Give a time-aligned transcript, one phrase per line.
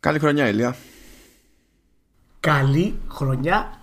[0.00, 0.76] Καλή χρονιά, Ηλία.
[2.40, 3.80] Καλή χρονιά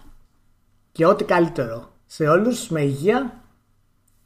[0.91, 3.41] και ό,τι καλύτερο σε όλους με υγεία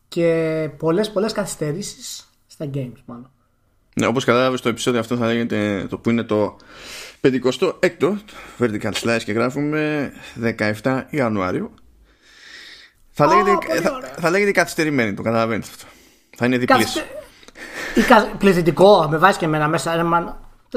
[0.08, 3.32] και πολλές πολλές καθυστερήσεις στα games μάλλον.
[3.94, 6.58] Ναι, όπως κατάλαβες το επεισόδιο αυτό θα λέγεται το που είναι το
[7.22, 8.15] 56ο
[8.60, 10.12] Vertical Slice και γράφουμε
[10.81, 11.73] 17 Ιανουάριου.
[13.12, 15.85] Θα, λέγεται, θα, θα λέγεται καθυστερημένη, το καταλαβαίνεις αυτό.
[16.38, 16.94] Θα είναι διπλής.
[17.98, 18.35] Καθυστε...
[18.38, 19.91] Πληθυντικό, με βάζει και εμένα μέσα.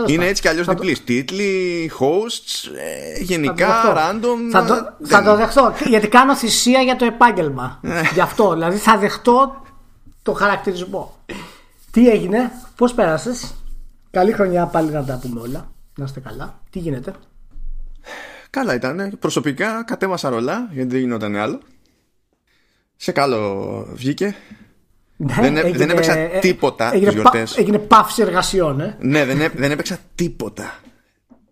[0.07, 1.05] Είναι έτσι κι αλλιώς διπλής.
[1.05, 4.51] Τίτλοι, hosts, ε, γενικά, random.
[4.51, 5.75] Θα το, θα το δεχτώ.
[5.85, 7.79] Γιατί κάνω θυσία για το επάγγελμα.
[7.83, 8.03] Ναι.
[8.15, 8.53] Γι' αυτό.
[8.53, 9.63] Δηλαδή θα δεχτώ
[10.23, 11.19] το χαρακτηρισμό.
[11.91, 13.55] Τι έγινε, πώς πέρασες;
[14.11, 15.71] Καλή χρονιά πάλι να τα πούμε όλα.
[15.97, 16.61] Να είστε καλά.
[16.71, 17.15] Τι γίνεται;
[18.51, 19.17] Καλά ήταν.
[19.19, 21.61] Προσωπικά κατέβασα ρολά γιατί δεν γινόταν άλλο.
[22.97, 24.37] Σε καλό βγήκε.
[25.17, 27.57] Ναι, δεν, έγινε, δεν έπαιξα ε, τίποτα έγινε, γιορτές.
[27.57, 28.97] Έγινε παύση εργασιών, ε.
[29.01, 30.81] Ναι, δεν, δεν έπαιξα τίποτα.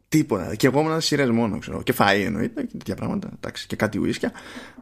[0.09, 0.55] Τίποτα.
[0.55, 1.83] Και εγώ ήμουν σειρές μόνο, ξέρω.
[1.83, 3.31] Και φαΐ εννοείται και τέτοια πράγματα.
[3.37, 4.33] Εντάξει, και κάτι ουίσκια.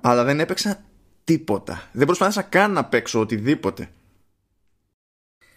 [0.00, 0.82] Αλλά δεν έπαιξα
[1.24, 1.82] τίποτα.
[1.92, 3.88] Δεν προσπάθησα καν να παίξω οτιδήποτε.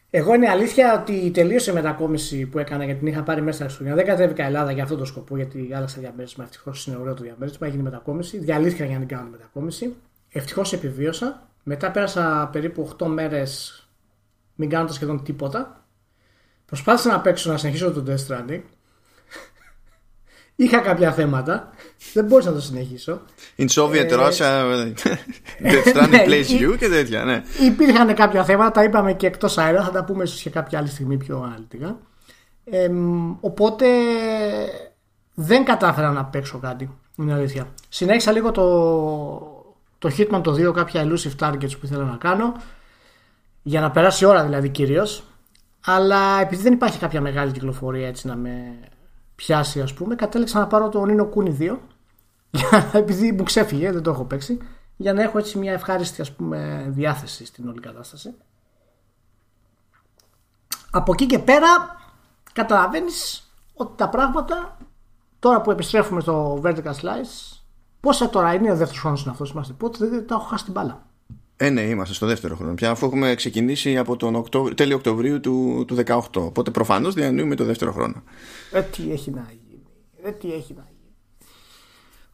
[0.09, 3.95] Εγώ είναι αλήθεια ότι τελείωσε η μετακόμιση που έκανα γιατί την είχα πάρει μέσα στα
[3.95, 6.43] Δεν κατέβηκα Ελλάδα για αυτόν τον σκοπό γιατί άλλαξα διαμέρισμα.
[6.43, 7.67] Ευτυχώς είναι ωραίο το διαμέρισμα.
[7.67, 8.37] Έγινε μετακόμιση.
[8.37, 9.95] Διαλύθηκα για να την κάνω μετακόμιση.
[10.31, 11.47] Ευτυχώς επιβίωσα.
[11.63, 13.83] Μετά πέρασα περίπου 8 μέρες
[14.55, 15.85] μην κάνοντας σχεδόν τίποτα.
[16.65, 18.61] Προσπάθησα να παίξω να συνεχίσω το Death Stranding.
[20.55, 21.69] Είχα κάποια θέματα.
[22.13, 23.21] Δεν μπορούσα να το συνεχίσω.
[23.57, 24.73] In Soviet ε, Russia,
[25.71, 27.43] Death Stranding ναι, plays you και τέτοια, ναι.
[27.65, 29.83] Υπήρχαν κάποια θέματα, τα είπαμε και εκτός αέρα.
[29.83, 31.99] Θα τα πούμε ίσως και κάποια άλλη στιγμή πιο αναλυτικά.
[32.63, 32.89] Ε,
[33.39, 33.87] οπότε
[35.33, 36.89] δεν κατάφερα να παίξω κάτι.
[37.17, 37.67] Είναι αλήθεια.
[37.89, 38.63] Συνέχισα λίγο το,
[40.03, 42.53] το Hitman το 2 κάποια elusive targets που ήθελα να κάνω
[43.61, 45.23] για να περάσει η ώρα δηλαδή κυρίως.
[45.85, 48.79] αλλά επειδή δεν υπάρχει κάποια μεγάλη κυκλοφορία έτσι να με
[49.35, 51.77] πιάσει ας πούμε κατέληξα να πάρω το Nino Kuni 2
[53.01, 54.57] επειδή μου ξέφυγε δεν το έχω παίξει.
[54.95, 58.33] Για να έχω έτσι μια ευχάριστη ας πούμε διάθεση στην όλη κατάσταση.
[60.91, 61.67] Από εκεί και πέρα
[62.53, 64.77] καταλαβαίνεις ότι τα πράγματα
[65.39, 67.62] τώρα που επιστρέφουμε στο Vertical Slice
[68.03, 69.73] Πόσα τώρα είναι ο δεύτερος χρόνος είναι αυτός, είμαστε.
[69.73, 71.05] Πότε δεν τα έχω χάσει την μπάλα.
[71.55, 75.39] Ε, ναι, είμαστε στο δεύτερο χρόνο πια, αφού έχουμε ξεκινήσει από τον Οκτώβριο, τέλειο Οκτωβρίου
[75.39, 76.19] του, του 18.
[76.35, 78.23] Οπότε προφανώς διανύουμε το δεύτερο χρόνο.
[78.71, 79.83] Ε, τι έχει να γίνει.
[80.23, 81.13] Ε, τι έχει να γίνει.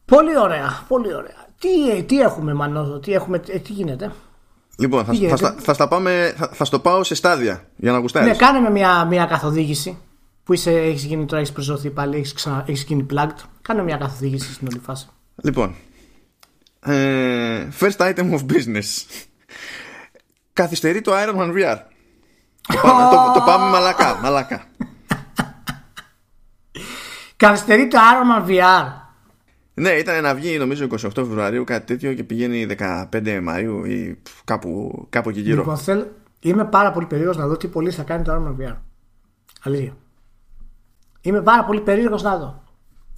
[0.04, 1.46] Πολύ ωραία, πολύ ωραία.
[1.58, 4.12] Τι, τι έχουμε, Μανώδο, τι, έχουμε, ε, τι γίνεται;
[4.78, 7.98] Λοιπόν, θα, θα, θα, θα, στα πάμε, θα, θα στο πάω σε στάδια για να
[7.98, 8.30] γουστάρεις.
[8.30, 9.98] Ναι, κάνε με μια, μια καθοδήγηση
[10.44, 13.44] που είσαι, έχεις γίνει τώρα, έχεις προσδοθεί πάλι, έχεις, ξανα, έχεις γίνει plugged.
[13.62, 15.08] Κάνε μια καθοδήγηση στην όλη φάση.
[15.42, 15.74] Λοιπόν,
[16.80, 19.04] ε, first item of business.
[20.52, 21.78] Καθυστερεί το Iron Man VR.
[22.60, 24.64] Το πάμε, το, το πάμε μαλακά, μαλακά.
[27.36, 28.92] Καθυστερεί το Iron Man VR.
[29.74, 35.06] Ναι, ήταν να βγει νομίζω 28 Φεβρουαρίου κάτι τέτοιο και πηγαίνει 15 Μαΐου ή κάπου,
[35.10, 35.56] κάπου εκεί γύρω.
[35.56, 36.04] Λοιπόν, θέλ,
[36.40, 38.76] είμαι πάρα πολύ περίεργος να δω τι πολύ θα κάνει το Iron Man VR.
[39.62, 39.96] Αλήθεια.
[41.20, 42.62] Είμαι πάρα πολύ περίεργος να δω.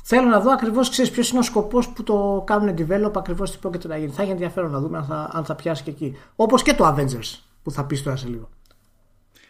[0.03, 3.89] Θέλω να δω ακριβώς ποιος είναι ο σκοπός που το κάνουν develop, ακριβώς τι πρόκειται
[3.89, 4.13] να γίνει.
[4.13, 6.17] Θα έχει ενδιαφέρον να δούμε αν θα, αν θα πιάσει και εκεί.
[6.37, 8.49] Όπως και το Avengers που θα πεις τώρα σε λίγο.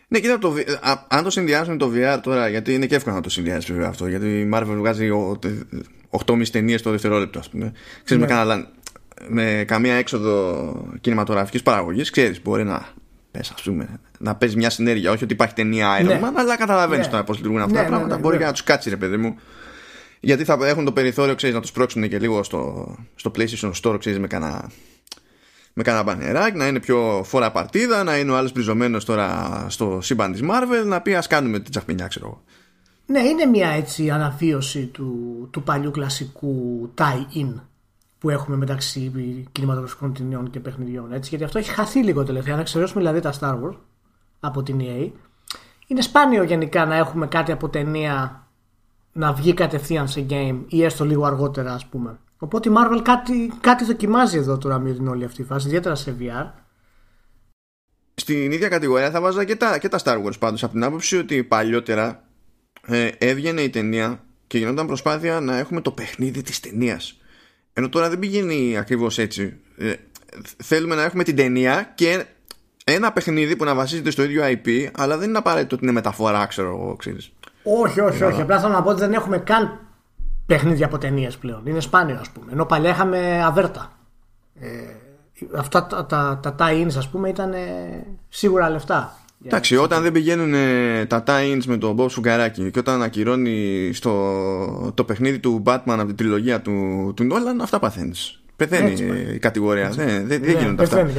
[0.09, 0.55] Ναι, κοίτα, το,
[1.09, 4.07] αν το συνδυάσουμε το VR τώρα, γιατί είναι και εύκολο να το συνδυάσει βέβαια αυτό,
[4.07, 5.09] γιατί η Marvel βγάζει
[6.11, 7.73] 8,5 ταινίες το δευτερόλεπτο, ας πούμε.
[8.05, 8.45] Ξέρεις, ναι.
[8.45, 8.67] με,
[9.29, 12.87] με καμία έξοδο κινηματογραφικής παραγωγής, ξέρεις, μπορεί να
[13.31, 15.11] πες, ας πούμε, να παίζει μια συνέργεια.
[15.11, 16.21] Όχι ότι υπάρχει ταινία Iron ναι.
[16.23, 17.13] Man, αλλά καταλαβαίνεις ναι.
[17.13, 18.19] τώρα πώς λειτουργούν αυτά ναι, τα ναι, πράγματα.
[18.19, 19.37] μπορεί και να τους κάτσει, ρε παιδί μου
[20.25, 23.97] γιατί θα έχουν το περιθώριο ξέρεις, να τους πρόξουν και λίγο στο, στο PlayStation Store
[23.99, 24.71] ξέρεις, με κανένα
[25.75, 29.99] με κανένα μπανεράκι, να είναι πιο φορά παρτίδα, να είναι ο άλλος μπριζωμένος τώρα στο
[30.03, 32.43] σύμπαν της Marvel, να πει ας κάνουμε την τσαχπινιά, ξέρω εγώ.
[33.07, 37.55] Ναι, είναι μια έτσι αναβίωση του, του παλιού κλασικού tie-in
[38.19, 39.13] που έχουμε μεταξύ
[39.53, 41.13] κινηματογραφικών ταινιών και παιχνιδιών.
[41.13, 42.55] Έτσι, γιατί αυτό έχει χαθεί λίγο τελευταία.
[42.55, 43.77] Να εξαιρέσουμε δηλαδή τα Star Wars
[44.41, 45.11] από την EA.
[45.87, 48.42] Είναι σπάνιο γενικά να έχουμε κάτι από ταινία
[49.13, 52.19] να βγει κατευθείαν σε game ή έστω λίγο αργότερα ας πούμε.
[52.39, 55.95] Οπότε η Marvel κάτι, κάτι δοκιμάζει εδώ τώρα με την όλη αυτή η φάση, ιδιαίτερα
[55.95, 56.51] σε VR.
[58.15, 61.17] Στην ίδια κατηγορία θα βάζα και τα, και τα Star Wars πάντως από την άποψη
[61.17, 62.25] ότι παλιότερα
[62.87, 67.21] ε, έβγαινε η ταινία και γινόταν προσπάθεια να έχουμε το παιχνίδι της ταινίας.
[67.73, 69.57] Ενώ τώρα δεν πηγαίνει ακριβώς έτσι.
[69.77, 69.93] Ε,
[70.63, 72.25] θέλουμε να έχουμε την ταινία και
[72.85, 76.47] ένα παιχνίδι που να βασίζεται στο ίδιο IP αλλά δεν είναι απαραίτητο ότι είναι μεταφορά
[76.47, 77.33] ξέρω εγώ ξέρεις.
[77.63, 78.41] Όχι, όχι, όχι.
[78.41, 79.81] Απλά θέλω να πω ότι δεν έχουμε καν
[80.47, 81.67] παιχνίδια από ταινίες πλέον.
[81.67, 82.53] Είναι σπάνιο, ας πούμε.
[82.53, 83.93] Ενώ παλιά είχαμε αβέρτα.
[84.61, 84.67] Ε,
[85.55, 87.55] αυτά τα, τα, τα tie-ins, ας πούμε, ήταν
[88.29, 89.17] σίγουρα λεφτά.
[89.45, 94.93] Εντάξει, όταν δεν πηγαίνουν ε, τα tie-ins με τον Bob Σουγκαράκη και όταν ακυρώνει στο,
[94.95, 96.73] το παιχνίδι του Batman από την τριλογία του,
[97.17, 98.43] του Nolan, αυτά παθαίνεις.
[98.57, 98.93] Πεθαίνει
[99.35, 99.89] η κατηγορία.
[99.89, 101.07] Δεν, δεν, δεν ναι, γίνονται αυτά.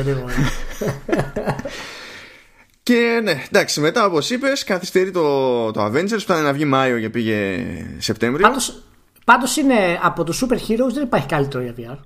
[2.83, 6.99] Και ναι, εντάξει, μετά όπως είπες, καθυστερεί το, το Avengers που ήταν να βγει Μάιο
[6.99, 7.65] και πήγε
[7.97, 8.47] Σεπτέμβριο.
[9.25, 11.97] Πάντως είναι από τους Super Heroes δεν υπάρχει καλύτερο για VR.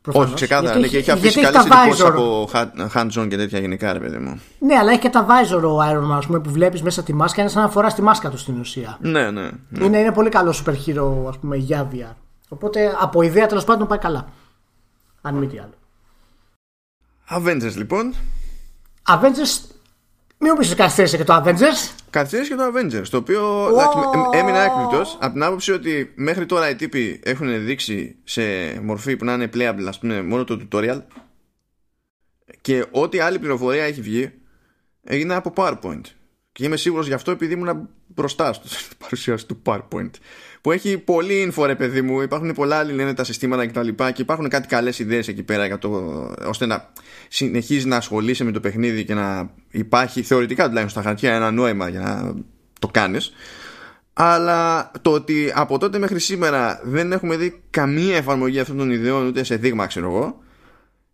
[0.00, 0.28] Προφανώς.
[0.28, 0.78] Όχι, ξεκάθαρα.
[0.78, 2.48] Ναι, και έχει αφήσει καλέ εντυπώσει από
[2.94, 4.40] hands-on και τέτοια γενικά, ρε παιδί μου.
[4.58, 7.40] Ναι, αλλά έχει και τα visor ο Iron Man που βλέπεις μέσα τη μάσκα.
[7.40, 8.98] Είναι σαν να φοράς τη μάσκα του στην ουσία.
[9.00, 9.50] Ναι, ναι.
[9.68, 9.84] ναι.
[9.84, 12.14] Είναι, είναι πολύ καλό super hero ας πούμε, για VR.
[12.48, 14.28] Οπότε από ιδέα τέλος πάντων πάει καλά.
[15.22, 15.74] Αν μη τι άλλο.
[17.30, 18.14] Avengers λοιπόν.
[19.08, 19.75] Avengers
[20.38, 21.94] μην μου πεις καθυστέρησε και το Avengers.
[22.10, 23.08] Καθυστέρησε και το Avengers.
[23.10, 24.34] Το οποίο oh.
[24.34, 28.42] έμεινα έκπληκτο από την άποψη ότι μέχρι τώρα οι τύποι έχουν δείξει σε
[28.80, 31.00] μορφή που να είναι playable, ας πούμε, μόνο το tutorial.
[32.60, 34.32] Και ό,τι άλλη πληροφορία έχει βγει
[35.04, 36.00] έγινε από PowerPoint.
[36.52, 38.70] Και είμαι σίγουρος γι' αυτό επειδή ήμουν μπροστά στην
[39.02, 40.10] παρουσίαση του PowerPoint.
[40.66, 42.20] Που έχει πολύ info, ρε παιδί μου.
[42.20, 43.88] Υπάρχουν πολλά άλλοι λένε τα συστήματα κτλ.
[43.88, 45.88] Και, και υπάρχουν κάτι καλές ιδέες εκεί πέρα για το,
[46.46, 46.92] ώστε να
[47.28, 51.88] συνεχίζεις να ασχολείσαι με το παιχνίδι και να υπάρχει θεωρητικά τουλάχιστον στα χαρτιά ένα νόημα
[51.88, 52.34] για να
[52.80, 53.32] το κάνεις.
[54.12, 59.26] Αλλά το ότι από τότε μέχρι σήμερα δεν έχουμε δει καμία εφαρμογή αυτών των ιδεών
[59.26, 60.38] ούτε σε δείγμα, ξέρω εγώ,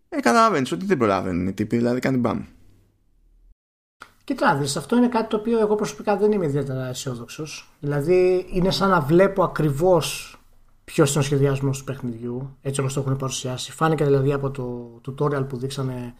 [0.08, 2.44] ε, καταλαβαίνεις ότι δεν προλαβαίνουν οι τύποι, δηλαδή κάνει μπαμ.
[4.24, 7.72] Κοιτάξτε, αυτό είναι κάτι το οποίο εγώ προσωπικά δεν είμαι ιδιαίτερα αισιόδοξος.
[7.80, 10.36] Δηλαδή, είναι σαν να βλέπω ακριβώς
[10.84, 13.72] ποιος είναι ο σχεδιασμός του παιχνιδιού, έτσι όπως το έχουν παρουσιάσει.
[13.72, 16.14] Φάνηκε δηλαδή από το tutorial που δείξανε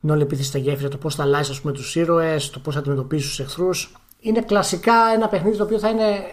[0.00, 3.26] την όλη επίθεση στα γέφυρα, το πώς θα αλλάζει τους ήρωες, το πώς θα αντιμετωπίζεις
[3.26, 3.92] τους εχθρούς.
[4.20, 6.24] Είναι κλασικά ένα παιχνίδι το οποίο θα είναι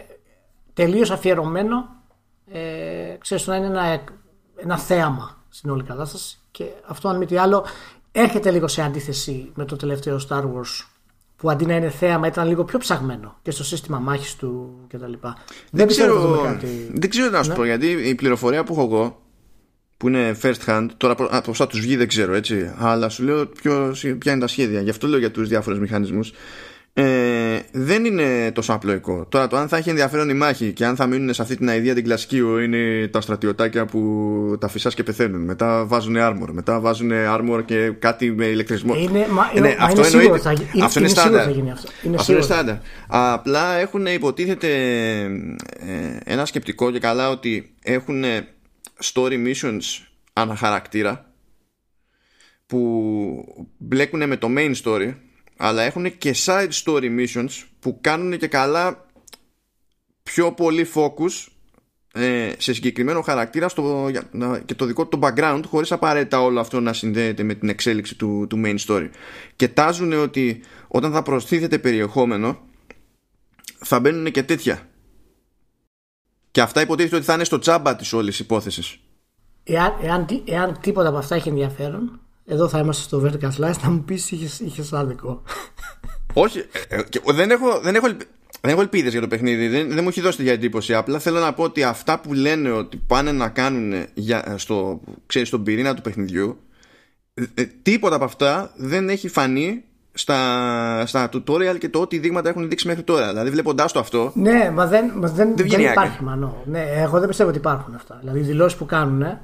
[0.73, 1.89] τελείως αφιερωμένο.
[2.51, 4.03] Ε, ξέρεις, να είναι ένα,
[4.55, 6.37] ένα θέαμα στην όλη κατάσταση.
[6.51, 7.65] Και αυτό, αν μη τι άλλο,
[8.15, 10.85] έρχεται λίγο σε αντίθεση με το τελευταίο Star Wars
[11.35, 15.11] που αντί να είναι θέαμα ήταν λίγο πιο ψαγμένο και στο σύστημα μάχης του κτλ.
[15.21, 15.35] Δεν,
[15.71, 16.89] δεν ξέρω, κάτι...
[16.93, 17.55] δεν ξέρω να σου ναι.
[17.55, 19.21] πω γιατί η πληροφορία που έχω εγώ
[19.97, 23.45] που είναι first hand, τώρα από όσα τους βγει δεν ξέρω έτσι, αλλά σου λέω
[23.45, 26.31] ποιος, ποια είναι τα σχέδια, γι' αυτό λέω για τους διάφορους μηχανισμούς
[26.95, 29.25] ε, δεν είναι τόσο απλοϊκό.
[29.29, 31.69] Τώρα το αν θα έχει ενδιαφέρον η μάχη και αν θα μείνουν σε αυτή την
[31.69, 35.41] αηδία την κλασική είναι τα στρατιωτάκια που τα φυσάς και πεθαίνουν.
[35.41, 36.47] Μετά βάζουν armor.
[36.51, 38.95] Μετά βάζουν armor και κάτι με ηλεκτρισμό.
[38.95, 41.47] Είναι, μα, ε, ναι, αυτό είναι, είναι, θα, είναι, αυτό είναι, στάνταρ.
[41.47, 41.61] αυτό.
[42.03, 42.75] Είναι αυτό είναι στάνταρ.
[43.07, 44.67] Απλά έχουν υποτίθεται
[45.79, 48.23] ε, ένα σκεπτικό και καλά ότι έχουν
[49.13, 51.25] story missions αναχαρακτήρα
[52.65, 55.13] που μπλέκουν με το main story
[55.65, 59.05] αλλά έχουν και side story missions που κάνουν και καλά
[60.23, 61.47] πιο πολύ focus
[62.13, 64.11] ε, σε συγκεκριμένο χαρακτήρα στο,
[64.65, 68.45] και το δικό του background χωρίς απαραίτητα όλο αυτό να συνδέεται με την εξέλιξη του,
[68.49, 69.09] του main story.
[69.55, 72.61] Και τάζουν ότι όταν θα προστίθεται περιεχόμενο
[73.77, 74.89] θα μπαίνουν και τέτοια.
[76.51, 78.99] Και αυτά υποτίθεται ότι θα είναι στο τσάμπα της όλης υπόθεσης.
[79.63, 83.89] Εάν, εάν, εάν τίποτα από αυτά έχει ενδιαφέρον εδώ θα είμαστε στο Vertical Slice να
[83.89, 85.41] μου πεις είχε είχες άδικο.
[86.33, 88.07] Όχι, ε, ε, δεν έχω, δεν έχω,
[88.61, 89.67] δεν έχω ελπίδες για το παιχνίδι.
[89.67, 90.93] Δεν, δεν μου έχει δώσει για εντύπωση.
[90.93, 95.47] Απλά θέλω να πω ότι αυτά που λένε ότι πάνε να κάνουν για, στο, ξέρεις,
[95.47, 96.57] στον πυρήνα του παιχνιδιού,
[97.53, 102.69] ε, τίποτα από αυτά δεν έχει φανεί στα, στα tutorial και το ό,τι δείγματα έχουν
[102.69, 103.27] δείξει μέχρι τώρα.
[103.27, 104.31] Δηλαδή, βλέποντάς το αυτό.
[104.35, 106.63] Ναι, μα δεν, μα δεν, δεν, δεν υπάρχει μανώ.
[106.65, 108.17] Ναι, εγώ δεν πιστεύω ότι υπάρχουν αυτά.
[108.19, 109.39] Δηλαδή, οι δηλώσεις που κάνουν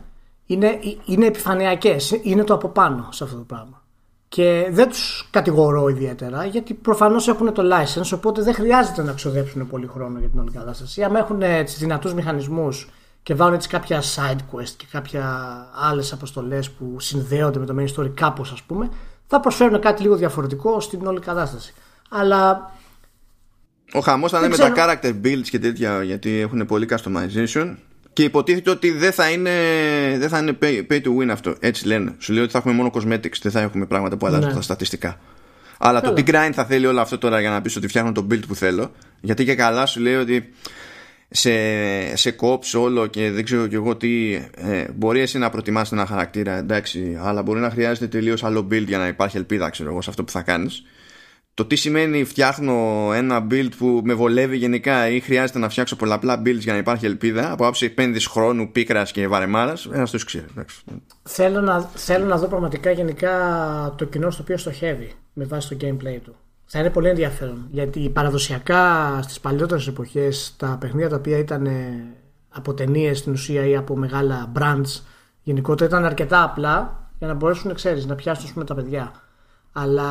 [0.52, 3.82] είναι, είναι επιφανειακές, είναι το από πάνω σε αυτό το πράγμα.
[4.28, 9.68] Και δεν τους κατηγορώ ιδιαίτερα γιατί προφανώς έχουν το license οπότε δεν χρειάζεται να ξοδέψουν
[9.68, 11.04] πολύ χρόνο για την όλη κατάσταση.
[11.04, 12.90] Αν έχουν τις δυνατούς μηχανισμούς
[13.24, 15.48] και βάλουν έτσι κάποια side quest και κάποια
[15.90, 18.90] άλλες αποστολές που συνδέονται με το main story κάπως ας πούμε
[19.28, 21.74] θα προσφέρουν κάτι λίγο διαφορετικό στην όλη κατάσταση.
[22.10, 22.72] Αλλά
[23.94, 27.76] ο χαμός θα είναι με τα character builds και τέτοια γιατί έχουν πολύ customization
[28.14, 29.52] και υποτίθεται ότι δεν θα είναι,
[30.18, 31.56] δεν θα είναι pay, pay to win αυτό.
[31.60, 32.16] Έτσι λένε.
[32.18, 34.54] Σου λέει ότι θα έχουμε μόνο cosmetics, δεν θα έχουμε πράγματα που αλλάζουν ναι.
[34.54, 35.20] τα στατιστικά.
[35.78, 38.28] Αλλά το big grind θα θέλει όλο αυτό τώρα για να πεις ότι φτιάχνω το
[38.32, 38.92] build που θέλω.
[39.22, 40.54] Γιατί και καλά σου λέει ότι
[41.30, 41.52] σε,
[42.16, 46.06] σε cops όλο και δεν ξέρω και εγώ τι ε, μπορεί εσύ να προτιμάς ένα
[46.06, 50.02] χαρακτήρα εντάξει αλλά μπορεί να χρειάζεται τελείως άλλο build για να υπάρχει ελπίδα ξέρω εγώ
[50.02, 50.84] σε αυτό που θα κάνεις
[51.60, 52.74] το τι σημαίνει φτιάχνω
[53.14, 57.06] ένα build που με βολεύει γενικά ή χρειάζεται να φτιάξω πολλαπλά builds για να υπάρχει
[57.06, 60.46] ελπίδα από άψη επένδυση χρόνου, πίκρας και βαρεμάρας, ένας το ξέρει.
[61.24, 63.34] Θέλω να, θέλω να δω πραγματικά γενικά
[63.98, 66.36] το κοινό στο οποίο στοχεύει με βάση το gameplay του.
[66.66, 72.04] Θα είναι πολύ ενδιαφέρον γιατί παραδοσιακά στις παλιότερες εποχές τα παιχνίδια τα οποία ήταν ε,
[72.50, 75.02] από ταινίες στην ουσία ή από μεγάλα brands
[75.44, 79.12] γενικότερα ήταν αρκετά απλά για να μπορέσουν ξέρεις, να πιάσουν τα παιδιά.
[79.72, 80.08] Αλλά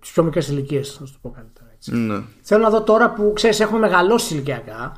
[0.00, 1.68] τις πιο μικρές ηλικίες, να σου το πω καλύτερα.
[1.74, 1.96] Έτσι.
[1.96, 2.22] Ναι.
[2.42, 4.92] Θέλω να δω τώρα που ξέρεις, έχουμε μεγαλώσει ηλικιακά.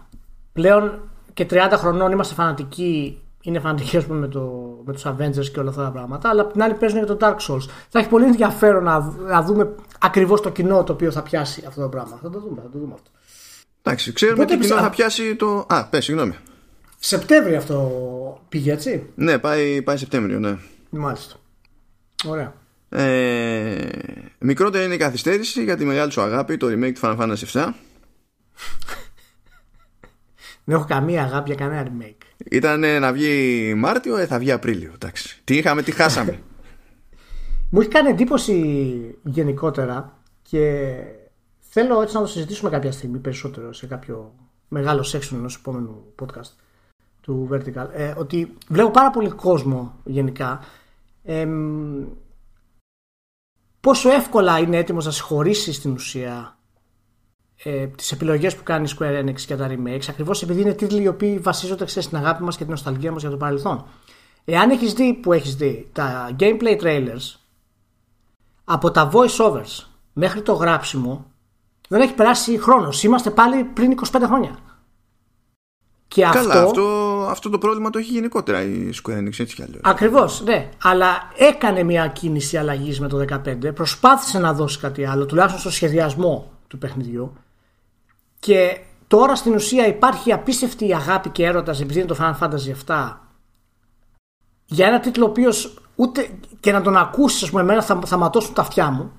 [0.53, 1.01] Πλέον
[1.33, 3.17] και 30 χρονών είμαστε φανατικοί.
[3.45, 4.41] Είναι φανατικοί ας πούμε, με, το,
[4.85, 6.29] με τους Avengers και όλα αυτά τα πράγματα.
[6.29, 7.67] Αλλά απ' την άλλη παίζουν και το Dark Souls.
[7.89, 11.81] Θα έχει πολύ ενδιαφέρον να, να δούμε ακριβώς το κοινό το οποίο θα πιάσει αυτό
[11.81, 12.19] το πράγμα.
[12.23, 13.11] Θα το δούμε, θα το δούμε αυτό.
[13.83, 15.67] Εντάξει, ξέρουμε Πότε τι κοινό ψα- θα πιάσει το.
[15.69, 16.35] Α, πες, συγγνώμη.
[16.99, 17.91] Σεπτέμβριο αυτό
[18.49, 20.57] πήγε έτσι; Ναι, πάει, πάει Σεπτέμβριο, ναι.
[20.91, 21.35] Μάλιστα.
[22.27, 22.55] Ωραία.
[22.95, 23.89] Ε,
[24.39, 27.69] μικρότερη είναι η καθυστέρηση για τη μεγάλη σου αγάπη, το remake του Final Fantasy 7.
[30.65, 32.47] Δεν έχω καμία αγάπη για κανένα remake.
[32.51, 34.91] Ήταν να βγει Μάρτιο, ε, θα βγει Απρίλιο.
[34.95, 35.41] Εντάξει.
[35.45, 36.39] Τι είχαμε, τι χάσαμε.
[37.71, 40.93] Μου έχει κάνει εντύπωση γενικότερα και
[41.59, 44.35] θέλω έτσι να το συζητήσουμε κάποια στιγμή περισσότερο σε κάποιο
[44.69, 46.51] μεγάλο section ενός επόμενου podcast
[47.21, 50.61] του Vertical ε, ότι βλέπω πάρα πολύ κόσμο γενικά
[51.25, 52.05] εμ,
[53.83, 56.57] πόσο εύκολα είναι έτοιμος να συγχωρήσει στην ουσία
[57.63, 61.03] ε, τις επιλογές που κάνει η Square Enix για τα remakes ακριβώς επειδή είναι τίτλοι
[61.03, 63.85] οι οποίοι βασίζονται ξέρεις, στην αγάπη μας και την νοσταλγία μας για το παρελθόν.
[64.45, 67.37] Εάν έχεις δει που έχεις δει τα gameplay trailers
[68.65, 71.27] από τα voice overs μέχρι το γράψιμο
[71.89, 73.03] δεν έχει περάσει χρόνος.
[73.03, 74.59] Είμαστε πάλι πριν 25 χρόνια.
[76.09, 79.63] Και Καλά, αυτό, αυτό, αυτό το πρόβλημα το έχει γενικότερα η Square Enix έτσι κι
[79.63, 79.81] αλλιώς.
[79.83, 80.69] Ακριβώς, ναι.
[80.83, 83.75] Αλλά έκανε μια κίνηση αλλαγής με το 15.
[83.75, 87.33] Προσπάθησε να δώσει κάτι άλλο, τουλάχιστον στο σχεδιασμό του παιχνιδιού.
[88.39, 93.13] Και τώρα στην ουσία υπάρχει απίστευτη αγάπη και έρωτας επειδή είναι το Final Fantasy 7
[94.73, 96.29] για ένα τίτλο ο οποίος ούτε
[96.61, 99.13] και να τον ακούσεις, ας πούμε, εμένα θα, θα ματώσουν τα αυτιά μου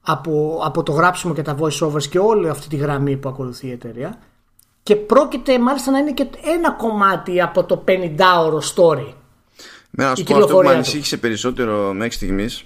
[0.00, 3.66] από, από το γράψιμο και τα voice overs και όλη αυτή τη γραμμή που ακολουθεί
[3.66, 4.18] η εταιρεία.
[4.88, 6.26] Και πρόκειται μάλιστα να είναι και
[6.56, 9.12] ένα κομμάτι από το 50ωρο story.
[9.90, 10.76] Με να η σου πω αυτό που με κυκλοφορία του.
[10.76, 12.64] ανησύχησε περισσότερο μέχρι στιγμής.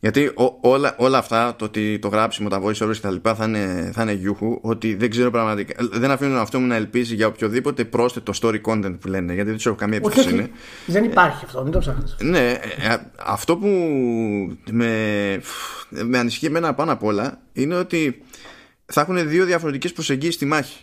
[0.00, 3.34] Γιατί ό- όλα, όλα αυτά, το ότι το γράψιμο, τα voice overs και τα λοιπά
[3.34, 5.74] θα είναι, θα είναι γιούχου, ότι δεν ξέρω πραγματικά.
[5.92, 9.56] Δεν αφήνουν αυτό μου να ελπίζει για οποιοδήποτε πρόσθετο story content που λένε, γιατί δεν
[9.56, 10.42] τους έχω καμία Όχι, εμπιστοσύνη.
[10.42, 10.50] όχι.
[10.86, 12.16] Δεν υπάρχει αυτό, μην το ψάχνεις.
[12.20, 12.52] Ναι, ε,
[12.92, 13.66] ε, αυτό που
[14.70, 14.90] με,
[15.90, 18.22] με ανησυχεί εμένα πάνω απ' όλα είναι ότι
[18.86, 20.80] θα έχουν δύο διαφορετικές προσεγγίσεις στη μάχη.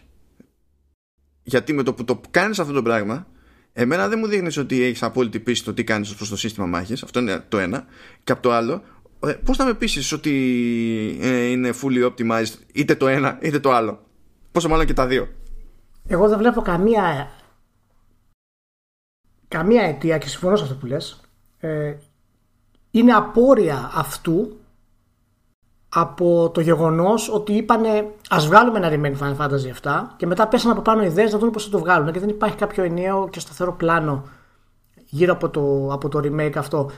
[1.43, 3.27] Γιατί με το που το κάνεις αυτό το πράγμα,
[3.73, 6.65] εμένα δεν μου δείχνεις ότι έχεις απόλυτη πίστη στο τι κάνεις ως προς το σύστημα
[6.65, 7.03] μάχης.
[7.03, 7.85] Αυτό είναι το ένα.
[8.23, 8.83] Και από το άλλο,
[9.19, 10.31] ε, πώς θα με πείσεις ότι
[11.21, 14.05] ε, είναι fully optimized είτε το ένα είτε το άλλο;
[14.51, 15.27] Πόσο μάλλον και τα δύο.
[16.07, 17.31] Εγώ δεν βλέπω καμία
[19.53, 21.21] καμία αιτία και συμφωνώ σε αυτό που λες
[21.59, 21.95] ε,
[22.91, 24.59] είναι απόρρια αυτού
[25.93, 30.71] από το γεγονός ότι είπανε ας βγάλουμε ένα remake Final Fantasy 7 και μετά πέσαν
[30.71, 33.39] από πάνω ιδέες να δουν πώς θα το βγάλουν και δεν υπάρχει κάποιο ενιαίο και
[33.39, 34.23] σταθερό πλάνο
[35.05, 36.91] γύρω από το, από το remake αυτό.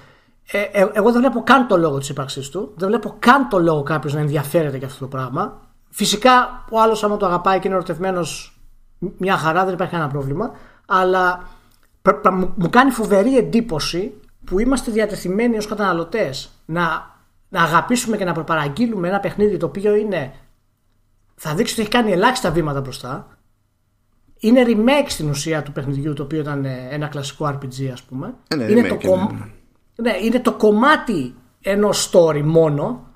[0.52, 3.60] Ε, ε, εγώ δεν βλέπω καν το λόγο της ύπαρξής του, δεν βλέπω καν το
[3.60, 5.62] λόγο κάποιος να ενδιαφέρεται για αυτό το πράγμα.
[5.90, 8.60] Φυσικά ο άλλος άμα το αγαπάει και είναι ερωτευμένος
[9.18, 10.52] μια χαρά δεν υπάρχει κανένα πρόβλημα
[10.86, 11.44] αλλά
[12.02, 14.14] πρα- πρα- μου μου κάνει φοβερή εντύπωση
[14.46, 17.15] που είμαστε διατεθειμένοι ως καταναλωτές να,
[17.56, 20.34] να αγαπήσουμε και να προπαραγγείλουμε ένα παιχνίδι το οποίο είναι
[21.36, 23.28] θα δείξει ότι έχει κάνει ελάχιστα βήματα μπροστά.
[24.40, 28.34] Είναι remake στην ουσία του παιχνιδιού το οποίο ήταν ε, ένα κλασικό RPG ας πούμε.
[28.48, 29.46] Ε, ναι, είναι, remake το είναι, κομ- ναι.
[29.96, 33.08] ναι, είναι το κομμάτι ενός story μόνο.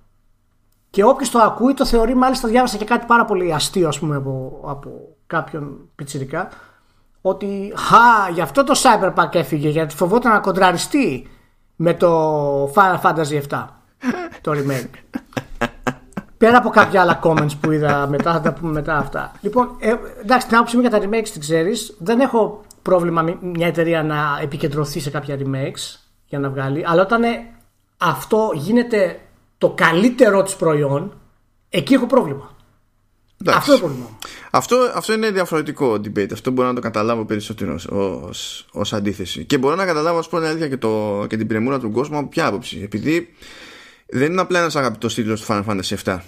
[0.89, 4.15] Και όποιος το ακούει το θεωρεί, μάλιστα διάβασα και κάτι πάρα πολύ αστείο ας πούμε
[4.15, 6.49] από, από κάποιον πιτσιρικά
[7.21, 11.27] ότι χα, γι' αυτό το Cyberpunk έφυγε γιατί φοβόταν να κοντραριστεί
[11.75, 13.67] με το Final Fantasy 7
[14.41, 15.17] το remake.
[16.37, 19.31] Πέρα από κάποια άλλα comments που είδα μετά, θα τα πούμε μετά αυτά.
[19.41, 21.95] Λοιπόν, ε, εντάξει, την άποψή μου για τα remakes την ξέρεις.
[21.99, 26.83] Δεν έχω πρόβλημα μη- μια εταιρεία να επικεντρωθεί σε κάποια remakes για να βγάλει.
[26.87, 27.29] Αλλά όταν ε,
[27.97, 29.19] αυτό γίνεται
[29.57, 31.13] το καλύτερο της προϊόν,
[31.69, 32.55] εκεί έχω πρόβλημα.
[33.41, 33.59] Εντάξει.
[33.59, 34.09] Αυτό είναι το πρόβλημα.
[34.11, 34.17] μου.
[34.51, 36.29] Αυτό, αυτό είναι διαφορετικό debate.
[36.33, 39.45] Αυτό μπορώ να το καταλάβω περισσότερο ως, ως αντίθεση.
[39.45, 42.17] Και μπορώ να καταλάβω, ας πω, την αλήθεια και, το, και την πρεμούρα του κόσμου
[42.17, 42.81] από ποια άποψη.
[42.83, 43.33] Επειδή
[44.09, 46.19] δεν είναι απλά ένας αγαπητός τίτλος του Final Fantasy 7.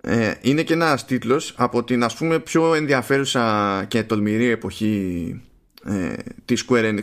[0.00, 5.40] Ε, είναι και ένας τίτλος από την ας πούμε πιο ενδιαφέρουσα και τολμηρή εποχή
[5.84, 6.12] ε,
[6.44, 7.02] της Square Enix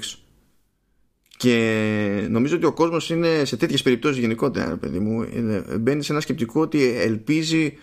[1.38, 6.04] και νομίζω ότι ο κόσμος είναι σε τέτοιες περιπτώσεις γενικότερα ρε παιδί μου είναι, μπαίνει
[6.04, 7.78] σε ένα σκεπτικό ότι ελπίζει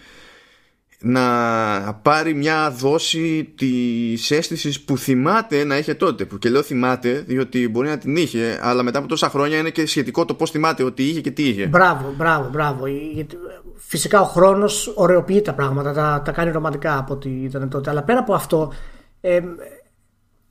[1.00, 6.25] να πάρει μια δόση της αίσθησης που θυμάται να είχε τότε.
[6.25, 9.71] Που και λέω θυμάται, διότι μπορεί να την είχε, αλλά μετά από τόσα χρόνια είναι
[9.71, 11.67] και σχετικό το πώς θυμάται ότι είχε και τι είχε.
[11.67, 12.87] Μπράβο, μπράβο, μπράβο.
[12.87, 13.37] Γιατί,
[13.79, 17.91] Φυσικά ο χρόνος ωραιοποιεί τα πράγματα, τα, τα κάνει ρομαντικά από ό,τι ήταν τότε.
[17.91, 18.73] Αλλά πέρα από αυτό,
[19.21, 19.41] ε,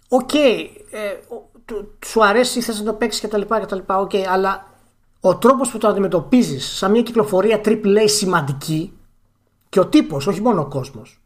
[0.08, 0.54] οκ, ε,
[1.28, 3.42] ο- του- σου αρέσει, θες να το παίξεις κτλ.
[3.42, 4.74] κτλ οκ, αλλά
[5.20, 8.94] ο τρόπος που το αντιμετωπίζεις σαν μια κυκλοφορία AAA σημαντική
[9.75, 11.22] και ο τύπος, όχι μόνο ο κόσμος.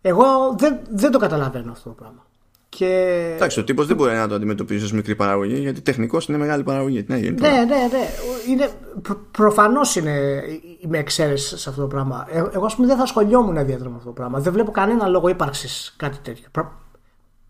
[0.00, 0.24] Εγώ
[0.58, 2.26] δεν, δεν το καταλαβαίνω αυτό το πράγμα.
[2.68, 2.86] Και...
[3.34, 6.62] Εντάξει, ο τύπος δεν μπορεί να το αντιμετωπίσει ως μικρή παραγωγή, γιατί τεχνικώς είναι μεγάλη
[6.62, 7.04] παραγωγή.
[7.08, 7.54] Ναι, ναι, ναι.
[7.64, 8.08] ναι.
[8.48, 8.70] Είναι,
[9.02, 10.42] προ, Προφανώς είναι
[10.88, 12.26] με εξαίρεση σε αυτό το πράγμα.
[12.30, 14.38] Ε, εγώ, ας πούμε, δεν θα ασχολιόμουν ιδιαίτερα με αυτό το πράγμα.
[14.38, 16.48] Δεν βλέπω κανένα λόγο ύπαρξης κάτι τέτοιο.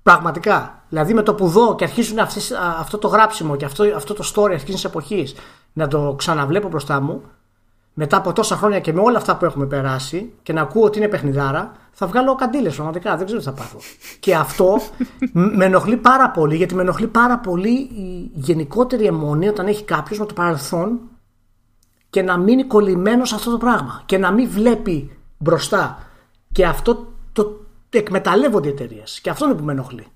[0.02, 0.85] Πραγματικά.
[0.88, 4.33] Δηλαδή με το που δω και αρχίσουν αυτές, αυτό το γράψιμο και αυτό, αυτό το
[4.35, 5.35] story αυτή της εποχής
[5.73, 7.23] να το ξαναβλέπω μπροστά μου,
[7.94, 10.99] μετά από τόσα χρόνια και με όλα αυτά που έχουμε περάσει και να ακούω ότι
[10.99, 13.16] είναι παιχνιδάρα, θα βγάλω καντήλες πραγματικά.
[13.16, 13.78] Δεν ξέρω τι θα πάρω.
[14.20, 14.80] και αυτό
[15.32, 20.18] με ενοχλεί πάρα πολύ, γιατί με ενοχλεί πάρα πολύ η γενικότερη αιμονή όταν έχει κάποιος
[20.18, 21.00] με το παρελθόν
[22.11, 25.99] και να μείνει κολλημένος σε αυτό το πράγμα και να μην βλέπει μπροστά.
[26.52, 29.20] Και αυτό το εκμεταλλεύονται οι εταιρείες.
[29.20, 30.06] Και αυτό είναι που με ενοχλεί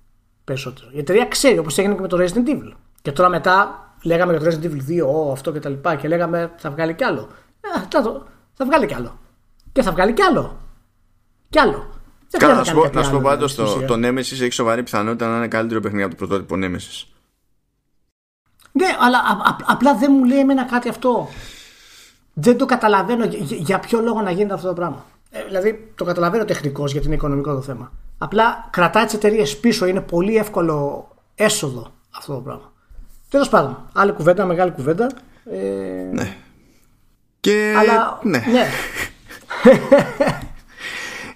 [0.44, 0.88] περισσότερο.
[0.92, 2.72] Η εταιρεία ξέρει όπως έγινε και με το Resident Evil.
[3.02, 6.52] Και τώρα μετά λέγαμε για το Resident Evil 2, αυτό και τα λοιπά, και λέγαμε
[6.56, 7.28] θα βγάλει κι άλλο.
[7.74, 8.12] Ε,
[8.54, 9.18] θα βγάλει κι άλλο.
[9.72, 10.56] Και θα βγάλει κι άλλο.
[11.48, 11.86] Κι άλλο.
[12.38, 15.48] Καλά, να, σου να σου πω πάντως το, το Nemesis έχει σοβαρή πιθανότητα να είναι
[15.48, 17.06] καλύτερο παιχνίδι από το πρωτότυπο Nemesis.
[18.72, 21.28] Ναι, αλλά α, α, απλά δεν μου λέει εμένα κάτι αυτό.
[22.32, 25.04] Δεν το καταλαβαίνω για, για ποιο λόγο να γίνεται αυτό το πράγμα.
[25.30, 27.92] Ε, δηλαδή το καταλαβαίνω τεχνικώς γιατί είναι οικονομικό το θέμα.
[28.18, 32.72] Απλά κρατάει τις εταιρείες πίσω, είναι πολύ εύκολο έσοδο αυτό το πράγμα.
[33.28, 35.10] Τέλος πάντων, άλλη κουβέντα, μεγάλη κουβέντα.
[35.50, 35.58] Ε...
[36.12, 36.36] Ναι.
[37.46, 37.74] Και...
[37.76, 38.20] Αλλά...
[38.22, 38.44] Ναι.
[38.50, 38.70] ναι.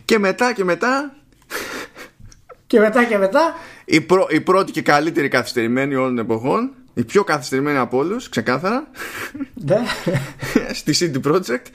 [0.05, 1.14] και μετά και μετά.
[2.67, 3.55] και μετά και μετά.
[3.85, 4.26] Η, πρω...
[4.31, 6.71] η πρώτη και καλύτερη καθυστερημένη όλων των εποχών.
[6.95, 8.87] Η πιο καθυστερημένη από όλους, ξεκάθαρα.
[9.55, 9.79] Ναι.
[10.81, 11.67] στη CD Projekt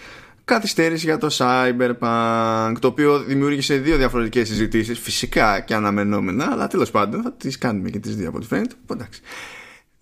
[0.46, 6.92] καθυστέρηση για το Cyberpunk το οποίο δημιούργησε δύο διαφορετικές συζητήσεις φυσικά και αναμενόμενα αλλά τέλος
[6.92, 9.22] πάντων θα τις κάνουμε και τις δύο από ό,τι φαίνεται εντάξει.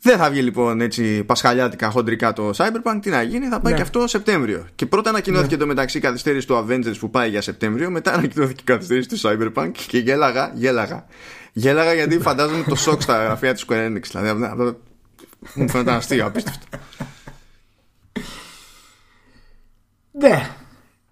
[0.06, 3.00] Δεν θα βγει λοιπόν έτσι πασχαλιάτικα χοντρικά το Cyberpunk.
[3.02, 3.78] Τι να γίνει, θα πάει ναι.
[3.78, 4.68] και αυτό Σεπτέμβριο.
[4.76, 5.62] Και πρώτα ανακοινώθηκε ναι.
[5.62, 7.90] το μεταξύ καθυστέρηση του Avengers που πάει για Σεπτέμβριο.
[7.90, 11.06] Μετά ανακοινώθηκε η καθυστέρηση του Cyberpunk και γέλαγα, γέλαγα.
[11.54, 14.02] Γέλαγα γιατί φαντάζομαι το σοκ στα γραφεία της Square Enix.
[14.12, 14.78] Δηλαδή αυτό
[15.54, 16.78] μου φαίνεται αστείο, απίστευτο.
[20.12, 20.50] Ναι,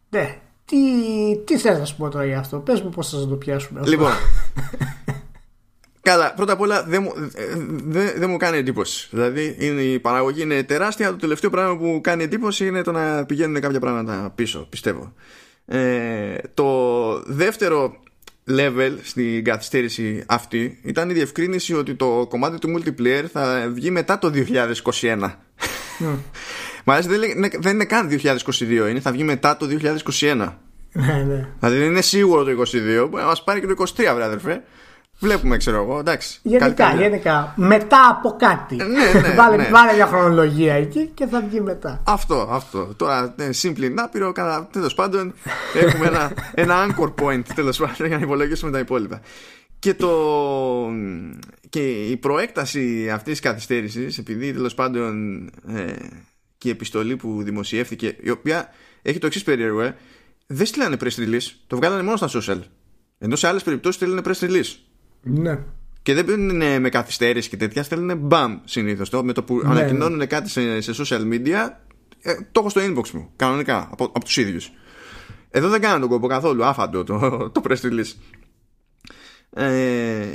[0.10, 0.38] ναι.
[0.65, 0.77] Τι,
[1.45, 3.82] τι θες να σου πω τώρα για αυτό; Πες μου πώς θα το πιάσουμε.
[3.86, 4.12] Λοιπόν,
[6.01, 7.13] Καλά, πρώτα απ' όλα δεν μου,
[7.83, 9.07] δεν, δεν μου κάνει εντύπωση.
[9.11, 11.09] Δηλαδή είναι, η παραγωγή είναι τεράστια.
[11.09, 15.13] Το τελευταίο πράγμα που κάνει εντύπωση είναι το να πηγαίνουν κάποια πράγματα πίσω, πιστεύω.
[15.65, 17.99] Ε, το δεύτερο
[18.49, 24.19] level στην καθυστέρηση αυτή ήταν η διευκρίνηση ότι το κομμάτι του multiplayer θα βγει μετά
[24.19, 24.31] το
[24.91, 25.29] 2021.
[25.99, 26.17] Mm.
[26.83, 27.19] Μα δεν,
[27.59, 29.67] δεν είναι καν 2022, είναι θα βγει μετά το
[30.09, 30.53] 2021.
[30.93, 31.47] Ναι, ναι.
[31.59, 34.63] Δηλαδή δεν είναι σίγουρο το 22, μπορεί να μας πάρει και το 23, βρε αδερφέ.
[35.21, 35.99] Βλέπουμε, ξέρω εγώ.
[35.99, 36.39] Εντάξει.
[36.43, 37.53] Γενικά, γενικά.
[37.57, 38.75] Μετά από κάτι.
[38.75, 38.86] Ναι,
[39.21, 39.69] ναι, βάλε, ναι.
[39.69, 42.03] βάλε μια χρονολογία εκεί και θα βγει μετά.
[42.05, 42.93] Αυτό, αυτό.
[42.95, 44.31] Τώρα, ναι, simply άπειρο,
[44.71, 45.34] τέλος πάντων,
[45.73, 49.21] έχουμε ένα, ένα anchor point τέλος πάντων για να υπολογίσουμε τα υπόλοιπα.
[49.79, 50.10] Και, το,
[51.69, 55.93] και η προέκταση αυτής της καθυστέρησης επειδή τέλος πάντων ε,
[56.57, 58.69] και η επιστολή που δημοσιεύθηκε η οποία
[59.01, 59.95] έχει το εξής περίεργο ε,
[60.47, 62.60] δεν στείλανε press release το βγάλανε μόνο στα social
[63.17, 64.75] ενώ σε άλλες περιπτώσεις στείλανε press release
[65.21, 65.60] ναι.
[66.01, 69.10] Και δεν είναι με καθυστέρηση και τέτοια, στέλνουν μπαμ συνήθως.
[69.10, 70.25] Με το που ναι, ανακοινώνουν ναι.
[70.25, 71.69] κάτι σε, σε, social media,
[72.21, 73.31] ε, το έχω στο inbox μου.
[73.36, 74.71] Κανονικά, από, από τους ίδιους.
[75.49, 76.65] Εδώ δεν κάνω τον κόπο καθόλου.
[76.65, 77.19] Άφαντο το,
[77.53, 78.13] το press release.
[79.49, 80.25] Ε,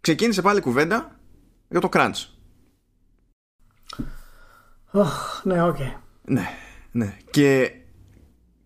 [0.00, 1.20] ξεκίνησε πάλι κουβέντα
[1.68, 2.26] για το crunch.
[4.92, 5.06] Oh,
[5.42, 5.76] ναι, οκ.
[5.78, 5.92] Okay.
[6.24, 6.48] Ναι,
[6.90, 7.16] ναι.
[7.30, 7.72] Και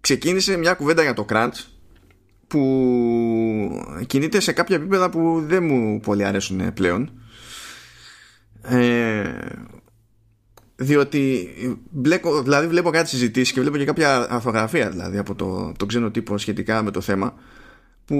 [0.00, 1.73] ξεκίνησε μια κουβέντα για το crunch
[2.54, 7.10] που κινείται σε κάποια επίπεδα που δεν μου πολύ αρέσουν πλέον.
[8.62, 9.32] Ε,
[10.76, 11.48] διότι
[11.92, 16.10] βλέπω, δηλαδή βλέπω κάτι συζητήσεις και βλέπω και κάποια αρθρογραφία δηλαδή από το, το ξένο
[16.10, 17.34] τύπο σχετικά με το θέμα
[18.04, 18.18] που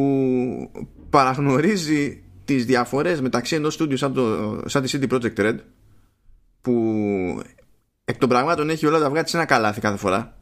[1.11, 5.57] παραγνωρίζει τις διαφορές μεταξύ ενός στούντιου σαν, το, σαν τη CD Projekt Red
[6.61, 6.73] που
[8.05, 10.39] εκ των πραγμάτων έχει όλα τα αυγά σε ένα καλάθι κάθε φορά.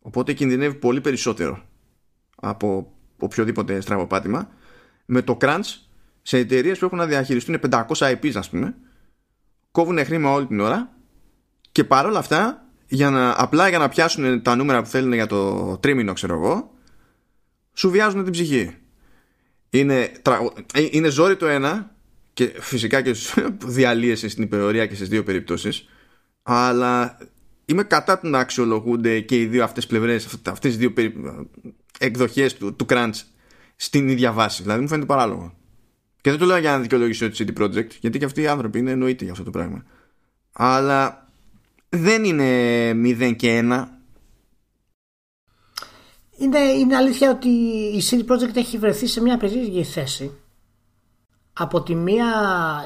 [0.00, 1.67] Οπότε κινδυνεύει πολύ περισσότερο
[2.40, 4.50] από οποιοδήποτε στραβοπάτημα
[5.04, 5.76] με το crunch
[6.22, 8.74] σε εταιρείες που έχουν να διαχειριστούν 500 IPs ας πούμε
[9.70, 10.90] κόβουν χρήμα όλη την ώρα
[11.72, 15.76] και παρόλα αυτά για να, απλά για να πιάσουν τα νούμερα που θέλουν για το
[15.78, 16.70] τρίμηνο ξέρω εγώ
[17.72, 18.76] σου βιάζουν την ψυχή.
[19.70, 20.12] Είναι,
[20.74, 21.94] ε, είναι ζόρι το ένα
[22.32, 23.14] και φυσικά και
[23.76, 25.88] διαλύεσαι στην υπερορία και στις δύο περιπτώσεις
[26.42, 27.18] αλλά
[27.68, 30.92] είμαι κατά του να αξιολογούνται και οι δύο αυτές πλευρές αυτές οι δύο
[31.98, 33.22] εκδοχές του, του crunch
[33.76, 35.52] στην ίδια βάση δηλαδή μου φαίνεται παράλογο
[36.20, 38.78] και δεν το λέω για να δικαιολογήσω το CD Projekt γιατί και αυτοί οι άνθρωποι
[38.78, 39.84] είναι εννοείται για αυτό το πράγμα
[40.52, 41.28] αλλά
[41.88, 43.84] δεν είναι 0 και 1.
[46.38, 50.32] Είναι, είναι αλήθεια ότι η CD Projekt έχει βρεθεί σε μια περίεργη θέση.
[51.52, 52.26] Από τη μία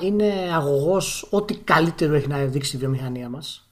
[0.03, 3.72] είναι αγωγός ό,τι καλύτερο έχει να δείξει η βιομηχανία μας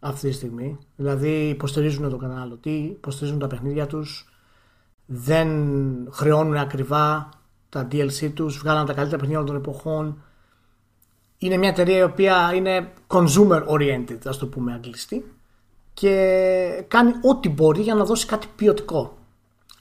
[0.00, 0.78] αυτή τη στιγμή.
[0.96, 4.28] Δηλαδή υποστηρίζουν τον καταναλωτή, υποστηρίζουν τα παιχνίδια τους,
[5.06, 5.48] δεν
[6.12, 7.28] χρεώνουν ακριβά
[7.68, 10.22] τα DLC τους, βγάλαν τα καλύτερα παιχνίδια των εποχών.
[11.38, 15.32] Είναι μια εταιρεία η οποία είναι consumer oriented, ας το πούμε αγγλιστή
[15.98, 19.18] και κάνει ό,τι μπορεί για να δώσει κάτι ποιοτικό.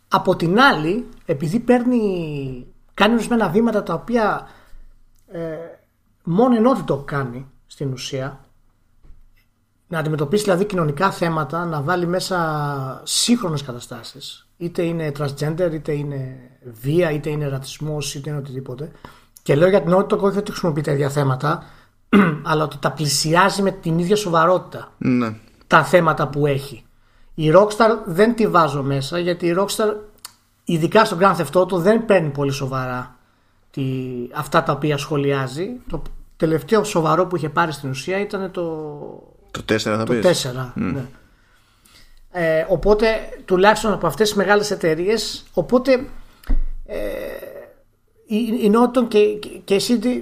[0.08, 4.48] Από την άλλη, επειδή παίρνει, κάνει ορισμένα βήματα τα οποία
[5.28, 5.58] ε,
[6.24, 8.40] μόνο ενώ το κάνει στην ουσία,
[9.88, 16.38] να αντιμετωπίσει δηλαδή κοινωνικά θέματα, να βάλει μέσα σύγχρονες καταστάσεις, είτε είναι transgender, είτε είναι
[16.82, 18.92] βία, είτε είναι ρατσισμός, είτε είναι οτιδήποτε.
[19.44, 21.64] Και λέω για την ώρα το όχι ότι χρησιμοποιεί τα ίδια θέματα,
[22.50, 25.34] αλλά ότι τα πλησιάζει με την ίδια σοβαρότητα Ναι.
[25.68, 26.84] τα θέματα που έχει.
[27.34, 29.96] Η Rockstar δεν τη βάζω μέσα γιατί η Rockstar
[30.64, 33.16] ειδικά στο Grand Theft Auto δεν παίρνει πολύ σοβαρά
[33.72, 33.84] τη,
[34.36, 35.70] αυτά τα οποία σχολιάζει.
[35.90, 36.02] Το
[36.38, 38.64] τελευταίο σοβαρό που είχε πάρει στην ουσία ήταν το,
[39.52, 40.48] Το 4 θα το πεις.
[40.48, 40.72] 4.
[40.76, 41.06] Ναι.
[42.32, 46.06] Ε, οπότε τουλάχιστον από αυτές τις μεγάλες εταιρείες, οπότε
[46.86, 46.98] ε,
[48.26, 50.22] η, η Norton και, και, και η CD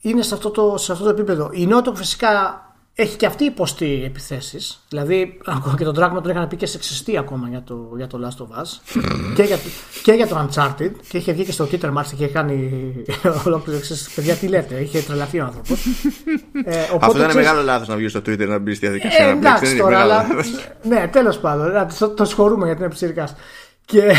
[0.00, 1.50] είναι σε αυτό, το, σε αυτό το επίπεδο.
[1.52, 4.84] Η Norton φυσικά έχει και αυτή υποστεί επιθέσεις.
[4.88, 8.18] Δηλαδή ακόμα και τον Dragma τον είχαν πει και σεξιστή ακόμα για το, για το
[8.22, 8.68] Last of Us
[9.36, 9.58] και, για,
[10.02, 12.92] και για το Uncharted και είχε βγει και στο Twitter Mars και είχε κάνει
[13.46, 14.10] ολόκληρο εξής.
[14.14, 15.86] Παιδιά τι λέτε, είχε τρελαθεί ο άνθρωπος.
[16.64, 19.26] Ε, οπότε, Αυτό ήταν ξέρεις- μεγάλο λάθος να βγει στο Twitter να μπει στη διαδικασία
[19.26, 19.46] ε, να παίξει.
[19.48, 20.22] εντάξει Δεν είναι τώρα, μεγάλο αλλά.
[20.22, 20.50] λάθος.
[20.82, 21.66] ναι, τέλος πάντων.
[21.66, 23.28] δηλαδή, Το, το συγχωρούμε γιατί είναι ψηρικά.
[23.84, 24.02] Και.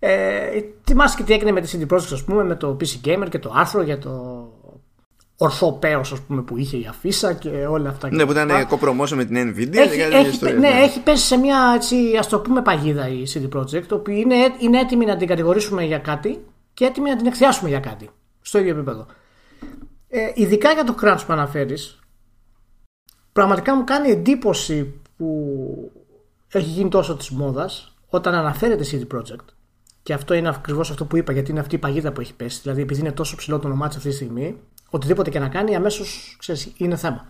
[0.00, 0.36] Ε,
[0.84, 3.38] θυμάσαι και τι έγινε με τη CD Projekt, ας πούμε, με το PC Gamer και
[3.38, 4.10] το άρθρο για το
[5.40, 8.10] ορθό πέος, ας πούμε, που είχε η αφίσα και όλα αυτά.
[8.10, 8.68] Ναι, που και τα ήταν λοιπά.
[8.68, 9.76] κοπρομόσο με την Nvidia.
[9.76, 13.08] έχει, και κάτι έχει, ιστορίες, ναι, έχει πέσει σε μια έτσι, ας το πούμε παγίδα
[13.08, 17.16] η CD Projekt που είναι, είναι έτοιμη να την κατηγορήσουμε για κάτι και έτοιμη να
[17.16, 19.06] την εκθιάσουμε για κάτι στο ίδιο επίπεδο.
[20.08, 21.98] Ε, ειδικά για το crunch που αναφέρεις
[23.32, 25.92] πραγματικά μου κάνει εντύπωση που
[26.52, 29.44] έχει γίνει τόσο της μόδας όταν αναφέρεται CD Projekt
[30.02, 32.60] και αυτό είναι ακριβώς αυτό που είπα, γιατί είναι αυτή η παγίδα που έχει πέσει.
[32.62, 34.56] Δηλαδή, επειδή είναι τόσο ψηλό το όνομά της αυτή τη στιγμή,
[34.90, 36.36] οτιδήποτε και να κάνει, αμέσως
[36.76, 37.26] είναι θέμα.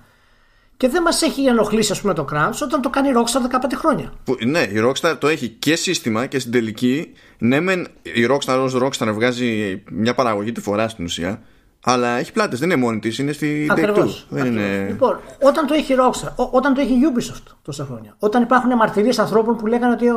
[0.77, 3.75] Και δεν μας έχει ενοχλήσει, ας πούμε, το crunch όταν το κάνει η Rockstar 15
[3.75, 4.13] χρόνια.
[4.25, 7.13] Που, ναι, η Rockstar το έχει και σύστημα και στην τελική.
[7.39, 11.43] Ναι, μεν η Rockstar ως Rockstar βγάζει μια παραγωγή τη φορά στην ουσία.
[11.85, 13.79] Αλλά έχει πλάτες, δεν είναι μόνη της, είναι στη Take Two.
[13.83, 14.27] Ακριβώς.
[14.29, 14.87] Δεν είναι...
[14.89, 18.43] Λοιπόν, όταν το έχει η Rockstar, ό- όταν το έχει η Ubisoft τόσα χρόνια, όταν
[18.43, 20.11] υπάρχουν μαρτυρίες ανθρώπων που λέγανε ότι ε,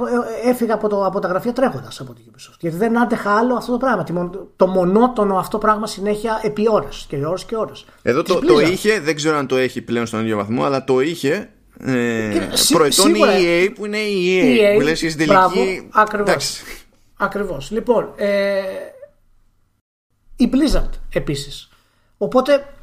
[0.45, 2.55] ε, έφυγα από, το, από τα γραφεία τρέχοντας από την Ubisoft.
[2.59, 4.03] Γιατί δεν άντεχα άλλο αυτό το πράγμα.
[4.03, 7.85] τη μον- Το μονότονο αυτό πράγμα συνέχεια επί ώρες και ώρες και ώρες.
[8.01, 10.99] Εδώ το, το είχε, δεν ξέρω αν το έχει πλέον στον ίδιο βαθμό, αλλά το
[10.99, 11.49] είχε.
[11.85, 13.31] Ε, Κοίτα, σί- προετών η σίγουρα.
[13.37, 14.73] EA που είναι η EA.
[14.73, 15.87] EA, που λες και στην μπράβο, τελική.
[15.91, 16.27] ακριβώς.
[16.29, 16.63] εντάξει.
[17.17, 17.71] Ακριβώς.
[17.71, 18.27] Λοιπόν, ε,
[20.43, 21.69] η Blizzard επίσης.
[22.17, 22.73] Οπότε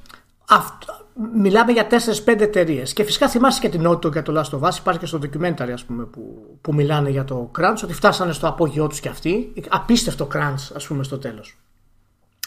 [0.49, 0.93] αυτό,
[1.35, 2.93] μιλάμε για 4-5 εταιρείες.
[2.93, 4.77] Και φυσικά θυμάσαι και την Auto για το Last of Us.
[4.77, 8.49] Υπάρχει και στο documentary ας πούμε, που, που μιλάνε για το crunch, ότι φτάσανε στο
[8.49, 9.53] απόγειό τους και αυτοί.
[9.69, 11.57] Απίστευτο crunch, ας πούμε, στο τέλος.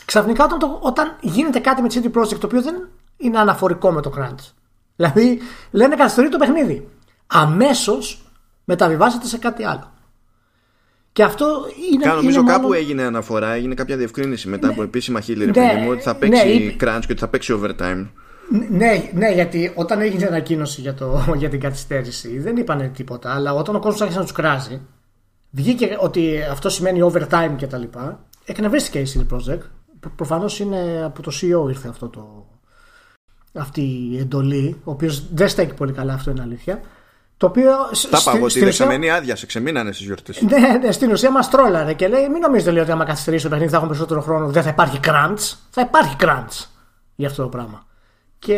[0.06, 3.92] Ξαφνικά όταν, το, όταν γίνεται κάτι με τη CD Projekt το οποίο δεν είναι αναφορικό
[3.92, 4.52] με το crunch.
[4.96, 5.40] Δηλαδή
[5.72, 6.90] λένε καθυστερεί το παιχνίδι.
[7.28, 8.22] Αμέσως
[8.64, 9.92] μεταβιβάζεται σε κάτι άλλο.
[11.14, 11.46] Και αυτό
[11.94, 12.04] είναι.
[12.04, 15.46] Κάνω, νομίζω είναι κάπου μόνο- έγινε αναφορά, έγινε κάποια διευκρίνηση μετά από επίσημα χείλη, ρε
[15.46, 18.08] Ναι, παιδί μου, ότι θα ναι, παίξει είπε- crunch και ότι θα παίξει overtime.
[18.70, 23.54] Ναι, ναι, γιατί όταν έγινε ανακοίνωση για, το, για την καθυστέρηση δεν είπανε τίποτα, αλλά
[23.54, 24.82] όταν ο κόσμος άρχισε να τους κράζει,
[25.50, 27.84] βγήκε ότι αυτό σημαίνει overtime κτλ.
[28.46, 29.62] Εκνευρίστηκε η CD Projekt.
[30.16, 32.46] Προφανώς είναι από το CEO ήρθε αυτό το,
[33.54, 36.82] αυτή η εντολή, ο οποίος δεν στέκει πολύ καλά, αυτό είναι αλήθεια.
[37.42, 37.72] Το οποίο.
[37.92, 40.42] σ- Τα στη- είπα εγώ, τη στην ουσία- δεξαμενή άδεια, σε ξεμείνανε στις γιορτές.
[40.42, 43.50] ναι, ναι, στην ουσία μας τρόλαρε και λέει: Μην νομίζετε λέει, ότι άμα καθυστερήσει το
[43.50, 45.56] παιχνίδι θα έχουμε περισσότερο χρόνο, δεν θα υπάρχει crunch.
[45.70, 46.66] Θα υπάρχει crunch
[47.16, 47.86] για αυτό το πράγμα.
[48.40, 48.58] Και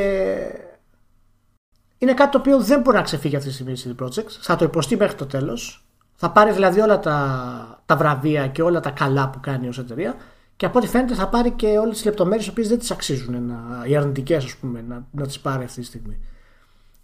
[1.97, 4.29] είναι κάτι το οποίο δεν μπορεί να ξεφύγει αυτή τη στιγμή η CD Projekt.
[4.41, 5.85] Θα το υποστεί μέχρι το τέλος.
[6.15, 10.15] Θα πάρει δηλαδή όλα τα, τα βραβεία και όλα τα καλά που κάνει ως εταιρεία.
[10.55, 13.43] Και από ό,τι φαίνεται θα πάρει και όλες τις λεπτομέρειες οι οποίες δεν τις αξίζουν,
[13.45, 16.17] να, οι αρνητικές, ας πούμε, να, να τις πάρει αυτή τη στιγμή.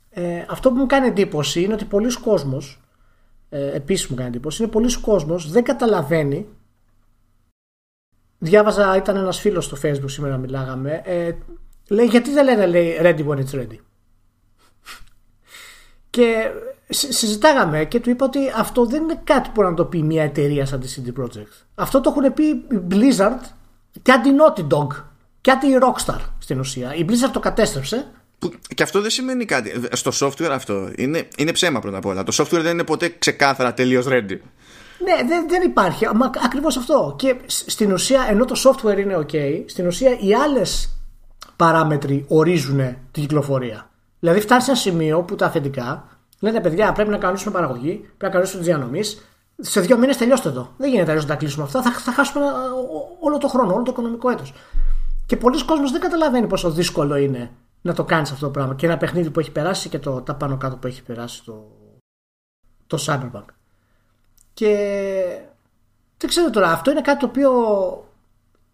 [0.10, 2.82] Ε, αυτό που μου κάνει εντύπωση είναι ότι πολλοί κόσμος
[3.50, 6.48] ε, επίσης μου κάνει εντύπωση είναι πολλοί κόσμος δεν καταλαβαίνει.
[8.38, 11.32] Διάβαζα ήταν ένας φίλος στο facebook σήμερα μιλάγαμε ε,
[11.88, 13.78] λέει γιατί δεν λένε λέει ready when it's ready;
[16.10, 16.52] Και
[16.90, 20.04] συ- συζητάγαμε και του είπα ότι αυτό δεν είναι κάτι που μπορεί να το πει
[20.04, 23.40] μια εταιρεία σαν τη CD Projekt αυτό το έχουν πει η Blizzard
[24.02, 24.88] και αντι Naughty Dog
[25.42, 26.96] και αντι Rockstar στην ουσία.
[26.96, 28.08] Η Blizzard το κατέστρεψε
[28.40, 29.82] Που, και αυτό δεν σημαίνει κάτι.
[29.92, 32.24] Στο software αυτό είναι, είναι ψέμα πρώτα απ' όλα.
[32.24, 34.38] Το software δεν είναι ποτέ ξεκάθαρα τελείως ready.
[35.04, 36.06] Ναι, δεν, δεν υπάρχει.
[36.16, 37.16] Μα ακριβώς αυτό.
[37.18, 41.00] Και στην ουσία, ενώ το software είναι ok, στην ουσία οι άλλες
[41.56, 42.78] παράμετροι ορίζουν
[43.12, 43.90] την κυκλοφορία.
[44.20, 48.24] Δηλαδή φτάνει σε ένα σημείο που τα αφεντικά λένε παιδιά πρέπει να κανονίσουμε παραγωγή, πρέπει
[48.24, 49.24] να κανονίσουμε τι διανομής.
[49.62, 50.74] Σε δύο μήνες τελειώστε το.
[50.78, 51.82] Δεν γίνεται αλλιώς να τα κλείσουμε αυτά.
[51.82, 52.46] Θα, θα χάσουμε
[53.20, 54.54] όλο το χρόνο, όλο το οικονομικό έτος.
[55.26, 58.76] Και πολλοί κόσμοι δεν καταλαβαίνει πόσο δύσκολο είναι να το κάνεις αυτό το πράγμα.
[58.76, 61.78] Και ένα παιχνίδι που έχει περάσει και το, τα πάνω κάτω που έχει περάσει το,
[62.88, 63.46] το Cyberpunk.
[64.54, 64.76] Και
[66.18, 67.52] δεν ξέρω τώρα, αυτό είναι κάτι το οποίο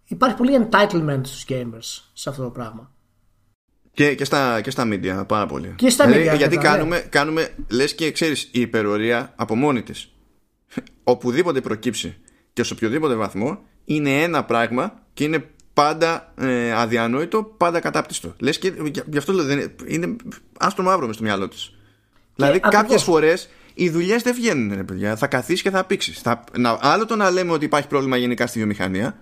[0.06, 2.92] υπάρχει πολύ entitlement στους gamers σε αυτό το πράγμα.
[3.92, 5.74] Και, και, στα, και στα media πάρα πολύ.
[5.76, 6.38] Και στα δηλαδή, media.
[6.38, 7.02] Γιατί κάνουμε, ναι.
[7.02, 10.14] κάνουμε, λες και ξέρεις, η υπερορία από μόνη της,
[11.04, 12.18] οπουδήποτε προκύψει
[12.54, 18.34] και σε οποιοδήποτε βαθμό, είναι ένα πράγμα και είναι πάντα ε, αδιανόητο, πάντα κατάπτυστο.
[18.40, 18.74] Λες και
[19.12, 20.16] γι' αυτό λέω, είναι, είναι
[20.60, 21.72] άστρο μαύρο μες στο μυαλό της.
[22.36, 25.16] Δηλαδή κάποιες φορές οι δουλειές δεν βγαίνουν, ρε παιδιά.
[25.16, 26.20] Θα καθίσεις και θα πήξεις.
[26.20, 26.44] Θα...
[26.80, 29.18] Άλλο το να λέμε ότι υπάρχει πρόβλημα γενικά στη βιομηχανία,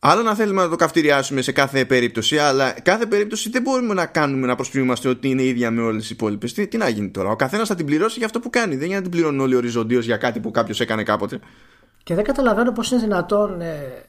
[0.00, 4.06] Άλλο να θέλουμε να το καυτηριάσουμε σε κάθε περίπτωση, αλλά κάθε περίπτωση δεν μπορούμε να
[4.06, 6.52] κάνουμε να προσποιούμαστε ότι είναι ίδια με όλες τι υπόλοιπες.
[6.52, 8.76] Τι, τι να γίνει τώρα; Ο καθένας θα την πληρώσει για αυτό που κάνει.
[8.76, 11.40] Δεν είναι να την πληρώνουν όλοι οριζοντίω για κάτι που κάποιος έκανε κάποτε.
[12.02, 14.04] Και δεν καταλαβαίνω πώς είναι δυνατόν ε,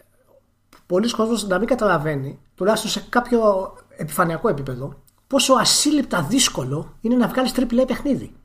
[0.88, 7.28] πολλοί κόσμοι να μην καταλαβαίνει, τουλάχιστον σε κάποιο επιφανειακό επίπεδο, πόσο ασύλληπτα δύσκολο είναι να
[7.28, 8.36] βγάλεις AAA παιχνίδι.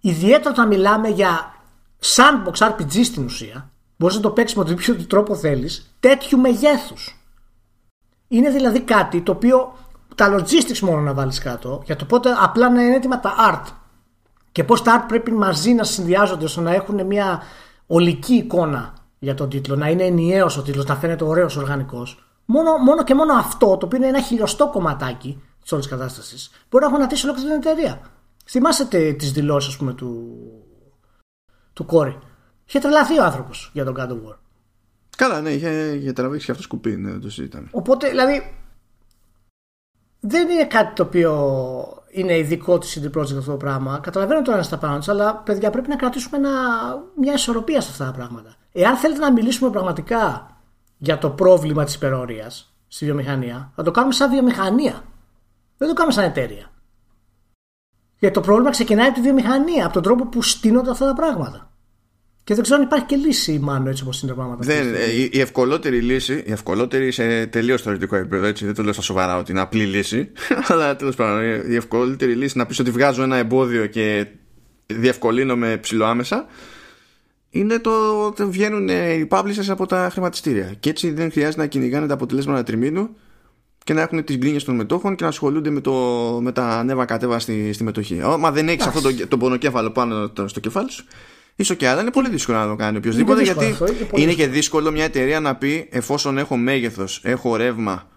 [0.00, 1.54] Ιδιαίτερα όταν μιλάμε για
[2.00, 7.16] sandbox RPG στην ουσία, μπορείς να το παίξεις με τον οποίο τρόπο θέλεις, τέτοιου μεγέθους.
[8.28, 9.72] Είναι δηλαδή κάτι το οποίο
[10.14, 13.72] τα logistics μόνο να βάλεις κάτω, για το πότε απλά να είναι έτοιμα τα art
[14.52, 17.42] και πώς τα art πρέπει μαζί να συνδυάζονται ώστε να έχουν μια
[17.86, 22.24] ολική εικόνα για τον τίτλο, να είναι ενιαίος ο τίτλος, να φαίνεται ωραίος οργανικός.
[22.44, 26.84] Μόνο, μόνο και μόνο αυτό, το οποίο είναι ένα χιλιοστό κομματάκι της όλης κατάστασης, μπορεί
[26.84, 28.00] να γονατίσει ολόκληρη την εταιρεία.
[28.44, 30.38] Θυμάστε τις δηλώσεις, πούμε, του,
[31.72, 32.18] του Κόρη.
[32.66, 34.36] Είχε τρελαθεί ο άνθρωπος για τον God of War.
[35.16, 37.68] Καλά, ναι, είχε, είχε τραβήξει αυτό σκουπί, ναι, το συζητάμε.
[37.70, 38.56] Οπότε, δηλαδή,
[40.20, 41.32] δεν είναι κάτι το οποίο
[42.12, 43.98] είναι ειδικό της CD Projekt αυτό το πράγμα.
[43.98, 46.50] Καταλαβαίνω τώρα στα πάνω αλλά παιδιά πρέπει να κρατήσουμε ένα,
[47.16, 48.54] μια ισορροπία σε αυτά τα πράγματα.
[48.72, 50.50] Εάν θέλετε να μιλήσουμε πραγματικά
[50.98, 55.02] για το πρόβλημα της υπερορίας στη βιομηχανία, θα το κάνουμε σαν βιομηχανία.
[55.76, 56.70] Δεν το κάνουμε σαν εταιρεία.
[58.18, 61.71] Γιατί το πρόβλημα ξεκινάει από τη βιομηχανία, από τον τρόπο που στείνονται αυτά τα πράγματα.
[62.44, 64.64] Και δεν ξέρω αν υπάρχει και λύση, μάλλον έτσι όπως είναι τα πράγματα.
[64.64, 68.82] Δεν, ε, η, η ευκολότερη λύση, η ευκολότερη σε τελείως θεωρητικό επίπεδο, έτσι, δεν το
[68.82, 70.32] λέω στα σοβαρά ότι είναι απλή λύση,
[70.68, 74.26] αλλά τέλος πάντων, η ευκολότερη λύση να πεις ότι βγάζω ένα εμπόδιο και
[74.86, 76.46] διευκολύνω με ψηλοάμεσα,
[77.50, 80.74] είναι το ότι βγαίνουν οι publishers από τα χρηματιστήρια.
[80.80, 83.08] Και έτσι δεν χρειάζεται να κυνηγάνε τα αποτελέσματα τριμήνου
[83.84, 85.92] και να έχουν τις γκρίνιες των μετόχων και να ασχολούνται με, το,
[86.42, 88.20] με τα ανέβα κατέβα στη, στη μετοχή.
[88.38, 91.04] Μα δεν έχεις αυτό το, το πονοκέφαλο πάνω στο κεφάλι σου,
[91.56, 94.46] ίσο και άλλα είναι πολύ δύσκολο να το κάνει οποιοδήποτε γιατί αυτό, είναι, είναι και
[94.46, 94.90] δύσκολο.
[94.90, 98.10] μια εταιρεία να πει εφόσον έχω μέγεθος, έχω ρεύμα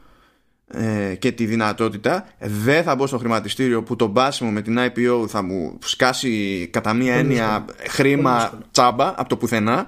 [0.67, 5.28] ε, και τη δυνατότητα δεν θα μπω στο χρηματιστήριο που το μπάσιμο με την IPO
[5.28, 9.88] θα μου σκάσει κατά μία έννοια χρήμα τσάμπα από το πουθενά.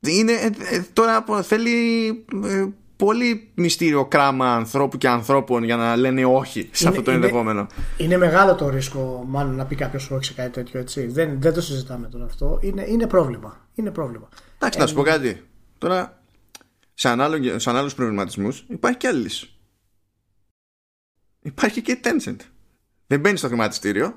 [0.00, 1.70] Είναι, ε, ε, τώρα θέλει
[3.00, 7.66] πολύ μυστήριο κράμα ανθρώπου και ανθρώπων για να λένε όχι σε αυτό το ενδεχόμενο.
[7.96, 11.06] Είναι, μεγάλο το ρίσκο, μάλλον να πει κάποιος όχι σε κάτι τέτοιο έτσι.
[11.06, 12.58] Δεν, δεν το συζητάμε τώρα αυτό.
[12.62, 13.66] Είναι, είναι πρόβλημα.
[13.74, 14.28] Είναι πρόβλημα.
[14.54, 15.42] Εντάξει, να σου πω κάτι.
[15.78, 16.22] Τώρα,
[16.94, 17.08] σε,
[17.56, 19.54] σε ανάλογους προβληματισμούς υπάρχει και άλλη λύση.
[21.42, 22.36] Υπάρχει και Tencent.
[23.06, 24.14] Δεν μπαίνει στο χρηματιστήριο.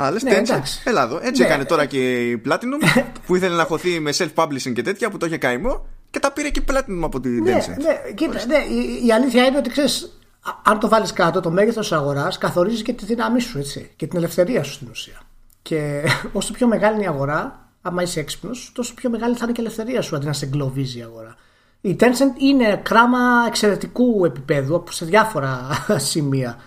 [0.00, 0.62] Α, λες ναι, Tencent.
[0.84, 1.20] Έλα εδώ.
[1.22, 1.46] Έτσι ναι.
[1.46, 5.26] έκανε τώρα και η Platinum που ήθελε να χωθεί με self-publishing και τέτοια που το
[5.26, 7.76] είχε καημό και τα πήρε και Platinum από την ναι, Tencent.
[7.82, 10.20] Ναι, κοίτα, ναι, η, η, αλήθεια είναι ότι ξέρεις,
[10.62, 14.06] αν το βάλεις κάτω, το μέγεθος της αγοράς καθορίζεις και τη δύναμή σου έτσι, και
[14.06, 15.20] την ελευθερία σου στην ουσία.
[15.62, 16.02] Και
[16.32, 19.60] όσο πιο μεγάλη είναι η αγορά, άμα είσαι έξυπνος, τόσο πιο μεγάλη θα είναι και
[19.60, 21.36] η ελευθερία σου αντί να σε εγκλωβίζει η αγορά.
[21.80, 25.68] Η Tencent είναι κράμα εξαιρετικού επίπεδου σε διάφορα
[26.10, 26.58] σημεία.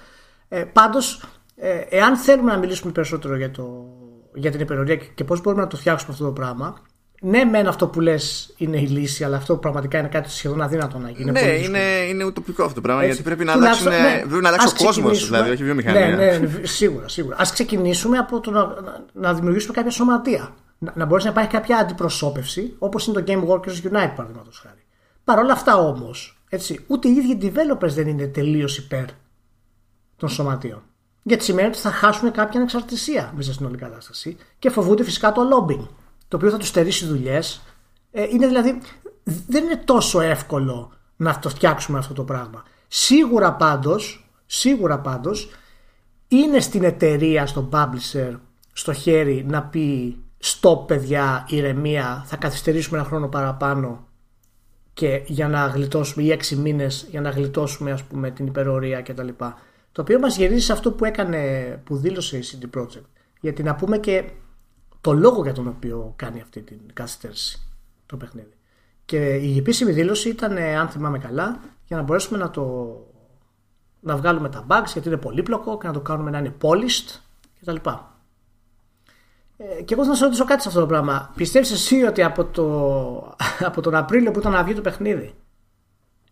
[0.49, 1.23] Ε, Πάντως,
[1.55, 3.85] ε, εάν θέλουμε να μιλήσουμε περισσότερο για, το,
[4.33, 6.81] για την υπερορία και, και πώς μπορούμε να το φτιάξουμε αυτό το πράγμα,
[7.21, 10.97] ναι, μεν αυτό που λες είναι η λύση, αλλά αυτό πραγματικά είναι κάτι σχεδόν αδύνατο
[10.97, 11.31] να γίνει.
[11.31, 11.79] Ναι, είναι,
[12.09, 13.13] είναι ουτοπικό αυτό το πράγμα, Έτσι.
[13.13, 16.07] γιατί πρέπει να, αλλάξουν, ναι, πρέπει να αλλάξει ο κόσμος, δηλαδή, όχι η βιομηχανία.
[16.07, 17.35] Ναι, ναι, σίγουρα, σίγουρα.
[17.35, 18.73] Α ξεκινήσουμε από το να,
[19.13, 20.55] να δημιουργήσουμε κάποια σωματεία.
[20.77, 24.83] Να, να μπορέσει να υπάρχει κάποια αντιπροσώπευση, όπως είναι το Game Workers Unite, παραδείγματος χάρη.
[25.23, 26.41] Παρ' όλα αυτά όμως,
[26.87, 29.05] ούτε οι ίδιοι developers δεν είναι τελείως υπέρ
[30.17, 30.83] των σωματείων.
[31.23, 35.41] Γιατί σημαίνει ότι θα χάσουν κάποια ανεξαρτησία μέσα στην όλη κατάσταση και φοβούνται φυσικά το
[35.41, 35.87] lobbying
[36.29, 37.61] το οποίο θα τους στερήσει δουλειές.
[38.11, 38.81] Ε, είναι δηλαδή,
[39.23, 42.63] δεν είναι τόσο εύκολο να το φτιάξουμε αυτό το πράγμα.
[42.87, 45.49] Σίγουρα πάντως Σίγουρα πάντως
[46.27, 48.39] είναι στην εταιρεία, στον publisher,
[48.73, 54.07] στο χέρι να πει stop παιδιά, ηρεμία, θα καθυστερήσουμε ένα χρόνο παραπάνω
[54.93, 59.27] και για να γλιτώσουμε ή έξι μήνες για να γλιτώσουμε ας πούμε την υπερορία κτλ.
[59.91, 63.09] Το οποίο μας γυρίζει σε αυτό που έκανε, που δήλωσε η CD Projekt.
[63.39, 64.23] Γιατί να πούμε και
[65.01, 67.61] το λόγο για τον οποίο κάνει αυτή την καθυστέρηση
[68.05, 68.53] το παιχνίδι.
[69.05, 72.95] Και η επίσημη δήλωση ήταν, αν θυμάμαι καλά, για να μπορέσουμε να το
[73.99, 77.19] να βγάλουμε τα bugs γιατί είναι πολύπλοκο και να το κάνουμε να είναι polished
[77.61, 77.75] κτλ.
[79.57, 81.31] Ε, και εγώ θα να σε ρωτήσω κάτι σε αυτό το πράγμα.
[81.35, 83.35] Πιστεύεις εσύ ότι από, το,
[83.69, 85.33] από τον Απρίλιο που ήταν να βγει το παιχνίδι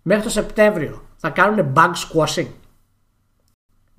[0.01, 2.47] μέχρι το Σεπτέμβριο θα κάνουν bug squashing;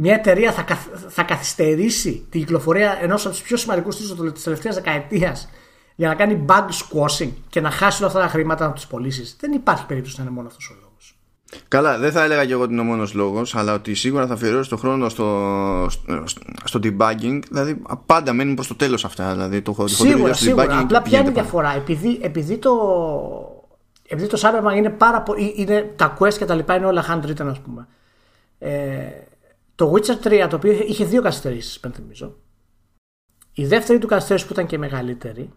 [0.00, 0.64] Μια εταιρεία θα,
[1.08, 5.48] θα καθυστερήσει την κυκλοφορία ενός από τους πιο σημαντικούς τίτλου της τελευταίας δεκαετίας
[5.94, 9.36] για να κάνει bug squashing και να χάσει όλα αυτά τα χρήματα από τι πωλήσει.
[9.40, 11.16] Δεν υπάρχει περίπτωση να είναι μόνο αυτός ο λόγος.
[11.68, 14.34] Καλά, δεν θα έλεγα και εγώ ότι είναι ο μόνος λόγος, αλλά ότι σίγουρα θα
[14.34, 15.86] αφιερώσει το χρόνο στο,
[16.64, 17.40] στο, debugging.
[17.48, 19.32] Δηλαδή, πάντα μένουν προς το τέλος αυτά.
[19.32, 20.64] Δηλαδή, το σίγουρα, σίγουρα.
[20.64, 22.72] Debugging Απλά ποια είναι η διαφορά; Επειδή, επειδή το.
[24.08, 25.52] Επειδή το Cyberpunk είναι πάρα πολύ.
[25.56, 27.86] Είναι, τα quest και τα λοιπά είναι όλα handwritten, ας πούμε.
[28.58, 29.27] Ε,
[29.78, 32.36] το Witcher 3, το οποίο είχε δύο καθυστερήσεις, πενθυμίζω.
[33.52, 35.50] Η δεύτερη του καθυστέρηση που ήταν και μεγαλύτερη,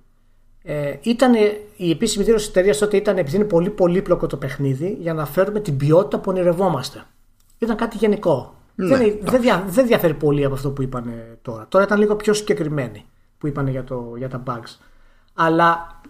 [0.64, 1.34] ε, ήταν
[1.76, 5.26] η επίσημη δήλωση της εταιρείας τότε ήταν επειδή είναι πολύ πολύπλοκο το παιχνίδι για να
[5.26, 7.04] φέρουμε την ποιότητα που ονειρευόμαστε.
[7.58, 8.56] Ήταν κάτι γενικό.
[8.76, 11.66] Ναι, δεν, δεν, δια, δεν διαφέρει πολύ από αυτό που είπαν τώρα.
[11.70, 13.06] Τώρα ήταν λίγο πιο συγκεκριμένοι
[13.38, 14.80] που είπαν για, το, για τα bugs.
[15.34, 16.02] Αλλά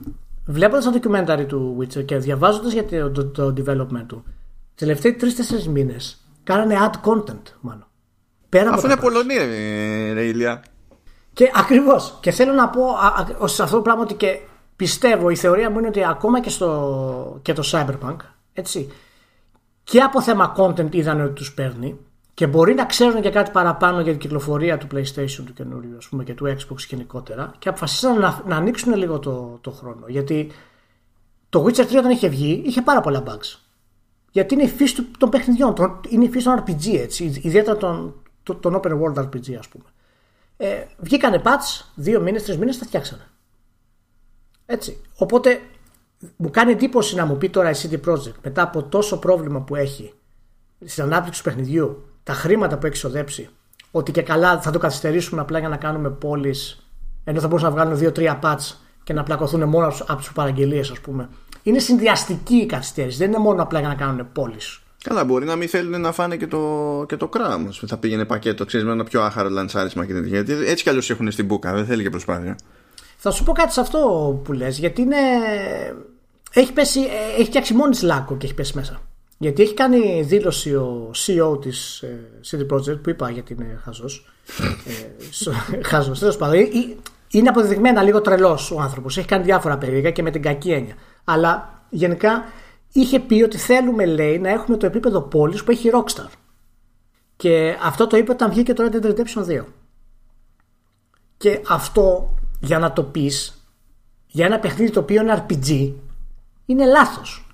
[0.45, 4.23] βλέποντας το documentary του Witcher και διαβάζοντας για το, το, development του,
[4.75, 7.85] τι τελευταίοι τρει-τέσσερι μήνες κάνανε ad content μάλλον.
[8.51, 9.45] Πέρα Αφού είναι Πολωνία,
[10.13, 10.63] ρε Ηλία.
[11.33, 12.17] Και ακριβώς.
[12.21, 12.85] Και θέλω να πω
[13.47, 14.39] σε αυτό το πράγμα ότι και
[14.75, 18.15] πιστεύω, η θεωρία μου είναι ότι ακόμα και, στο, και το Cyberpunk,
[18.53, 18.91] έτσι,
[19.83, 21.97] και από θέμα content είδαν ότι τους παίρνει
[22.33, 26.07] και μπορεί να ξέρουν και κάτι παραπάνω για την κυκλοφορία του PlayStation του καινούριου ας
[26.07, 30.05] πούμε, και του Xbox γενικότερα και αποφασίσαν να, να ανοίξουν λίγο το, το χρόνο.
[30.07, 30.51] Γιατί
[31.49, 33.59] το Witcher 3 όταν είχε βγει είχε πάρα πολλά bugs.
[34.31, 35.73] Γιατί είναι η φύση των παιχνιδιών,
[36.09, 39.85] είναι η φύση των RPG έτσι, ιδιαίτερα των, των open world RPG ας πούμε.
[40.57, 43.27] Ε, βγήκανε patch, δύο μήνες, τρεις μήνες τα φτιάξανε.
[44.65, 45.01] Έτσι.
[45.15, 45.61] Οπότε
[46.35, 49.75] μου κάνει εντύπωση να μου πει τώρα η CD Projekt μετά από τόσο πρόβλημα που
[49.75, 50.13] έχει
[50.85, 53.49] στην ανάπτυξη του παιχνιδιού, τα χρήματα που έχει ξοδέψει,
[53.91, 56.87] ότι και καλά θα το καθυστερήσουμε απλά για να κάνουμε πόλεις,
[57.23, 60.99] ενώ θα μπορούσαν να βγάλουν δύο-τρία patch και να πλακωθούν μόνο από τις παραγγελίες, ας
[60.99, 61.29] πούμε.
[61.63, 63.17] Είναι συνδυαστική η καθυστέρηση.
[63.17, 64.81] Δεν είναι μόνο απλά για να κάνουν πόλεις.
[65.03, 67.71] Καλά, μπορεί να μην θέλουν να φάνε και το, και το κράμο.
[67.71, 70.41] Θα πήγαινε πακέτο, ξέρεις, με ένα πιο άχαρο λανσάρισμα και τέτοια.
[70.41, 72.57] Γιατί έτσι κι αλλιώς έχουν στην μπουκα, δεν θέλει και προσπάθεια.
[73.17, 73.99] Θα σου πω κάτι σε αυτό
[74.43, 75.17] που λες, γιατί είναι.
[76.53, 76.99] Έχει, πέσει,
[77.37, 79.01] έχει φτιάξει μόνη λάκκο και έχει πέσει μέσα.
[79.37, 82.19] Γιατί έχει κάνει δήλωση ο CEO της ε,
[82.51, 84.25] CD Projekt που είπα γιατί είναι χαζός.
[84.85, 86.59] ε, χαζός, τέλος πάντων.
[86.59, 86.67] Ε,
[87.31, 89.17] είναι αποδεδειγμένα λίγο τρελός ο άνθρωπος.
[89.17, 90.93] Έχει κάνει διάφορα περίεργα και με την κακή έννοια.
[91.23, 92.43] Αλλά γενικά
[92.91, 96.29] είχε πει ότι θέλουμε, λέει, να έχουμε το επίπεδο πόλης που έχει η Rockstar.
[97.35, 99.63] Και αυτό το είπε όταν βγήκε το Red Dead Redemption 2.
[101.37, 103.65] Και αυτό για να το πεις
[104.27, 105.93] για ένα παιχνίδι το οποίο είναι RPG
[106.65, 107.47] είναι λάθος.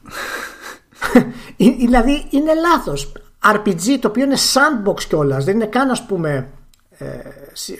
[1.58, 3.12] δηλαδή είναι λάθος.
[3.54, 6.50] RPG το οποίο είναι sandbox κιόλας, δεν είναι καν ας πούμε
[6.90, 7.06] ε,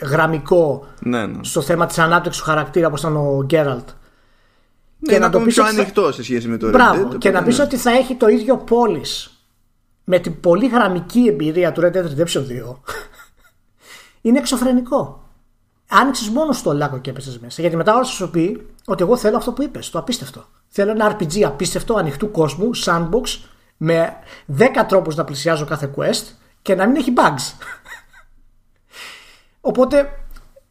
[0.02, 1.44] γραμμικό ναι, ναι.
[1.44, 3.88] στο θέμα της ανάπτυξης του χαρακτήρα όπως ήταν ο Γκέραλτ
[4.98, 7.42] ναι, και να, το πεις πιο ανοιχτό σε σχέση με το Μπράβο, Red και να
[7.42, 9.42] πεις ότι θα έχει το ίδιο πόλης
[10.04, 12.76] με την πολύ γραμμική εμπειρία του Red Dead Redemption 2
[14.20, 15.22] είναι εξωφρενικό.
[15.90, 17.60] Άνοιξες μόνο στο λάκκο και έπεσε μέσα.
[17.60, 20.48] Γιατί μετά όλα σου πει ότι εγώ θέλω αυτό που είπες, το απίστευτο.
[20.68, 23.40] Θέλω ένα RPG απίστευτο, ανοιχτού κόσμου, sandbox,
[23.76, 24.16] με
[24.58, 26.24] 10 τρόπους να πλησιάζω κάθε quest
[26.62, 27.52] και να μην έχει bugs.
[29.70, 30.12] Οπότε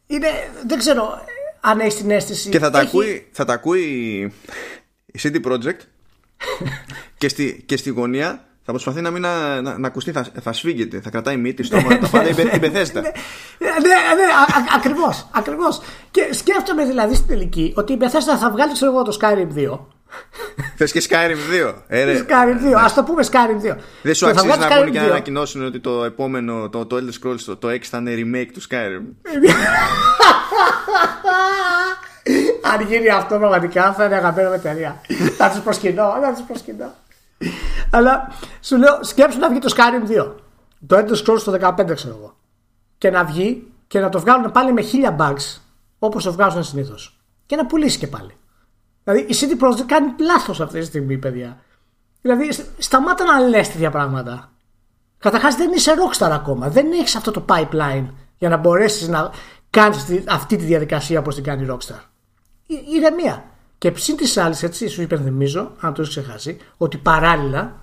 [0.06, 0.28] είναι,
[0.66, 1.20] δεν ξέρω,
[1.60, 2.48] αν έχεις την αίσθηση.
[2.48, 3.82] Και θα τα, ακούει, θα τα ακούει
[5.06, 5.80] η CD Projekt
[7.18, 10.52] και, στη, και στη γωνία θα προσπαθεί να μην να, να, να ακουστεί, θα, θα
[10.52, 13.00] σφίγγεται, θα κρατάει μύτη στο όνομα, τα πάντα η Μπεθέστα.
[13.00, 13.08] Ναι,
[13.58, 14.24] ναι, ναι,
[14.76, 15.80] ακριβώς, ακριβώς.
[16.10, 19.78] Και σκέφτομαι δηλαδή στην τελική ότι η Μπεθέστα θα βγάλει ξέρω εγώ το Skyrim 2
[20.76, 21.74] Θες και Skyrim 2.
[21.86, 22.80] Ε, Skyrim 2.
[22.84, 23.76] Α το πούμε Skyrim 2.
[24.02, 27.40] Δεν σου αξίζει να βγουν και να ανακοινώσουν ότι το επόμενο, το, το Elder Scrolls,
[27.46, 29.02] το, το 6 θα είναι remake του Skyrim.
[32.72, 35.00] Αν γίνει αυτό πραγματικά θα είναι αγαπημένο με εταιρεία.
[35.36, 36.94] θα τους προσκυνώ, θα τους προσκυνώ.
[37.90, 38.28] Αλλά
[38.60, 40.32] σου λέω, σκέψου να βγει το Skyrim 2.
[40.86, 42.36] Το Elder Scrolls το 15 ξέρω εγώ.
[42.98, 45.60] Και να βγει και να το βγάλουν πάλι με χίλια bugs
[45.98, 47.18] όπως το βγάζουν συνήθως.
[47.46, 48.36] Και να πουλήσει και πάλι.
[49.04, 51.58] Δηλαδή η CD Projekt κάνει λάθος αυτή τη στιγμή, παιδιά.
[52.20, 54.52] Δηλαδή σταμάτα να λες τέτοια πράγματα.
[55.18, 56.68] Καταρχάς δεν είσαι rockstar ακόμα.
[56.68, 58.06] Δεν έχεις αυτό το pipeline
[58.38, 59.30] για να μπορέσεις να
[59.70, 59.96] κάνει
[60.28, 62.00] αυτή τη διαδικασία όπως την κάνει η rockstar.
[62.66, 63.44] Ηρεμία.
[63.78, 67.82] Και ψήν της άλλης, έτσι, σου υπενθυμίζω, αν το έχεις ξεχάσει, ότι παράλληλα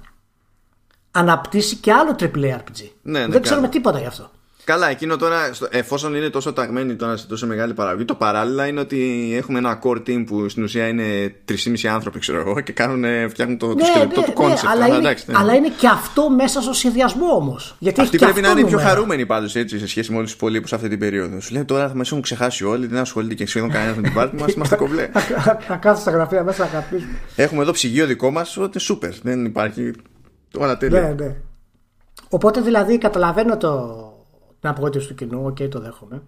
[1.11, 2.89] αναπτύσσει και άλλο AAA RPG.
[3.01, 4.31] Ναι, ναι, δεν ξέρουμε τίποτα γι' αυτό.
[4.65, 5.37] Καλά, εκείνο τώρα,
[5.69, 9.79] εφόσον είναι τόσο ταγμένοι τώρα σε τόσο μεγάλη παραγωγή, το παράλληλα είναι ότι έχουμε ένα
[9.83, 13.73] core team που στην ουσία είναι 3,5 άνθρωποι, ξέρω εγώ, και κάνουν, φτιάχνουν το, ναι,
[13.73, 14.47] το σκελετό ναι, του concept.
[14.47, 15.37] Ναι, αλλά, είναι, εντάξει, ναι.
[15.37, 17.77] αλλά είναι και αυτό μέσα στο σχεδιασμό όμως.
[17.97, 20.87] Αυτοί πρέπει να είναι πιο χαρούμενοι πάντως έτσι σε σχέση με όλους τους υπολείπους αυτή
[20.89, 21.39] την περίοδο.
[21.39, 24.13] Σου λέει τώρα θα μας έχουν ξεχάσει όλοι, δεν ασχολείται και σχεδόν κανένας με την
[24.13, 25.09] πάρτι μας, είμαστε κομπλέ.
[25.59, 27.17] Να κάτσω στα γραφεία μέσα να καπνίσουμε.
[27.35, 29.13] Έχουμε εδώ ψυγείο δικό μας, ό,τι σούπερ.
[29.21, 29.93] Δεν υπάρχει.
[30.57, 31.01] Όλα τέλεια.
[31.01, 31.35] Ναι, ναι.
[32.29, 34.14] Οπότε δηλαδή καταλαβαίνω το,
[34.65, 36.21] την απογοήτευση του κοινού, οκ, okay, το δέχομαι.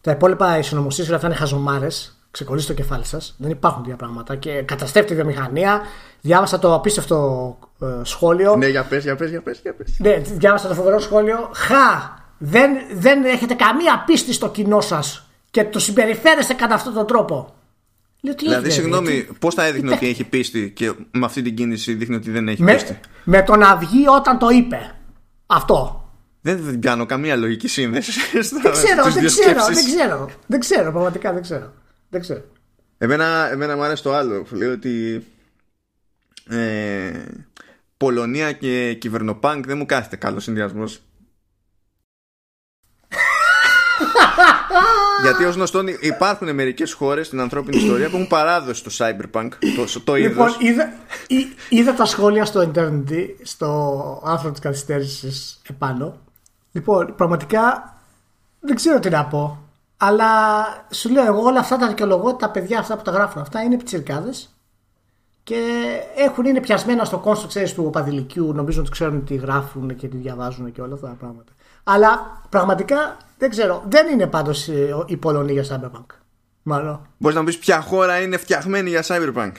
[0.00, 2.20] Τα υπόλοιπα, οι συνωμοσίες όλα αυτά είναι χαζομάρες.
[2.30, 3.34] Ξεκολλήστε το κεφάλι σας.
[3.38, 4.36] Δεν υπάρχουν τέτοια πράγματα.
[4.36, 5.80] Και καταστρέφει τη βιομηχανία.
[6.20, 8.56] Διάβασα το απίστευτο ε, σχόλιο.
[8.56, 9.60] Ναι, για πες, για πες, για πες.
[9.62, 9.96] Για πες.
[9.98, 11.50] Ναι, διάβασα το φοβερό σχόλιο.
[11.54, 12.14] Χα!
[12.38, 17.54] Δεν, δεν έχετε καμία πίστη στο κοινό σας και το συμπεριφέρεστε κατά αυτόν τον τρόπο.
[18.20, 19.32] Λέω, τι δηλαδή, συγγνώμη, τι...
[19.38, 22.62] πώς θα έδειχνε ότι έχει πίστη και με αυτή την κίνηση δείχνει ότι δεν έχει
[22.62, 24.94] με, πίστη; Με το να βγει όταν το είπε.
[25.46, 26.05] Αυτό.
[26.54, 28.20] Δεν κάνω καμία λογική σύνδεση.
[28.62, 30.30] Δεν ξέρω, δεν ξέρω, δεν ξέρω.
[30.46, 31.72] Δεν ξέρω, πραγματικά δεν ξέρω.
[32.08, 32.44] Δεν ξέρω.
[32.98, 35.24] Εμένα, εμένα μου αρέσει το άλλο που λέει ότι
[36.48, 37.10] ε,
[37.96, 41.00] Πολωνία και κυβερνοπάνκ δεν μου κάθεται καλός συνδυασμός.
[45.22, 50.00] Γιατί ως γνωστόν υπάρχουν μερικές χώρες στην ανθρώπινη ιστορία που έχουν παράδοση στο cyberpunk, το,
[50.04, 50.30] το είδος.
[50.30, 50.92] Λοιπόν, είδα,
[51.68, 56.25] είδα τα σχόλια στο Eternity, στο άρθρο της καθυστέρησης επάνω.
[56.76, 57.94] Λοιπόν, πραγματικά
[58.60, 59.58] δεν ξέρω τι να πω.
[59.96, 60.26] Αλλά
[60.90, 63.76] σου λέω εγώ όλα αυτά τα δικαιολογώ, τα παιδιά αυτά που τα γράφουν αυτά είναι
[63.76, 64.30] πιτσιρκάδε
[65.42, 65.60] και
[66.16, 68.52] έχουν, είναι πιασμένα στο κόστος ξέρεις, του οπαδηλικίου.
[68.52, 71.52] Νομίζω ότι ξέρουν τι γράφουν και τι διαβάζουν και όλα αυτά τα πράγματα.
[71.84, 73.82] Αλλά πραγματικά δεν ξέρω.
[73.88, 76.06] Δεν είναι πάντως ε, η Πολωνία για Cyberpunk.
[76.62, 77.06] Μάλλον.
[77.18, 79.52] Μπορείς να μου πεις ποια χώρα είναι φτιαχμένη για Cyberpunk;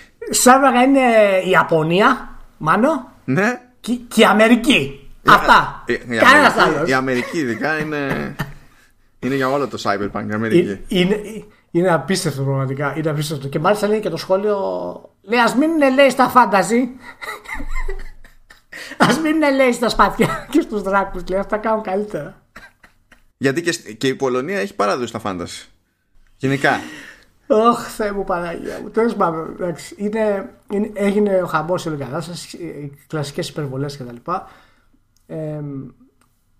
[0.44, 1.02] Cyberpunk είναι
[1.46, 3.08] η Ιαπωνία, μάλλον.
[3.26, 3.62] Ναι.
[3.80, 5.07] Και, και η Αμερική.
[5.28, 5.84] Αυτά.
[6.08, 6.90] Κανένας άλλος.
[6.90, 8.36] Η Αμερική ειδικά είναι.
[9.20, 10.26] είναι για όλο το Cyberpunk.
[10.30, 10.80] Η Αμερική.
[10.88, 11.22] Είναι,
[11.72, 12.94] είναι απίστευτο πραγματικά.
[12.98, 13.48] Είναι απίστευτο.
[13.48, 14.58] Και μάλιστα λέει και το σχόλιο.
[15.22, 16.90] Λέει, ας μην είναι λέει στα φάνταζι.
[19.08, 21.24] ας μην είναι λέει στα σπάτια και στους δράκους.
[21.30, 22.42] Λέει, αυτά κάνουν καλύτερα.
[23.38, 25.70] Γιατί και, και η Πολωνία έχει παράδοση στα φάνταση.
[26.38, 26.80] Γενικά.
[27.48, 28.90] Ωχ, Θεέ μου Παναγία μου.
[28.90, 29.56] Τέλος πάντων,
[29.96, 32.58] είναι, είναι, έγινε ο χαμός η όλη κατάσταση,
[33.08, 34.32] κλασικές υπερβολές κτλ.
[35.28, 35.62] Ε,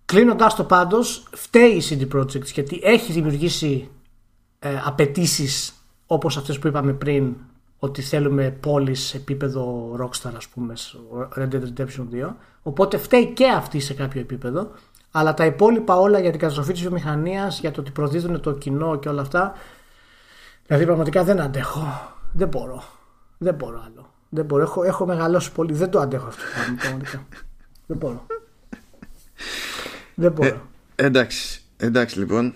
[0.06, 3.90] Κλείνοντα το πάντως, φταίει η CD Projekt γιατί έχει δημιουργήσει
[4.60, 5.74] ε, απαιτήσεις
[6.08, 7.36] όπως αυτές που είπαμε πριν,
[7.80, 10.74] ότι θέλουμε πόλεις σε επίπεδο Rockstar, ας πούμε,
[11.38, 12.34] Red Dead Redemption 2.
[12.64, 14.72] Οπότε φταίει και αυτή σε κάποιο επίπεδο.
[15.12, 19.00] Αλλά τα υπόλοιπα όλα για την καταστροφή της βιομηχανίας, για το ότι προδίδουν το κοινό
[19.00, 19.54] και όλα αυτά.
[20.66, 22.12] Δηλαδή πραγματικά δεν αντέχω.
[22.34, 22.84] Δεν μπορώ.
[23.38, 24.12] Δεν μπορώ άλλο.
[24.30, 24.64] Δεν μπορώ.
[24.64, 25.74] Έχω, έχω μεγαλώσει πολύ.
[25.74, 26.44] Δεν το αντέχω αυτό.
[26.82, 27.24] Πραγματικά.
[27.88, 28.26] δεν μπορώ.
[30.16, 30.70] Δεν μπορώ.
[30.96, 31.62] Ε, εντάξει.
[31.78, 32.54] Εντάξει λοιπόν.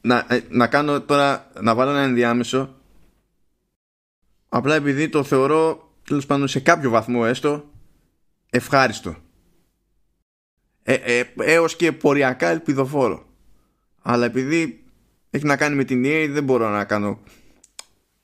[0.00, 1.50] Να, ε, να κάνω τώρα.
[1.60, 2.74] Να βάλω ένα ενδιάμεσο.
[4.48, 7.70] Απλά επειδή το θεωρώ τέλος πάντων σε κάποιο βαθμό έστω
[8.50, 9.16] ευχάριστο
[10.82, 13.26] ε, ε, έως και ποριακά ελπιδοφόρο
[14.02, 14.84] αλλά επειδή
[15.30, 17.20] έχει να κάνει με την EA δεν μπορώ να κάνω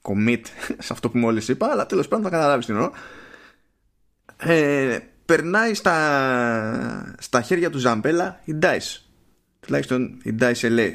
[0.03, 0.41] commit
[0.87, 2.91] σε αυτό που μόλις είπα αλλά τέλος πάντων θα καταλάβεις τι εννοώ
[4.37, 9.01] ε, περνάει στα, στα χέρια του Ζαμπέλα η DICE
[9.61, 10.95] τουλάχιστον η DICE LA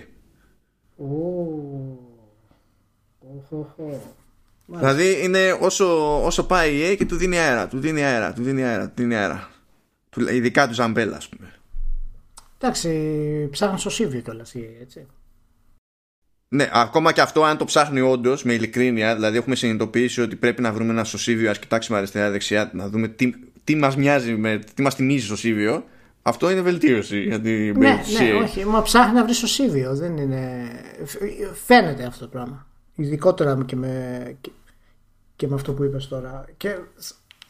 [4.65, 8.43] Δηλαδή είναι όσο, όσο πάει η EA και του δίνει αέρα, του δίνει αέρα, του
[8.43, 9.49] δίνει αέρα, του δίνει αέρα.
[10.29, 11.53] Ειδικά του Ζαμπέλα, ας πούμε.
[12.57, 15.07] Εντάξει, ψάχνει στο Σίβιο κιόλας, έτσι.
[16.47, 20.61] Ναι, ακόμα και αυτό, αν το ψάχνει όντως με ειλικρίνεια, δηλαδή έχουμε συνειδητοποιήσει ότι πρέπει
[20.61, 23.33] να βρούμε ένα σωσίβιο, ας κοιτάξουμε αριστερά-δεξιά, να δούμε τι,
[23.63, 25.83] τι μας μοιάζει, με, τι μας θυμίζει σωσίβιο.
[26.21, 29.95] Αυτό είναι βελτίωση για την ναι, ναι, όχι, μα ψάχνει να βρει σωσίβιο.
[29.95, 30.71] Δεν είναι...
[31.65, 32.67] Φαίνεται αυτό το πράγμα.
[32.95, 34.35] Ειδικότερα και με,
[35.35, 36.45] και, με αυτό που είπες τώρα.
[36.57, 36.75] Και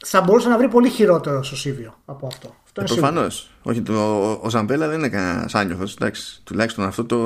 [0.06, 2.56] θα μπορούσε να βρει πολύ χειρότερο σωσίβιο από αυτό.
[2.74, 3.52] Ε, Προφανώς.
[3.62, 6.12] Όχι, το, ο, ο Ζαμπέλα δεν είναι κανένας άνιωθο.
[6.44, 7.18] Τουλάχιστον αυτό το,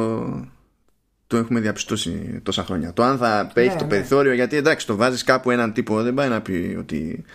[1.27, 2.93] το έχουμε διαπιστώσει τόσα χρόνια.
[2.93, 3.89] Το αν θα έχει ναι, το ναι.
[3.89, 7.25] περιθώριο, γιατί εντάξει, το βάζεις κάπου έναν τύπο, δεν πάει να πει ότι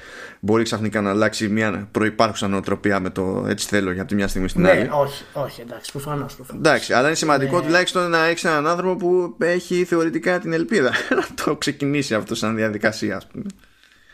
[0.40, 4.48] μπορεί ξαφνικά να αλλάξει μια προπάρχουσα νοοτροπία με το έτσι θέλω για τη μια στιγμή
[4.48, 4.88] στην ναι, άλλη.
[4.92, 6.36] Όχι, όχι, εντάξει, προφανώς.
[6.54, 7.64] Εντάξει, αλλά είναι σημαντικό ναι.
[7.64, 12.56] τουλάχιστον να έχεις έναν άνθρωπο που έχει θεωρητικά την ελπίδα να το ξεκινήσει αυτό σαν
[12.56, 13.44] διαδικασία, ας πούμε.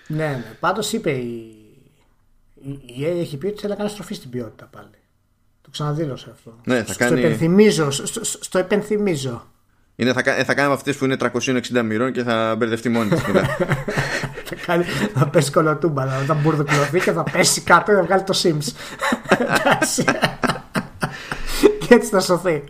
[0.07, 0.45] Ναι, ναι.
[0.61, 1.57] Πάντως είπε η
[2.67, 4.89] η EA έχει πει ότι θέλει να κάνει στροφή στην ποιότητα πάλι.
[5.63, 6.61] Το ξαναδήλωσε αυτό.
[6.65, 9.47] Ναι, θα στο, κάνει- υπενθυμίζω, στο, στο, στο υπενθυμίζω.
[9.97, 13.09] Είναι, θα, κα- ε, θα κάνει αυτές που είναι 360 μοιρών και θα μπερδευτεί μόνη
[13.11, 13.47] της μετά.
[14.45, 14.85] θα, κάνει,
[15.15, 18.73] θα πέσει κολοτούμπα, θα, θα μπουρδοκλωθεί και θα πέσει κάτω και θα βγάλει το Sims.
[19.39, 20.05] Εντάξει.
[21.59, 22.65] και έτσι θα σωθεί.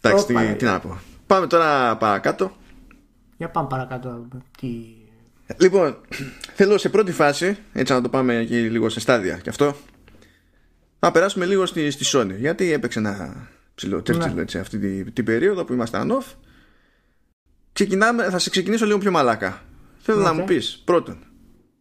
[0.00, 0.98] Εντάξει, τι, Ωπα, τι να πω.
[1.26, 2.56] Πάμε τώρα παρακάτω.
[3.36, 4.08] Για πάμε παρακάτω.
[4.08, 4.68] να δούμε Τι...
[5.56, 5.96] Λοιπόν,
[6.54, 9.76] θέλω σε πρώτη φάση, έτσι να το πάμε και λίγο σε στάδια και αυτό,
[10.98, 12.34] να περάσουμε λίγο στη, στη Sony.
[12.38, 13.48] Γιατί έπαιξε ένα
[13.80, 14.40] ψηλό τσέρτσιλ Ναι.
[14.40, 16.34] έτσι, αυτή την, την περίοδο που ήμασταν off.
[17.72, 19.62] Ξεκινάμε, θα σε ξεκινήσω λίγο πιο μαλάκα.
[19.98, 20.36] Θέλω να Οκ.
[20.36, 21.18] μου πεις πρώτον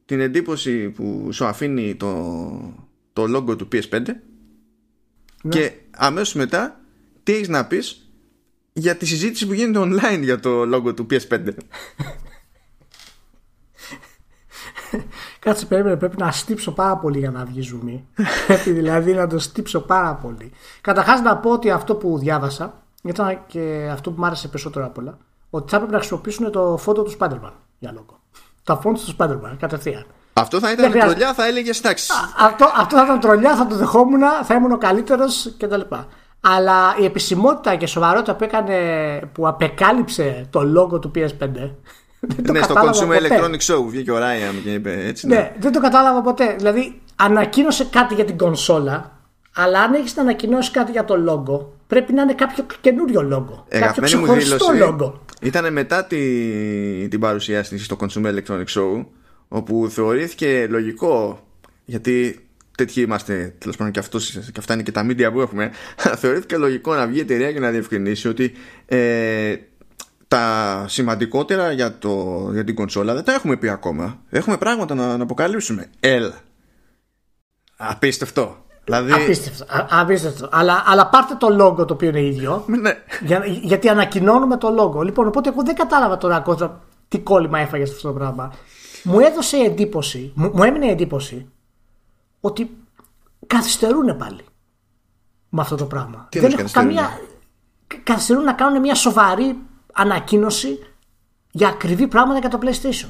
[0.06, 4.14] την εντύπωση που σου αφήνει το, το logo του PS5 Ναι.
[5.50, 6.82] και αμέσως μετά
[7.24, 8.10] τι έχεις να πεις
[8.74, 11.48] για τη συζήτηση που γίνεται online για το logo του PS5.
[15.40, 18.08] Κάτσε περίμενε, πρέπει να στύψω πάρα πολύ για να βγει ζουμί.
[18.48, 20.52] πρέπει δηλαδή να το στύψω πάρα πολύ.
[20.82, 22.74] Καταρχάς να πω ότι αυτό που διάβασα
[23.04, 25.18] ήταν και αυτό που μου άρεσε περισσότερο απ' όλα.
[25.50, 28.20] Ότι θα έπρεπε να χρησιμοποιήσουν το φόντο του Spider-Man για λόγο.
[28.64, 30.06] Τα φόντο του Spider-Man κατευθείαν.
[30.34, 31.14] Αυτό θα Δεν ήταν χρειάζεται.
[31.16, 32.12] τρολιά, θα έλεγε εντάξει.
[32.38, 35.82] αυτό, αυτό θα ήταν τρολιά, θα το δεχόμουν, θα ήμουν ο καλύτερος κτλ.
[36.42, 38.76] Αλλά η επισημότητα και σοβαρότητα που έκανε,
[39.34, 41.72] που απεκάλυψε το logo του PS5.
[42.20, 43.40] Δεν το ναι, στο κατάλαβα Consumer ποτέ.
[43.42, 45.28] Electronic Show βγήκε ο Ryan και είπε έτσι.
[45.28, 45.36] Ναι.
[45.36, 46.56] Ναι, δεν το κατάλαβα ποτέ.
[46.58, 49.20] Δηλαδή, ανακοίνωσε κάτι για την κονσόλα,
[49.56, 53.64] αλλά αν έχεις να ανακοινώσεις κάτι για το logo, πρέπει να είναι κάποιο καινούριο logo.
[53.68, 55.14] Ε, κάποιο Αγαπημένη μου ξεχωριστό δήλωση logo.
[55.42, 56.18] ήταν μετά τη,
[57.08, 59.06] την παρουσίαση της στο Consumer Electronic Show
[59.48, 61.40] όπου θεωρήθηκε λογικό
[61.86, 65.72] γιατί τέτοιοι είμαστε τέλος πάντων και, αυτός, και αυτά είναι και τα media που έχουμε
[66.22, 68.52] θεωρήθηκε λογικό να βγει η εταιρεία και να διευκρινίσει ότι
[68.86, 69.56] ε,
[70.30, 75.18] τα σημαντικότερα για, το, για την κονσόλα δεν τα έχουμε πει ακόμα έχουμε πράγματα να,
[75.18, 76.34] να αποκαλύψουμε έλα
[77.78, 79.66] απίστευτο δηλαδή Απίστευτο.
[79.76, 80.50] α- απίστευτο.
[80.52, 82.64] Αλλά, αλλά πάρτε το logo το οποίο είναι ίδιο.
[82.82, 82.92] ναι.
[83.22, 85.04] για, γιατί ανακοινώνουμε το logo.
[85.04, 88.54] Λοιπόν, οπότε εγώ δεν κατάλαβα τώρα κόντρα τι κόλλημα έφαγες σε αυτό το πράγμα.
[89.04, 91.50] Μου έδωσε εντύπωση, μου, μου έμεινε εντύπωση
[92.40, 92.78] ότι
[93.48, 94.46] καθυστερούν πάλι
[95.50, 96.28] με αυτό το πράγμα.
[96.30, 97.20] Τι δεν εννοείς έχω καθυστερούν; καμία.
[98.04, 99.58] Καθυστερούν να κάνουν μια σοβαρή
[99.94, 100.80] ανακοίνωση
[101.52, 103.10] για ακριβή πράγματα για το PlayStation.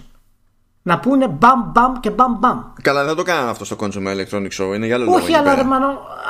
[0.82, 2.60] Να πούνε μπαμ μπαμ και μπαμ μπαμ.
[2.82, 4.76] Καλά, δεν το κάναμε αυτό στο Consumer Electronic Show.
[4.76, 5.16] Είναι για άλλο λόγο.
[5.16, 5.56] Όχι, εκεί αλλά, πέρα.
[5.56, 5.86] ρε, Μάνο,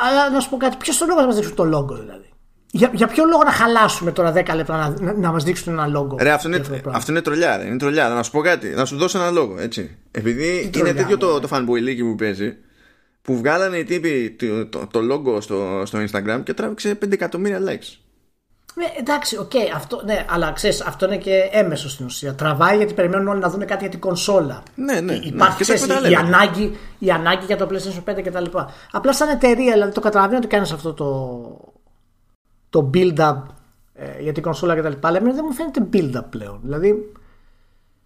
[0.07, 0.77] αλλά να σου πω κάτι.
[0.77, 2.29] Ποιος ο λόγος να μας δείξουν το logo, δηλαδή;
[2.71, 5.99] Για, για ποιο λόγο να χαλάσουμε τώρα 10 λεπτά να, να, να μας δείξουν ένα
[5.99, 6.21] logo.
[6.21, 7.65] Ρε, αυτό για είναι, το πράγμα; αυτό είναι τρολιά, ρε.
[7.65, 8.09] Είναι τρολιά.
[8.09, 8.69] Να σου πω κάτι.
[8.69, 9.97] Να σου δώσω ένα λόγο, έτσι.
[10.11, 11.39] Επειδή είναι τρολιά, τέτοιο το, ναι.
[11.39, 12.57] το fanboy που παίζει,
[13.21, 17.59] που βγάλανε οι τύποι το, το, το logo στο, στο Instagram και τράβηξε 5 εκατομμύρια
[17.59, 18.08] likes.
[18.75, 22.35] Ναι, εντάξει, οκ, αυτό, ναι, αλλά ξέρεις, αυτό είναι και έμμεσο στην ουσία.
[22.35, 24.63] Τραβάει γιατί περιμένουν όλοι να δουν κάτι για την κονσόλα.
[24.75, 25.27] Ναι, ναι, Υ- ναι.
[25.27, 26.27] Υπάρχει Και τα ξέρεις, η, εκμεταλλεύεται.
[26.27, 28.45] ανάγκη, η ανάγκη για το PlayStation 5 κτλ.
[28.91, 31.71] Απλά σαν εταιρεία, δηλαδή το καταλαβαίνω ότι κάνεις αυτό το,
[32.69, 33.35] το build-up
[33.93, 35.07] ε, για την κονσόλα κτλ.
[35.07, 36.59] Αλλά εμένα δεν μου φαίνεται build-up πλέον.
[36.63, 37.11] Δηλαδή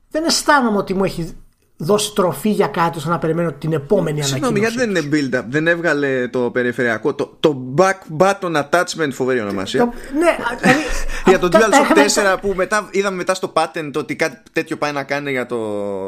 [0.10, 1.38] δεν αισθάνομαι ότι μου έχει
[1.84, 4.88] δώσει τροφή για κάτι ώστε να περιμένω την επόμενη Συγγνώμη, ανακοίνωση.
[4.90, 5.46] γιατί δεν είναι build-up.
[5.50, 9.80] Δεν έβγαλε το περιφερειακό, το, το back button attachment, φοβερή ονομασία.
[9.80, 10.80] Το- ναι, δηλαδή,
[11.28, 14.38] για το τα- τα DualShock είχαμε- 4 που μετά, είδαμε μετά στο patent ότι κάτι
[14.54, 15.58] τέτοιο πάει να κάνει για το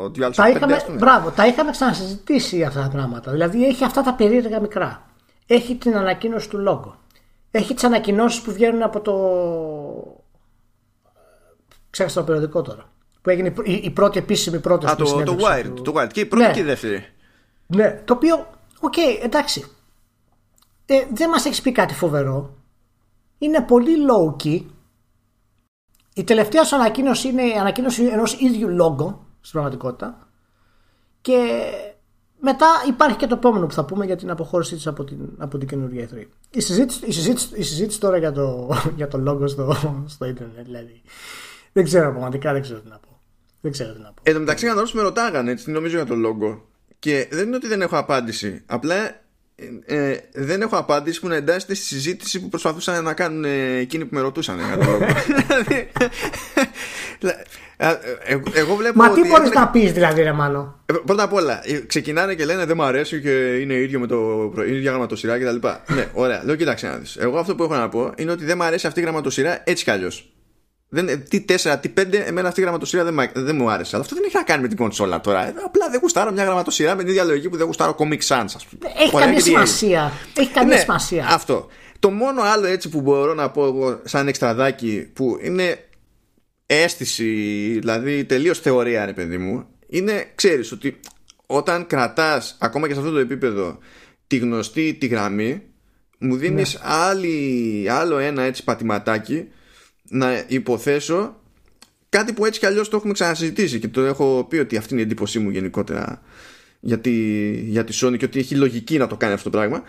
[0.06, 0.32] DualShock 5.
[0.36, 0.98] Τα είχαμε, ας πούμε.
[0.98, 3.32] μπράβο, τα είχαμε ξανασυζητήσει αυτά τα πράγματα.
[3.32, 5.02] Δηλαδή έχει αυτά τα περίεργα μικρά.
[5.48, 6.92] Έχει την ανακοίνωση του logo.
[7.52, 9.14] Έχει τις ανακοινώσεις που βγαίνουν από το.
[11.90, 12.84] Ξέχασα το περιοδικό τώρα.
[13.26, 14.94] Που έγινε η, η πρώτη επίσημη πρόταση.
[14.94, 15.76] Α, το, στην το συνέντευξη Wired.
[15.76, 16.10] του- Το Wired.
[16.12, 16.52] Και η πρώτη Ναι.
[16.54, 17.06] και η δεύτερη.
[17.68, 18.48] Ναι, το οποίο,
[18.80, 19.66] οκ, εντάξει.
[20.86, 22.56] Ε, δεν μας έχεις πει κάτι φοβερό.
[23.38, 24.62] Είναι πολύ low key.
[26.16, 30.28] Η τελευταία σου ανακοίνωση είναι η ανακοίνωση ενός ίδιου logo στην πραγματικότητα.
[31.22, 31.62] Και
[32.40, 35.58] μετά υπάρχει και το επόμενο που θα πούμε για την αποχώρησή της από την, από
[35.58, 36.24] την καινούργια E3.
[36.52, 40.66] Η συζήτηση, η συζήτηση, η συζήτηση τώρα για το, για το logo στο, στο ίντερνετ,
[40.66, 41.02] δηλαδή.
[41.74, 43.05] Δεν ξέρω πραγματικά, δεν ξέρω τι να πω.
[43.66, 44.22] Δεν ξέρω τι να πω.
[44.24, 46.60] Εν τω μεταξύ, αν με ρωτάγανε έτσι, τι νομίζω για το logo.
[47.00, 48.62] Και δεν είναι ότι δεν έχω απάντηση.
[48.66, 48.96] Απλά
[49.86, 53.76] ε, ε, δεν έχω απάντηση που να εντάσσεται στη συζήτηση που προσπαθούσαν να κάνουν ε,
[53.78, 55.08] εκείνοι που με ρωτούσαν για το logo.
[57.20, 57.42] Δηλαδή,
[57.78, 57.88] ε,
[58.24, 61.24] ε, εγώ βλέπω Μα ότι τι μπορείς έχουν- να πεις δηλαδή ρε Μάνο; Ε, Πρώτα
[61.24, 64.68] απ' όλα, ε, ξεκινάνε και λένε δεν μου αρέσει και είναι ίδιο με το προ-
[64.68, 65.68] είναι ίδια γραμματοσυρά κτλ.
[65.94, 66.42] ναι, ωραία.
[66.46, 67.16] Λέω, κοίταξε να δεις.
[67.18, 69.84] Εγώ αυτό που έχω να πω είναι ότι δεν μου αρέσει αυτή η γραμματοσυρά έτσι
[69.84, 70.35] κι αλλιώς.
[70.90, 73.96] Δεν, ε, τι 4, τι 5, εμένα αυτή η γραμματοσυρά δεν, μ' δεν μου άρεσε.
[73.96, 75.48] Αλλά αυτό δεν έχει να κάνει με την κονσόλα τώρα.
[75.48, 78.46] Ε, απλά δεν γουστάρω μια γραμματοσυρά με την ίδια λογική που δεν γουστάρω Comic Sans,
[78.56, 78.92] ας πούμε.
[78.98, 79.66] Έχει Ωραία, καμία και τι έγινε.
[79.66, 80.12] σημασία.
[80.38, 81.28] Έχει καμία Ναι, σημασία.
[81.30, 81.68] Αυτό.
[82.00, 85.80] Το μόνο άλλο έτσι που μπορώ να πω εγώ σαν εξτραδάκι που είναι
[86.66, 87.24] αίσθηση,
[87.80, 91.00] δηλαδή τελείως θεωρία, ρε παιδί μου, είναι, ξέρεις ότι
[91.46, 93.78] όταν κρατάς ακόμα και σε αυτό το επίπεδο
[94.28, 95.62] τη γνωστή τη γραμμή
[96.20, 96.80] μου δίνεις ναι.
[96.84, 99.48] άλλη, άλλο ένα έτσι πατηματάκι
[100.10, 101.42] να υποθέσω
[102.10, 105.02] κάτι που έτσι κι αλλιώς το έχουμε ξανασυζητήσει και το έχω πει ότι αυτή είναι
[105.02, 106.22] η εντύπωσή μου γενικότερα
[106.80, 107.12] για τη,
[107.52, 109.84] για τη Sony και ότι έχει λογική να το κάνει αυτό το πράγμα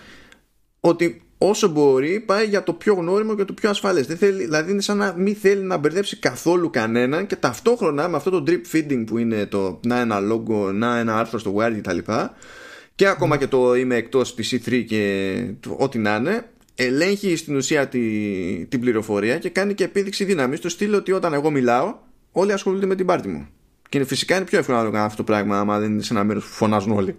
[0.81, 4.73] ότι όσο μπορεί πάει για το πιο γνώριμο και το πιο ασφαλές Δεν θέλει, δηλαδή
[4.73, 8.77] είναι σαν να μην θέλει να μπερδέψει καθόλου κανέναν και ταυτόχρονα με αυτό το drip
[8.77, 11.99] feeding που είναι το να ένα logo, να ένα άρθρο στο Wired κτλ.
[11.99, 12.13] Και,
[12.95, 18.01] και ακόμα και το είμαι εκτός PC3 και ό,τι να είναι ελέγχει στην ουσία τη,
[18.67, 21.95] την πληροφορία και κάνει και επίδειξη δύναμης στο στείλω ότι όταν εγώ μιλάω
[22.33, 23.49] όλοι ασχολούνται με την πάρτη μου.
[23.89, 26.15] Και φυσικά είναι πιο εύκολο να το κάνω αυτό το πράγμα άμα δεν είναι σε
[26.15, 27.19] ένα μέρος που φωνάζουν όλοι.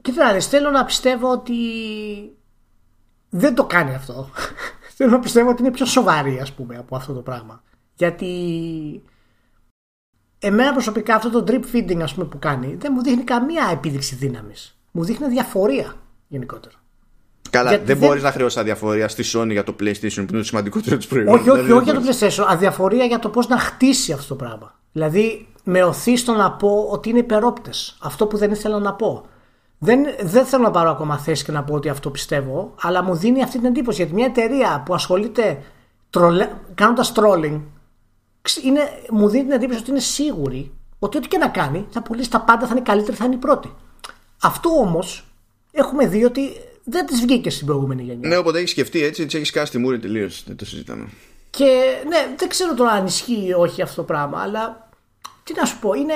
[0.00, 1.54] Κοίτα, θέλω να πιστεύω ότι
[3.28, 4.30] δεν το κάνει αυτό.
[4.96, 7.62] θέλω να πιστεύω ότι είναι πιο σοβαρή ας πούμε από αυτό το πράγμα.
[7.94, 8.32] Γιατί
[10.38, 14.14] εμένα προσωπικά αυτό το drip feeding ας πούμε, που κάνει δεν μου δείχνει καμία επίδειξη
[14.14, 14.78] δύναμης.
[14.90, 15.94] Μου δείχνει διαφορία
[16.28, 16.77] γενικότερα.
[17.50, 20.44] Καλά, δεν, δεν μπορείς να χρεώσεις αδιαφορία στη Sony για το PlayStation που είναι το
[20.44, 21.28] σημαντικότερο της προϊόν.
[21.28, 22.44] Όχι, όχι, δηλαδή, όχι για το PlayStation.
[22.48, 24.74] Αδιαφορία για το πώς να χτίσει αυτό το πράγμα.
[24.92, 27.96] Δηλαδή, με οθεί στο να πω ότι είναι υπερόπτες.
[28.02, 29.26] Αυτό που δεν ήθελα να πω.
[29.78, 33.14] Δεν, δεν θέλω να πάρω ακόμα θέση και να πω ότι αυτό πιστεύω, αλλά μου
[33.14, 33.96] δίνει αυτή την εντύπωση.
[33.96, 35.62] Γιατί μια εταιρεία που ασχολείται
[36.74, 37.60] κάνοντας trolling,
[38.64, 38.80] είναι,
[39.10, 42.40] μου δίνει την εντύπωση ότι είναι σίγουρη ότι ό,τι και να κάνει θα πουλήσει τα
[42.40, 43.72] πάντα, θα είναι καλύτερη, θα είναι η πρώτη.
[44.42, 45.24] Αυτό όμως
[45.70, 46.40] έχουμε δει ότι
[46.90, 48.28] δεν τη βγήκε στην προηγούμενη γενιά.
[48.28, 50.44] Ναι, οπότε έχεις σκεφτεί έτσι, έτσι έχεις κάσει τη μούρη τελείως.
[50.46, 51.08] Δεν το συζητάμε.
[51.50, 51.64] Και
[52.08, 54.88] ναι, δεν ξέρω τώρα αν ισχύει ή όχι αυτό το πράγμα, αλλά
[55.44, 56.14] τι να σου πω, είναι.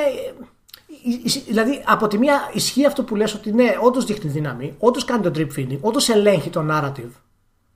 [1.47, 5.23] Δηλαδή, από τη μία ισχύει αυτό που λες ότι ναι, όντως δείχνει δύναμη, όντως κάνει
[5.23, 7.11] το drip feeding, όντως ελέγχει το narrative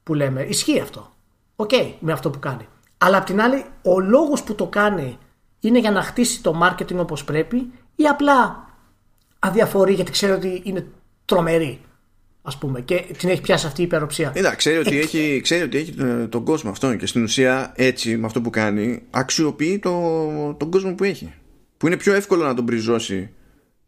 [0.02, 0.42] που λέμε.
[0.42, 1.12] Ισχύει αυτό.
[1.56, 2.68] Οκ, okay, με αυτό που κάνει.
[2.98, 5.18] Αλλά απ' την άλλη, ο λόγος που το κάνει
[5.60, 8.66] είναι για να χτίσει το marketing όπως πρέπει ή απλά
[9.38, 10.86] αδιαφορεί γιατί ξέρει ότι είναι
[11.24, 11.80] τρομερή
[12.46, 14.32] ας πούμε, και την έχει πιάσει αυτή η υπεροψία.
[14.34, 15.92] Είδα, ξέρει ότι, έχει, ξέρει ότι έχει
[16.28, 19.90] τον κόσμο αυτόν και στην ουσία έτσι με αυτό που κάνει αξιοποιεί το,
[20.58, 21.34] τον κόσμο που έχει.
[21.76, 23.30] Που είναι πιο εύκολο να τον μπριζώσει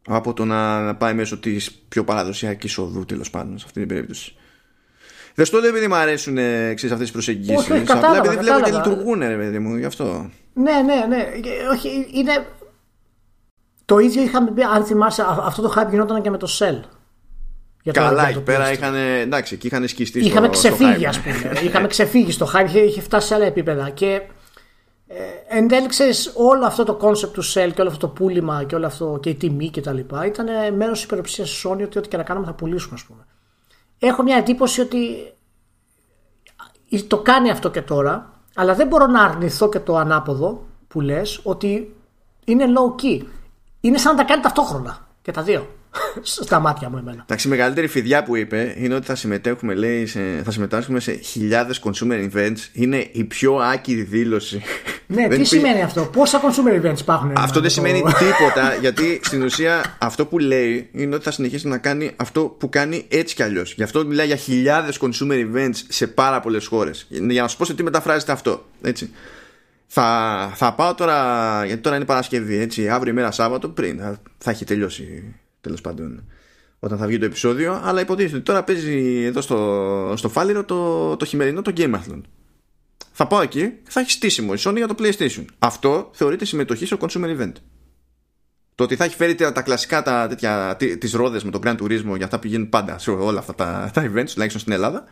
[0.08, 4.34] από το να, πάει μέσω της πιο παραδοσιακής οδού τέλος πάντων σε αυτή την περίπτωση.
[5.34, 6.38] Δεν στο λέω επειδή μου αρέσουν
[6.72, 7.90] αυτές τις προσεγγίσεις.
[7.90, 10.30] Απλά επειδή βλέπω και λειτουργούν, ρε παιδί μου, γι' αυτό.
[10.52, 11.26] Ναι, ναι, ναι.
[11.72, 12.46] Όχι, είναι.
[13.84, 16.46] Το ίδιο είχαμε πει, αν θυμάσαι, αυτό το hype γινόταν και με το
[17.90, 18.94] Cell Καλά, εκεί πέρα είχαν.
[18.94, 20.18] Εντάξει, εκεί είχαν σκιστεί.
[20.18, 21.52] Είχαμε στο, ξεφύγει, ας πούμε.
[21.66, 23.90] είχαμε ξεφύγει στο Hype, είχε, είχε φτάσει σε άλλα επίπεδα.
[23.90, 24.22] Και
[25.06, 25.86] ε, εν τέλει,
[26.34, 29.30] όλο αυτό το concept του Cell και όλο αυτό το πούλημα και όλο αυτό και
[29.30, 32.22] η τιμή και τα λοιπά ήταν μέρος της υπεροψίας της Sony ότι ό,τι και να
[32.22, 33.26] κάνουμε θα πουλήσουμε, ας πούμε.
[33.98, 35.32] Έχω μια εντύπωση ότι
[37.06, 41.40] το κάνει αυτό και τώρα, αλλά δεν μπορώ να αρνηθώ και το ανάποδο που λες
[41.42, 41.94] ότι
[42.44, 43.22] είναι low key.
[43.80, 45.66] Είναι σαν να τα κάνει ταυτόχρονα και τα δύο
[46.22, 47.22] στα μάτια μου εμένα.
[47.22, 51.12] Εντάξει, η μεγαλύτερη φιδιά που είπε είναι ότι θα συμμετέχουμε, λέει, σε, θα συμμετάσχουμε σε
[51.12, 52.58] χιλιάδες consumer events.
[52.72, 54.62] Είναι η πιο άκυρη δήλωση.
[55.06, 57.32] Ναι, τι σημαίνει αυτό, πόσα consumer events υπάρχουν.
[57.36, 61.78] Αυτό δεν σημαίνει τίποτα, γιατί στην ουσία αυτό που λέει είναι ότι θα συνεχίσει να
[61.78, 63.72] κάνει αυτό που κάνει έτσι κι αλλιώς.
[63.72, 67.06] Γι' αυτό μιλάει για χιλιάδες consumer events σε πάρα πολλές χώρες.
[67.08, 68.66] Για να σου πω σε τι μεταφράζεται αυτό.
[68.82, 69.10] Έτσι.
[69.86, 74.50] Θα, θα πάω τώρα, γιατί τώρα είναι Παρασκευή, έτσι, αύριο ημέρα Σάββατο, πριν θα, θα
[74.50, 76.24] έχει τελειώσει τέλος πάντων
[76.78, 81.16] όταν θα βγει το επεισόδιο αλλά υποτίθεται ότι τώρα παίζει εδώ στο, στο Φάληρο το,
[81.16, 82.20] το χειμερινό το Gameathlon
[83.12, 86.86] θα πάω εκεί και θα έχει στήσιμο η Sony για το PlayStation αυτό θεωρείται συμμετοχή
[86.86, 87.52] στο consumer event
[88.74, 92.16] το ότι θα έχει φέρει τα, κλασικά τα, τέτοια, τις ρόδες με το Grand Turismo
[92.16, 95.04] για αυτά που γίνουν πάντα σε όλα αυτά τα, τα events τουλάχιστον στην Ελλάδα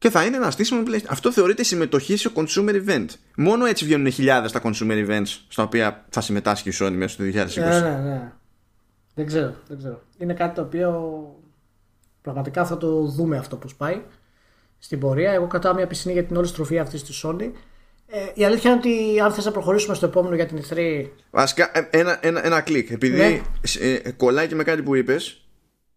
[0.00, 1.06] και θα είναι ένα στήσιμο PlayStation.
[1.08, 3.06] Αυτό θεωρείται συμμετοχή σε consumer event.
[3.36, 7.24] Μόνο έτσι βγαίνουν χιλιάδες τα consumer events στα οποία θα συμμετάσχει η Sony μέσα στο
[7.24, 7.30] 2020.
[7.54, 8.32] Ναι, ναι, ναι.
[9.20, 10.02] Δεν ξέρω, δεν ξέρω.
[10.18, 10.90] Είναι κάτι το οποίο
[12.22, 14.02] πραγματικά θα το δούμε αυτό που πάει
[14.78, 15.32] στην πορεία.
[15.32, 17.50] Εγώ κρατάω μια πισινή για την όλη στροφή αυτής της Sony.
[18.06, 21.06] Ε, η αλήθεια είναι ότι αν θες να προχωρήσουμε στο επόμενο για την E3.
[21.30, 22.90] Βασικά, ε, ένα, ένα, ένα κλικ.
[22.90, 23.40] Επειδή ναι.
[23.80, 25.48] ε, κολλάει και με κάτι που είπες,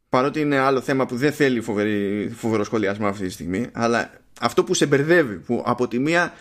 [0.09, 4.11] παρότι είναι άλλο θέμα που δεν θέλει φοβερή, φοβερό σχολιασμό αυτή τη στιγμή, αλλά
[4.41, 6.33] αυτό που σε μπερδεύει, που από τη μία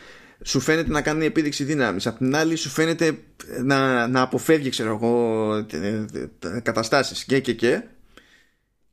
[0.42, 2.06] σου φαίνεται να κάνει επίδειξη δύναμης.
[2.06, 3.18] Απ' την άλλη, σου φαίνεται
[3.62, 5.66] να, να αποφεύγει, ξέρω εγώ,
[6.62, 7.82] καταστάσεις και και και.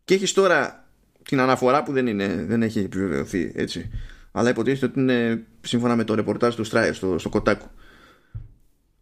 [0.05, 0.87] Και έχεις τώρα
[1.23, 3.89] την αναφορά που δεν, είναι, δεν έχει επιβεβαιωθεί έτσι.
[4.31, 7.67] Αλλά υποτίθεται ότι είναι σύμφωνα με το ρεπορτάζ του Στράιερ στο, στο Κοτάκου.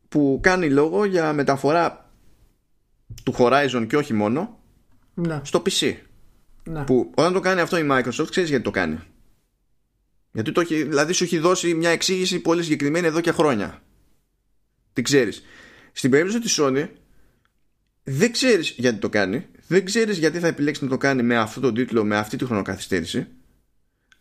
[0.09, 2.11] Που κάνει λόγο για μεταφορά
[3.23, 4.59] του Horizon και όχι μόνο
[5.13, 5.41] ναι.
[5.43, 5.95] στο PC.
[6.63, 6.83] Ναι.
[6.83, 8.99] Που όταν το κάνει αυτό η Microsoft, ξέρεις γιατί το κάνει.
[10.31, 13.83] Γιατί το έχει, δηλαδή σου έχει δώσει μια εξήγηση πολύ συγκεκριμένη εδώ και χρόνια.
[14.93, 15.43] Τι ξέρεις.
[15.91, 16.87] Στην περίπτωση της Sony,
[18.03, 21.63] δεν ξέρεις γιατί το κάνει δεν ξέρεις γιατί θα επιλέξει να το κάνει με αυτόν
[21.63, 23.27] τον τίτλο με αυτή τη χρονοκαθυστέρηση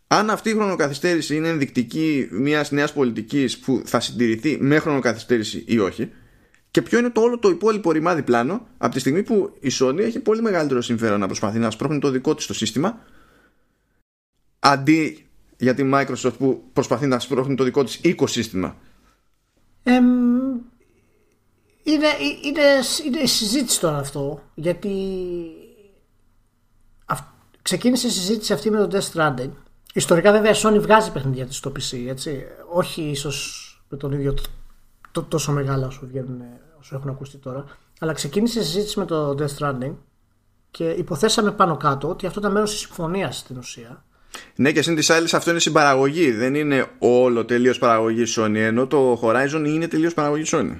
[0.07, 5.79] αν αυτή η χρονοκαθυστέρηση είναι ενδεικτική μιας νέας πολιτικής που θα συντηρηθεί με χρονοκαθυστέρηση ή
[5.79, 6.11] όχι,
[6.71, 9.97] και ποιο είναι το όλο το υπόλοιπο ρημάδι πλάνο από τη στιγμή που η Sony
[9.97, 13.05] έχει πολύ μεγαλύτερο συμφέρον να προσπαθεί να σπρώχνει το δικό της το σύστημα
[14.59, 15.26] αντί
[15.57, 18.75] για τη Microsoft που προσπαθεί να σπρώχνει το δικό της οικοσύστημα.
[19.83, 19.93] Ε,
[21.83, 22.07] είναι,
[22.43, 22.61] είναι,
[23.05, 24.89] είναι συζήτηση τώρα αυτό γιατί
[27.61, 29.51] ξεκίνησε η συζήτηση αυτή με το Death Stranding
[29.97, 32.43] Ιστορικά βέβαια η Sony βγάζει παιχνίδια της στο PC, έτσι.
[32.71, 34.33] Όχι ίσως με τον ίδιο
[35.27, 36.41] τόσο μεγάλο όσο, βγαίνουν,
[36.79, 37.65] όσο έχουν ακουστεί τώρα.
[37.99, 39.93] Αλλά ξεκίνησε η συζήτηση με το Death Stranding
[40.71, 44.05] και υποθέσαμε πάνω κάτω ότι αυτό ήταν μέρος της συμφωνίας στην ουσία.
[44.55, 46.31] Ναι, και συν της άλλης, αυτό είναι συμπαραγωγή.
[46.31, 48.55] Δεν είναι όλο τελείως παραγωγή Sony.
[48.55, 50.75] Ενώ το Horizon είναι τελείως παραγωγή Sony.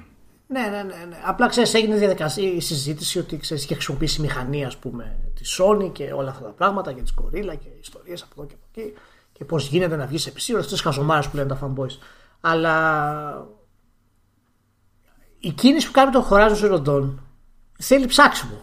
[0.50, 1.18] Ναι, ναι, ναι, ναι.
[1.26, 5.92] Απλά ξέρεις, έγινε διαδικασία η συζήτηση ότι ξέρεις, είχε χρησιμοποιήσει μηχανή, ας πούμε, της Sony
[5.92, 8.94] και όλα αυτά τα πράγματα και της Gorilla και ιστορίες από εδώ και από εκεί.
[9.32, 11.98] Και πώς γίνεται να βγεις σε PC, όλες αυτές τι χαζομάρες που λένε τα fanboys.
[12.42, 13.48] Αλλά
[15.40, 17.14] η κίνηση που κάνει το Horizon Zero Dawn
[17.80, 18.60] θέλει ψάξιμο.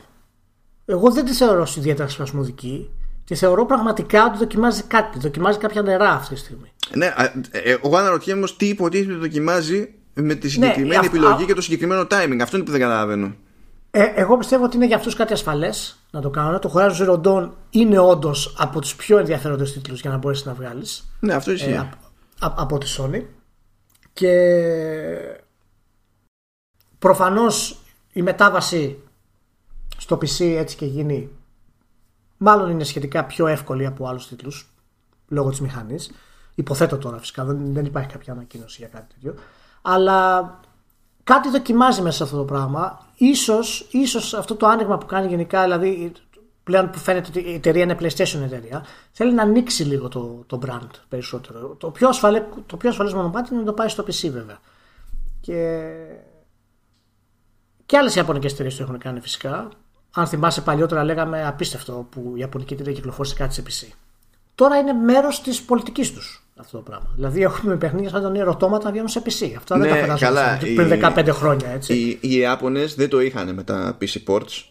[0.85, 2.91] Εγώ δεν τη θεωρώ ιδιαίτερα σπασμωδική.
[3.25, 5.19] Τη θεωρώ πραγματικά ότι δοκιμάζει κάτι.
[5.19, 6.73] Δοκιμάζει κάποια νερά αυτή τη στιγμή.
[6.95, 7.13] Ναι,
[7.51, 12.01] ε, εγώ αναρωτιέμαι όμως τι υποτίθεται δοκιμάζει με τη συγκεκριμένη ναι, επιλογή και το συγκεκριμένο
[12.03, 12.39] timing.
[12.43, 13.35] Αυτό είναι που δεν καταλαβαίνω.
[13.91, 16.61] Ε, εγώ πιστεύω ότι είναι για αυτούς κάτι ασφαλές να το κάνουν.
[16.61, 20.55] Το Horizon Zero Dawn είναι όντως από τους πιο ενδιαφέροντες τίτλους για να μπορέσεις να
[20.55, 21.11] βγάλεις.
[21.21, 21.71] Ναι, αυτό ισχύει.
[21.71, 21.91] Ε,
[22.39, 23.23] από τη Sony.
[24.13, 24.31] Και
[26.99, 27.79] προφανώς
[28.13, 28.99] η μετάβαση
[29.97, 31.31] στο PC έτσι και γίνει
[32.45, 34.69] μάλλον είναι σχετικά πιο εύκολη από άλλους τίτλους
[35.29, 36.11] λόγω της μηχανής.
[36.55, 39.35] Υποθέτω τώρα φυσικά, δεν, δεν υπάρχει κάποια ανακοίνωση για κάτι τέτοιο.
[39.83, 40.61] Αλλά
[41.25, 43.07] κάτι δοκιμάζει μέσα σε αυτό το πράγμα.
[43.17, 46.13] Ίσως, ίσως αυτό το άνοιγμα που κάνει γενικά, δηλαδή
[46.65, 50.61] πλέον που φαίνεται ότι η εταιρεία είναι PlayStation εταιρεία, θέλει να ανοίξει λίγο το, το
[50.67, 51.69] brand περισσότερο.
[51.69, 54.59] Το πιο, ασφαλέ, το πιο ασφαλές μονοπάτι είναι να το πάει στο PC βέβαια.
[55.41, 55.91] Και,
[57.87, 59.69] και άλλες ιαπωνικές εταιρείες το έχουν κάνει φυσικά.
[60.15, 63.93] Αν θυμάσαι παλιότερα λέγαμε απίστευτο που η Ιαπωνική εταιρεία κυκλοφόρησε κάτι σε PC.
[64.55, 67.11] Τώρα είναι μέρος της πολιτικής τους αυτό το πράγμα.
[67.15, 69.53] Δηλαδή έχουμε παιχνίδια σαν τον ερωτώματα να βγαίνουν σε PC.
[69.57, 71.69] Αυτό ναι, δεν τα φαντάζομαι πριν 15 χρόνια.
[71.69, 71.95] Έτσι.
[71.95, 74.65] Οι, οι Ιάπωνες δεν το είχαν με τα PC ports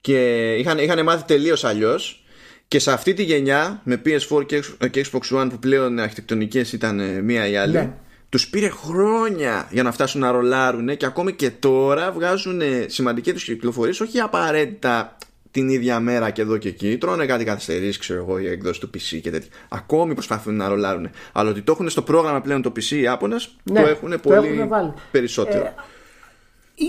[0.00, 2.24] και είχαν, είχαν μάθει τελείως αλλιώς.
[2.68, 7.20] Και σε αυτή τη γενιά με PS4 και Xbox One που πλέον αρχιτεκτονικές ήταν ε,
[7.22, 7.94] μία ή άλλη ναι.
[8.30, 13.44] Τους πήρε χρόνια για να φτάσουν να ρολάρουν και ακόμη και τώρα βγάζουν σημαντικές τους
[13.44, 15.16] κυκλοφορίες όχι απαραίτητα
[15.50, 16.98] την ίδια μέρα και εδώ και εκεί.
[16.98, 19.50] Τρώνε κάτι καθυστερήσεις, ξέρω εγώ, για εκδόση του PC και τέτοια.
[19.68, 21.10] Ακόμη προσπαθούν να ρολάρουν.
[21.32, 24.68] Αλλά ότι το έχουν στο πρόγραμμα πλέον το PC οι Ιάπωνε, ναι, το έχουν πολύ
[25.10, 25.64] περισσότερο.
[25.64, 25.74] Ε,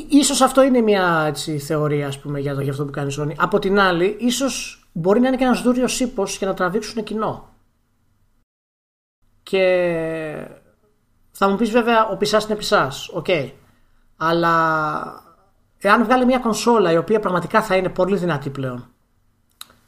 [0.10, 3.16] ίσως αυτό είναι μια έτσι, θεωρία ας πούμε, για, το, για αυτό που κάνει η
[3.20, 3.34] Sony.
[3.36, 7.50] Από την άλλη, ίσως μπορεί να είναι και ένας δούρειος ίππος για να τραβήξουν κοινό.
[9.44, 9.64] Και
[11.32, 13.09] θα μου πεις βέβαια, ο PCάς είναι PCάς.
[13.13, 13.25] Οκ.
[13.27, 13.51] Okay.
[14.17, 15.23] Αλλά
[15.77, 18.91] εάν βγάλει μια κονσόλα η οποία πραγματικά θα είναι πολύ δυνατή πλέον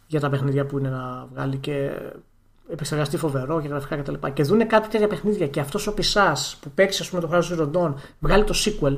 [0.07, 1.91] για τα παιχνίδια που είναι να βγάλει και
[2.69, 4.13] επεξεργαστεί φοβερό και γραφικά κτλ.
[4.13, 7.29] Και, και δούνε κάτι τέτοια παιχνίδια και αυτός ο PCάς που παίξει, ας πούμε, το
[7.31, 8.97] Horizon Zero Dawn, βγάλει το sequel,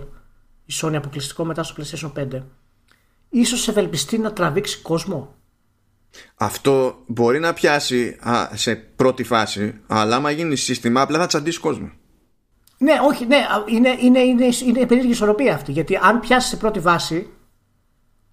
[0.65, 2.41] η Sony αποκλειστικό μετά στο PlayStation 5,
[3.29, 5.35] ίσως ευελπιστεί να τραβήξει κόσμο;
[6.35, 11.59] Αυτό μπορεί να πιάσει α, σε πρώτη φάση, αλλά άμα γίνει σύστημα, απλά θα τσαντήσει
[11.59, 11.91] κόσμο.
[12.86, 15.71] Ναι, όχι, ναι, είναι, είναι, είναι, είναι περίεργη ισορροπία αυτή.
[15.71, 17.29] Γιατί αν πιάσεις σε πρώτη βάση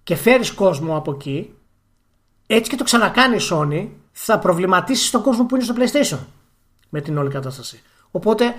[0.03, 1.53] και φέρεις κόσμο από εκεί,
[2.47, 6.19] έτσι και το ξανακάνει η Sony, θα προβληματίσεις τον κόσμο που είναι στο PlayStation
[6.89, 7.81] με την όλη κατάσταση.
[8.11, 8.55] Οπότε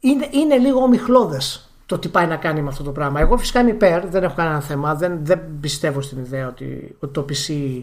[0.00, 3.20] είναι, είναι λίγο ομιχλώδες το τι πάει να κάνει με αυτό το πράγμα.
[3.20, 4.94] Εγώ φυσικά είμαι υπέρ, δεν έχω κανένα θέμα.
[4.94, 7.82] Δεν, δεν πιστεύω στην ιδέα ότι, ότι το PC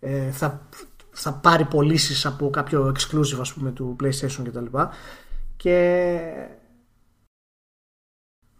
[0.00, 0.60] ε, θα,
[1.10, 4.64] θα πάρει πωλήσεις από κάποιο exclusive ας πούμε του PlayStation κτλ.
[4.64, 4.80] Και,
[5.56, 6.63] και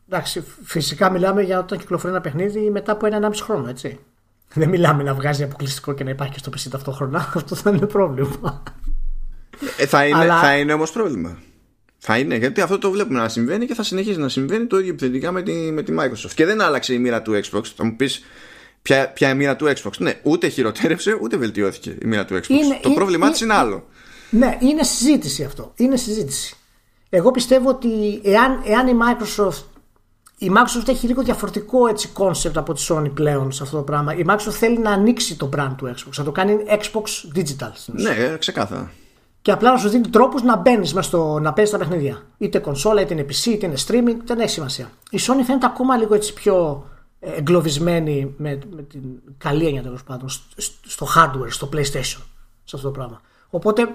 [0.09, 3.99] Εντάξει, φυσικά μιλάμε για όταν κυκλοφορεί ένα παιχνίδι μετά από ένα-ενάμιση χρόνο, έτσι.
[4.55, 7.19] Δεν μιλάμε να βγάζει αποκλειστικό και να υπάρχει και στο PC ταυτόχρονα.
[7.35, 8.63] Αυτό θα είναι πρόβλημα.
[9.77, 10.41] Ε, θα είναι, Αλλά...
[10.41, 11.39] θα είναι όμως πρόβλημα.
[11.99, 14.93] Θα είναι, γιατί αυτό το βλέπουμε να συμβαίνει και θα συνεχίσει να συμβαίνει το ίδιο
[14.93, 16.33] επιθετικά με τη, με τη Microsoft.
[16.35, 17.63] Και δεν άλλαξε η μοίρα του Xbox.
[17.77, 18.25] Θα μου πεις
[18.83, 19.93] ποια, ποια η μοίρα του Xbox.
[19.99, 22.49] Ναι, ούτε χειροτέρευσε ούτε βελτιώθηκε η μοίρα του Xbox.
[22.49, 23.89] Είναι, το πρόβλημά της είναι άλλο.
[24.31, 25.73] Ναι, είναι συζήτηση αυτό.
[25.77, 26.57] Είναι συζήτηση.
[27.11, 29.65] Εγώ πιστεύω ότι εάν, εάν η Microsoft
[30.39, 34.15] η Microsoft έχει λίγο διαφορετικό έτσι concept από τη Sony πλέον σε αυτό το πράγμα.
[34.15, 37.71] Η Microsoft θέλει να ανοίξει το brand του Xbox, να το κάνει Xbox Digital.
[37.87, 38.93] Ναι, ξεκάθαρα.
[39.43, 40.95] Και απλά να σου δίνει τρόπους να μπαίνεις
[41.41, 42.23] να παίζεις τα παιχνίδια.
[42.39, 44.91] Είτε κονσόλα, είτε είναι PC, είτε είναι streaming, δεν έχει σημασία.
[45.11, 46.87] Η Sony φαίνεται ακόμα λίγο έτσι πιο
[47.21, 49.03] εγκλωβισμένοι με, με την
[49.39, 50.29] καλή έννοια τέλος πάντων
[50.87, 52.23] στο hardware, στο PlayStation,
[52.65, 53.21] σε αυτό το πράγμα.
[53.51, 53.95] Οπότε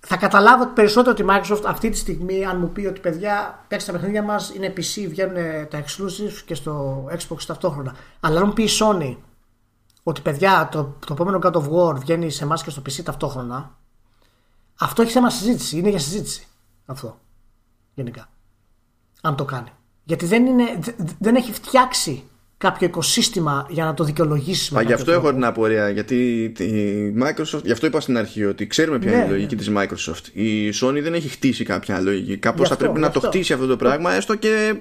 [0.00, 3.92] θα καταλάβω περισσότερο ότι η Microsoft αυτή τη στιγμή, αν μου πει ότι παιδιά, παίξτε
[3.92, 5.34] τα παιχνίδια μας, είναι PC, βγαίνουν
[5.68, 7.94] τα exclusives και στο Xbox ταυτόχρονα.
[8.20, 9.16] Αλλά αν μου πει η Sony
[10.02, 13.76] ότι παιδιά, το, το επόμενο God of War βγαίνει σε εμάς και στο PC ταυτόχρονα,
[14.78, 15.78] αυτό έχει θέμα συζήτηση.
[15.78, 16.46] Είναι για συζήτηση
[16.86, 17.18] αυτό.
[17.94, 18.28] Γενικά.
[19.20, 19.72] Αν το κάνει.
[20.04, 20.78] Γιατί δεν, είναι,
[21.18, 22.24] δεν έχει φτιάξει
[22.60, 24.70] κάποιο οικοσύστημα για να το δικαιολογήσεις.
[24.70, 25.88] Μα γι' αυτό έχω την απορία.
[25.88, 29.54] Γιατί η Microsoft, γι' αυτό είπα στην αρχή ότι ξέρουμε ποια είναι η ναι, λογική
[29.54, 29.60] ναι.
[29.60, 30.26] της Microsoft.
[30.32, 32.36] Η Sony δεν έχει χτίσει κάποια λογική.
[32.36, 34.74] Κάπως θα πρέπει να το χτίσει αυτό το πράγμα, έστω και.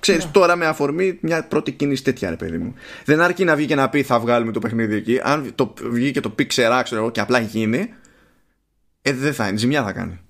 [0.00, 0.30] Ξέρεις ναι.
[0.30, 2.74] τώρα με αφορμή μια πρώτη κίνηση τέτοια, ρε παιδί μου.
[3.04, 5.20] Δεν αρκεί να βγει και να πει θα βγάλουμε το παιχνίδι εκεί.
[5.22, 7.88] Αν το βγει και το πει ξερά, ξέρω εγώ, και απλά γίνει,
[9.02, 9.56] ε, δεν θα είναι.
[9.56, 10.20] Ζημιά θα κάνει.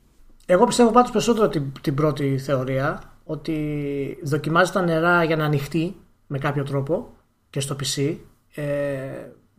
[0.47, 3.57] Εγώ πιστεύω πάντως περισσότερο την, την πρώτη θεωρία ότι
[4.23, 5.95] δοκιμάζει τα νερά για να ανοιχτεί
[6.29, 7.15] με κάποιο τρόπο
[7.51, 8.17] και στο PC.
[8.55, 8.65] Ε,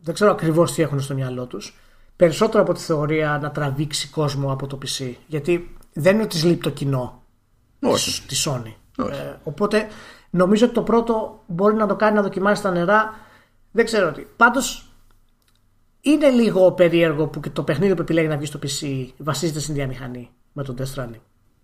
[0.00, 1.76] δεν ξέρω ακριβώς τι έχουν στο μυαλό τους.
[2.16, 5.12] Περισσότερο από τη θεωρία να τραβήξει κόσμο από το PC.
[5.26, 7.22] Γιατί δεν είναι ότι λείπει το κοινό
[7.80, 8.26] Όχι.
[8.26, 8.74] της Sony.
[8.98, 9.88] Ε, οπότε
[10.30, 13.14] νομίζω ότι το πρώτο μπορεί να το κάνει να δοκιμάσει τα νερά.
[13.70, 14.24] Δεν ξέρω τι.
[14.36, 14.90] Πάντως
[16.00, 20.30] είναι λίγο περίεργο που το παιχνίδι που επιλέγει να βγει στο PC βασίζεται στην διαμηχανή
[20.52, 21.20] με τον Death Stranding.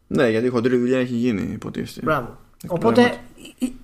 [0.06, 2.00] Ναι, γιατί η χοντρή δουλειά έχει γίνει, υποτίθεται.
[2.06, 2.38] Μπράβο.
[2.68, 3.18] Οπότε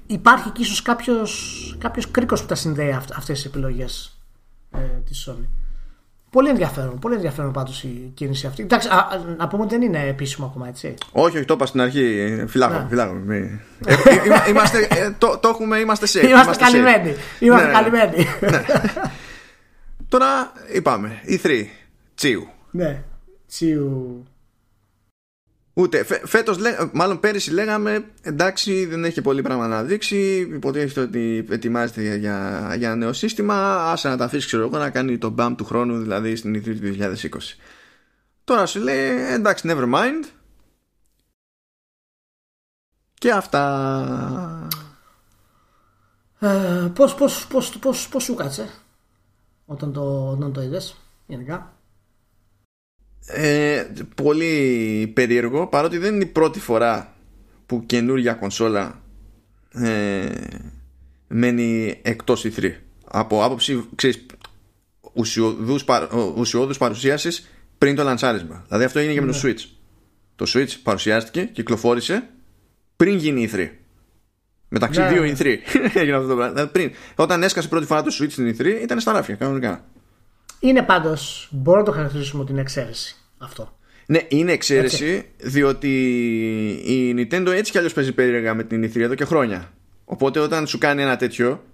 [0.06, 4.18] υπάρχει και ίσως κάποιος, κάποιος κρίκος που τα συνδέει αυτές τις επιλογές
[4.70, 5.46] ε, της Sony.
[6.30, 8.62] Πολύ ενδιαφέρον, πολύ ενδιαφέρον πάντως η κίνηση αυτή.
[8.62, 10.94] Εντάξει, α, να πούμε ότι δεν είναι επίσημο ακόμα, έτσι.
[11.12, 12.44] Όχι, όχι, το είπα στην αρχή.
[12.46, 12.86] Φυλάγω, ναι.
[12.88, 13.14] φυλάγω.
[13.86, 16.24] Ε, ε, είμαστε, ε, το, το έχουμε, είμαστε safe.
[16.24, 17.14] Είμαστε, είμαστε καλυμμένοι.
[17.38, 17.90] Είμαστε ναι, ναι, ναι.
[17.90, 18.26] καλυμμένοι.
[18.40, 18.64] Ναι.
[20.08, 21.64] Τώρα είπαμε, η 3,
[22.14, 22.48] τσίου.
[22.70, 23.02] Ναι,
[23.48, 24.24] τσίου.
[25.74, 26.04] Ούτε.
[26.04, 26.58] Φέτος,
[26.92, 30.36] μάλλον πέρυσι λέγαμε εντάξει, δεν έχει πολύ πράγμα να δείξει.
[30.36, 33.76] Υποτίθεται ότι ετοιμάζεται για, για, για νέο σύστημα.
[33.90, 36.74] Άσε να τα αφήσει, ξέρω εγώ, να κάνει το BAM του χρόνου, δηλαδή στην ηθρή
[36.74, 37.16] του 2020.
[38.44, 40.24] Τώρα σου λέει εντάξει, never mind.
[43.14, 44.68] Και αυτά.
[46.38, 48.70] Ε, πώς, πώς, πώς, πώς, πώς σου κάτσε
[49.66, 50.96] όταν το, όταν το είδες
[51.26, 51.76] γενικά;
[53.26, 57.16] Ε, πολύ περίεργο παρότι δεν είναι η πρώτη φορά
[57.66, 59.02] που καινούργια κονσόλα
[59.74, 60.26] ε,
[61.28, 62.72] μένει εκτός E3
[63.04, 64.26] από άποψη ξέρεις,
[65.12, 65.84] ουσιοδούς,
[66.36, 68.64] ουσιώδους παρουσίασης πριν το λανσάρισμα.
[68.66, 69.52] Δηλαδή αυτό έγινε και με το ναι.
[69.54, 69.64] Switch.
[70.36, 72.28] Το Switch παρουσιάστηκε, κυκλοφόρησε
[72.96, 73.68] πριν γίνει E3
[74.68, 75.08] μεταξύ ναι.
[75.08, 75.44] δύο E3
[76.00, 76.52] έγινε αυτό το πράγμα.
[76.52, 79.84] Δηλαδή πριν, όταν έσκασε πρώτη φορά το Switch στην E3 ήταν στα ράφια κανονικά
[80.62, 83.76] είναι πάντως, μπορώ να το χαρακτηρίσουμε ότι είναι εξαίρεση αυτό.
[84.06, 85.88] Ναι, είναι εξαίρεση, διότι
[86.86, 89.72] η Nintendo έτσι κι αλλιώς παίζει περίεργα με την E3 εδώ και χρόνια.
[90.04, 91.64] Οπότε όταν σου κάνει ένα τέτοιο,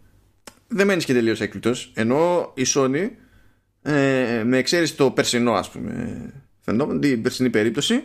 [0.69, 1.73] δεν μένεις και τελείως έκπληκτος.
[1.95, 3.09] Ενώ η Sony,
[3.83, 6.21] ε, με εξαίρεση το περσινό, ας πούμε,
[6.61, 8.05] φαινόμενο, την περσινή περίπτωση,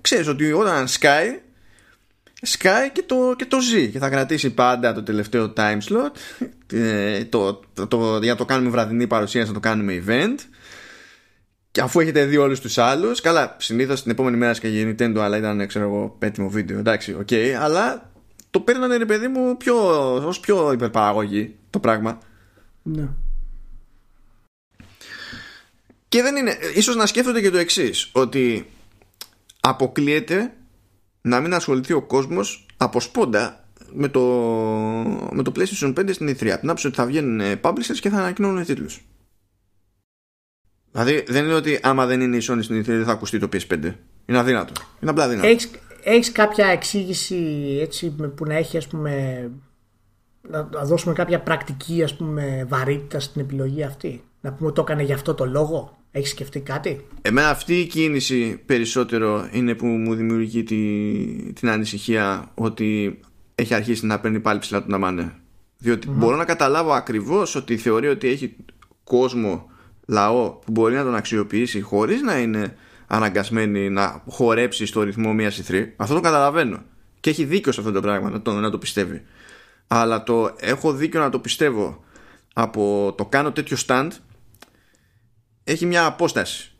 [0.00, 1.40] ξέρεις ότι όταν σκάει,
[2.42, 6.10] σκάει και το, και το ζει και θα κρατήσει πάντα το τελευταίο time slot.
[6.72, 10.38] Ε, το, το, το, για να το κάνουμε βραδινή παρουσίαση να το κάνουμε event.
[11.70, 15.18] Και αφού έχετε δει όλους τους άλλους καλά συνήθως την επόμενη μέρα και η Nintendo
[15.18, 16.78] αλλά ήταν ξέρω εγώ έτοιμο βίντεο.
[16.78, 18.10] Εντάξει οκ okay, αλλά
[18.50, 19.76] το παίρνανε ρε παιδί μου πιο,
[20.26, 22.18] ως πιο υπερπαραγωγή το πράγμα.
[22.82, 23.08] Ναι.
[26.08, 28.70] Και δεν είναι ίσως να σκέφτονται και το εξής ότι
[29.60, 30.52] αποκλείεται
[31.26, 34.20] να μην ασχοληθεί ο κόσμος από σπόντα με το,
[35.32, 36.48] με το PlayStation 5 στην E3.
[36.48, 39.00] Από την άποψη ότι θα βγαίνουν publishers και θα ανακοινώνουν τίτλους.
[40.90, 43.48] Δηλαδή δεν είναι ότι άμα δεν είναι η Sony στην E3 δεν θα ακουστεί το
[43.52, 43.92] PS5.
[44.26, 44.72] Είναι αδύνατο.
[45.00, 45.48] Είναι απλά αδύνατο.
[45.48, 45.70] Έχεις,
[46.02, 47.36] έχεις κάποια εξήγηση
[47.80, 49.50] έτσι που να έχει ας πούμε
[50.48, 55.02] να, δώσουμε κάποια πρακτική ας πούμε βαρύτητα στην επιλογή αυτή; Να πούμε ότι το έκανε
[55.02, 60.14] για αυτό το λόγο; Έχεις σκεφτεί κάτι; Εμένα αυτή η κίνηση περισσότερο είναι που μου
[60.14, 60.76] δημιουργεί τη,
[61.52, 63.20] την ανησυχία ότι
[63.54, 65.32] έχει αρχίσει να παίρνει πάλι ψηλά τον αμάνε.
[65.78, 68.56] Διότι μπορώ να καταλάβω ακριβώς ότι θεωρεί ότι έχει
[69.04, 69.70] κόσμο,
[70.06, 75.48] λαό που μπορεί να τον αξιοποιήσει χωρίς να είναι αναγκασμένη να χορέψει στο ρυθμό μια
[75.48, 75.94] ηθρή.
[75.96, 76.82] Αυτό το καταλαβαίνω.
[77.20, 79.22] Και έχει δίκιο σε αυτό το πράγμα να το, να το πιστεύει.
[79.86, 82.04] Αλλά το έχω δίκιο να το πιστεύω
[82.52, 84.08] από το κάνω τέτοιο stand
[85.66, 86.72] έχει μια απόσταση.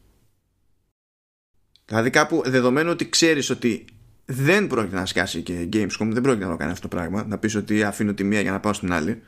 [1.84, 3.84] Δηλαδή κάπου δεδομένου ότι ξέρεις ότι
[4.24, 7.39] δεν πρόκειται να σκάσει και Gamescom, δεν πρόκειται να το κάνει αυτό το πράγμα, να
[7.39, 9.22] πεις ότι αφήνω τη μία για να πάω στην άλλη.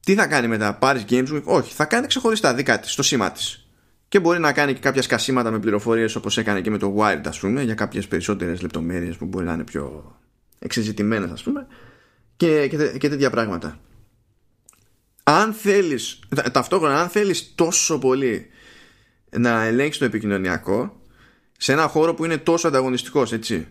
[0.00, 3.68] Τι θα κάνει μετά, πάρεις Gamescom, όχι, θα κάνει ξεχωριστά δικά της, στο σήμα της.
[4.08, 7.26] Και μπορεί να κάνει και κάποια σκασίματα με πληροφορίες όπως έκανε και με το Wired
[7.26, 10.16] ας πούμε, για κάποιες περισσότερες λεπτομέρειες που μπορεί να είναι πιο
[10.58, 11.66] εξεζητημένες ας πούμε
[12.36, 13.78] και, και, και τέτοια πράγματα.
[15.30, 16.18] Αν θέλεις
[16.52, 18.46] ταυτόχρονα αν θέλεις τόσο πολύ
[19.30, 21.00] να ελέγξεις το επικοινωνιακό
[21.56, 23.68] σε ένα χώρο που είναι τόσο ανταγωνιστικός έτσι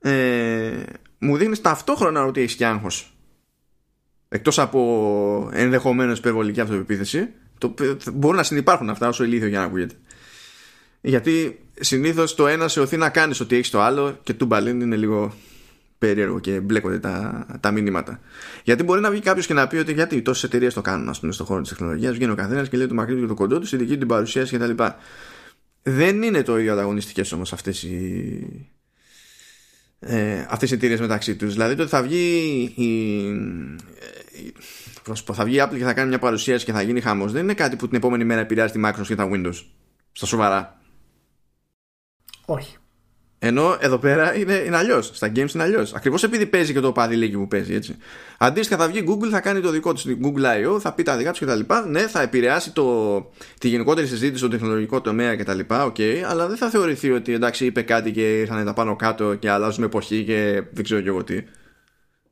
[0.00, 0.82] ε,
[1.18, 3.12] μου δείχνεις ταυτόχρονα ότι έχεις και άγχος.
[4.28, 7.28] Εκτός από ενδεχομένως υπερβολική αυτοπεποίθηση
[7.58, 7.74] το,
[8.12, 9.94] μπορούν να συνεπάρχουν αυτά όσο ηλίθιο για να ακούγεται.
[11.00, 14.80] Γιατί συνήθως το ένα σε οθεί να κάνεις ότι έχεις το άλλο και του μπαλίν
[14.80, 15.34] είναι λίγο
[15.98, 18.20] περίεργο και μπλέκονται τα, τα μηνύματα.
[18.64, 21.20] Γιατί μπορεί να βγει κάποιος και να πει ότι γιατί τόσες εταιρείες το κάνουν, ας
[21.20, 22.14] πούμε, στον χώρο της τεχνολογίας.
[22.14, 23.98] Βγαίνει ο καθένας και λέει το μακρύ του και το κοντό του, στη δική του
[23.98, 24.82] την παρουσίαση κτλ.
[25.82, 28.72] Δεν είναι το ίδιο ανταγωνιστικές όμως αυτές οι.
[30.00, 32.84] Ε, αυτές οι εταιρείες μεταξύ τους δηλαδή το ότι θα βγει η,
[34.42, 34.54] η,
[35.32, 37.54] θα βγει η Apple και θα κάνει μια παρουσίαση και θα γίνει χαμός δεν είναι
[37.54, 39.64] κάτι που την επόμενη μέρα επηρεάζει τη Microsoft και τα Windows
[40.12, 40.80] στα σοβαρά
[42.44, 42.76] όχι
[43.38, 45.10] ενώ εδώ πέρα είναι, είναι αλλιώς.
[45.14, 45.94] Στα games είναι αλλιώς.
[45.94, 47.96] Ακριβώς επειδή παίζει και το παδιλίκι που παίζει έτσι.
[48.38, 51.30] Αντίστοιχα θα βγει Google, θα κάνει το δικό του Google I.O., θα πει τα δικά
[51.30, 51.60] τους κτλ.
[51.88, 53.16] Ναι, θα επηρεάσει το,
[53.58, 55.58] τη γενικότερη συζήτηση στο τεχνολογικό τομέα κτλ.
[55.68, 59.50] Okay, αλλά δεν θα θεωρηθεί ότι εντάξει είπε κάτι και ήρθαν τα πάνω κάτω και
[59.50, 61.42] αλλάζουμε εποχή και δεν ξέρω και εγώ τι.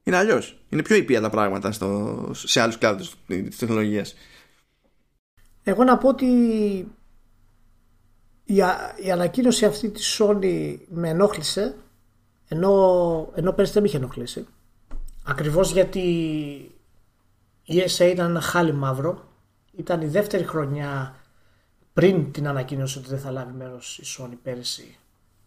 [0.02, 0.58] Είναι αλλιώς.
[0.68, 4.14] Είναι πιο ήπια τα πράγματα στο, σε άλλους κλάδους της τεχνολογίας.
[5.62, 6.26] Εγώ να πω ότι
[8.46, 8.54] η,
[9.04, 11.76] η ανακοίνωση αυτή της Sony με ενόχλησε
[12.48, 14.46] ενώ, ενώ πέρυσι δεν με είχε ενοχλήσει.
[15.24, 16.00] Ακριβώς γιατί
[17.64, 19.28] η ESA ήταν ένα χάλι μαύρο.
[19.76, 21.16] Ήταν η δεύτερη χρονιά
[21.92, 24.96] πριν την ανακοίνωση ότι δεν θα λάβει μέρος η Sony πέρυσι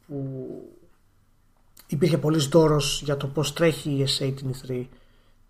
[0.08, 0.48] που
[1.88, 4.86] υπήρχε πολύ δώρος για το πώς τρέχει η ESA την E3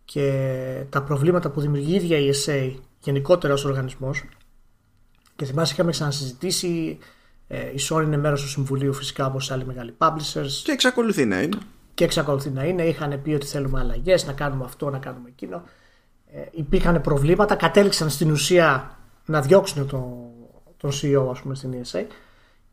[0.05, 4.23] και τα προβλήματα που δημιουργεί η ίδια η ESA γενικότερα ως οργανισμός.
[5.35, 6.97] Και θυμάσαι είχαμε ξανασυζητήσει
[7.51, 10.61] ε, η Sony είναι μέρος του συμβουλίου φυσικά όπως άλλοι μεγάλοι publishers.
[10.63, 11.57] Και εξακολουθεί να είναι.
[11.93, 12.83] Και εξακολουθεί να είναι.
[12.83, 15.63] Είχαν πει ότι θέλουμε αλλαγές, να κάνουμε αυτό, να κάνουμε εκείνο.
[16.33, 17.55] Ε, υπήρχαν προβλήματα.
[17.55, 20.13] Κατέληξαν στην ουσία να διώξουν τον,
[20.77, 22.05] τον CEO ας πούμε, στην ESA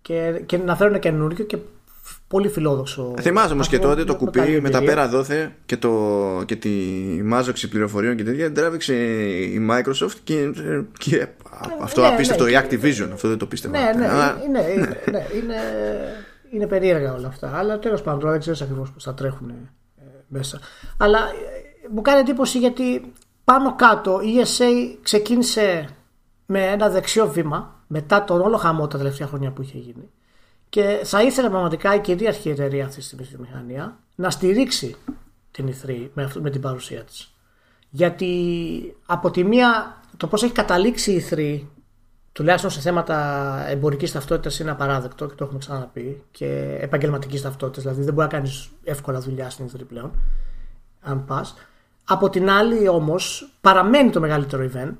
[0.02, 1.58] και, και να φέρουν καινούριο και
[2.28, 3.14] πολύ φιλόδοξο.
[3.20, 5.92] Θυμάσαι όμως και τότε το κουπί με τα πέρα δόθε και, το,
[6.46, 6.70] και τη
[7.24, 10.52] μάζοξη πληροφοριών και τέτοια τράβηξε η Microsoft και,
[10.98, 11.34] και ναι,
[11.82, 13.78] αυτό ναι, απίστευτο, ναι, η Activision, αυτό δεν το πίστευα.
[13.78, 14.40] Ναι, ναι, Αλλά...
[14.46, 15.56] είναι, είναι, ναι, είναι,
[16.50, 17.56] είναι περίεργα όλα αυτά.
[17.56, 19.54] Αλλά τέλος πάντων τώρα δεν ξέρεις ακριβώς πώς θα τρέχουν ε,
[20.28, 20.60] μέσα.
[20.98, 23.12] Αλλά ε, μου κάνει εντύπωση γιατί
[23.44, 25.88] πάνω κάτω η ESA ξεκίνησε
[26.46, 30.10] με ένα δεξιό βήμα μετά τον όλο χαμό τα τελευταία χρόνια που είχε γίνει
[30.68, 34.96] και θα ήθελε πραγματικά η κυρίαρχη εταιρεία αυτή τη βιομηχανία να στηρίξει
[35.50, 36.08] την E3
[36.40, 37.34] με, την παρουσία της.
[37.90, 41.60] Γιατί από τη μία το πώς έχει καταλήξει η E3
[42.32, 48.02] τουλάχιστον σε θέματα εμπορικής ταυτότητας είναι απαράδεκτο και το έχουμε ξαναπεί και επαγγελματικής ταυτότητας δηλαδή
[48.02, 50.12] δεν μπορεί να κάνεις εύκολα δουλειά στην E3 πλέον
[51.00, 51.54] αν πας.
[52.04, 54.96] Από την άλλη όμως παραμένει το μεγαλύτερο event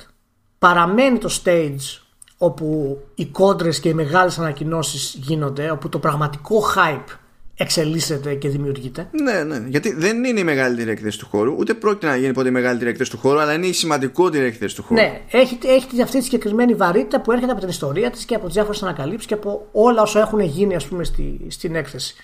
[0.59, 2.06] παραμένει το stage
[2.39, 7.17] όπου οι κόντρες και οι μεγάλες ανακοινώσεις γίνονται, όπου το πραγματικό hype
[7.57, 9.09] εξελίσσεται και δημιουργείται.
[9.23, 9.69] Ναι, ναι.
[9.69, 12.91] Γιατί δεν είναι η μεγαλύτερη έκθεση του χώρου, ούτε πρόκειται να γίνει ποτέ η μεγαλύτερη
[12.91, 15.01] έκθεση του χώρου, αλλά είναι η σημαντικότερη έκθεση του χώρου.
[15.01, 18.45] Ναι, έχει, έχει αυτή τη συγκεκριμένη βαρύτητα που έρχεται από την ιστορία της και από
[18.45, 22.15] τις διάφορες ανακαλύψεις και από όλα όσα έχουν γίνει, ας πούμε, στη, στην έκθεση.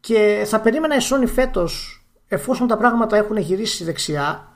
[0.00, 4.52] Και θα περίμενα η Sony φέτος, εφόσον τα πράγματα έχουν γυρίσει δεξιά,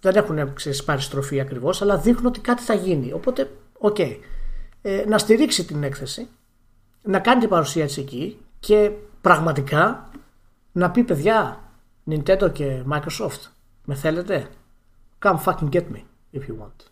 [0.00, 3.12] δεν έχουν ξέρεις, πάρει στροφή ακριβώς, αλλά δείχνουν ότι κάτι θα γίνει.
[3.12, 3.96] Οπότε, OK.
[3.98, 4.16] Okay
[4.88, 6.28] ε, να στηρίξει την έκθεση,
[7.02, 10.10] να κάνει την παρουσία της εκεί και πραγματικά
[10.72, 11.60] να πει παιδιά
[12.10, 13.40] Nintendo και Microsoft
[13.84, 14.48] με θέλετε;
[15.22, 16.86] Come fucking get me if you want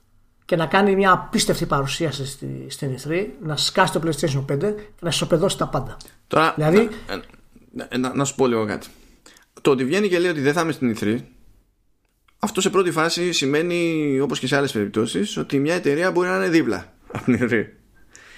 [0.45, 4.75] και να κάνει μια απίστευτη παρουσίαση στη, στην E3 να σκάσει το PlayStation 5 και
[5.01, 5.97] να ισοπεδώσει τα πάντα.
[6.27, 6.89] Τώρα, δηλαδή,
[7.73, 8.87] να, να, να, σου πω λίγο κάτι.
[9.61, 11.21] Το ότι βγαίνει και λέει ότι δεν θα είμαι στην E3
[12.39, 16.37] αυτό σε πρώτη φάση σημαίνει όπως και σε άλλες περιπτώσεις ότι μια εταιρεία μπορεί να
[16.37, 17.65] είναι δίπλα από την E3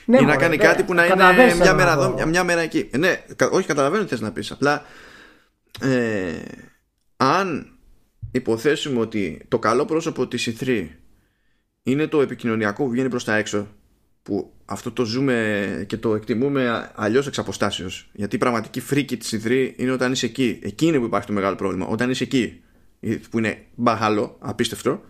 [0.09, 1.15] ναι, ή να κάνει ναι, κάτι που να είναι
[1.61, 2.89] μια μέρα εδώ, μια, μέρα εκεί.
[2.91, 4.51] Ε, ναι, όχι, καταλαβαίνω τι θες να πεις.
[4.51, 4.85] Απλά
[5.81, 6.33] ε,
[7.17, 7.79] αν
[8.31, 10.87] υποθέσουμε ότι το καλό πρόσωπο της E3
[11.83, 13.69] είναι το επικοινωνιακό που βγαίνει προς τα έξω
[14.23, 19.41] που αυτό το ζούμε και το εκτιμούμε αλλιώς εξ αποστάσεως γιατί η πραγματική φρίκη της
[19.43, 22.63] E3 είναι όταν είσαι εκεί εκεί είναι που υπάρχει το μεγάλο πρόβλημα όταν είσαι εκεί
[23.31, 25.03] που είναι μπαχαλό, απίστευτο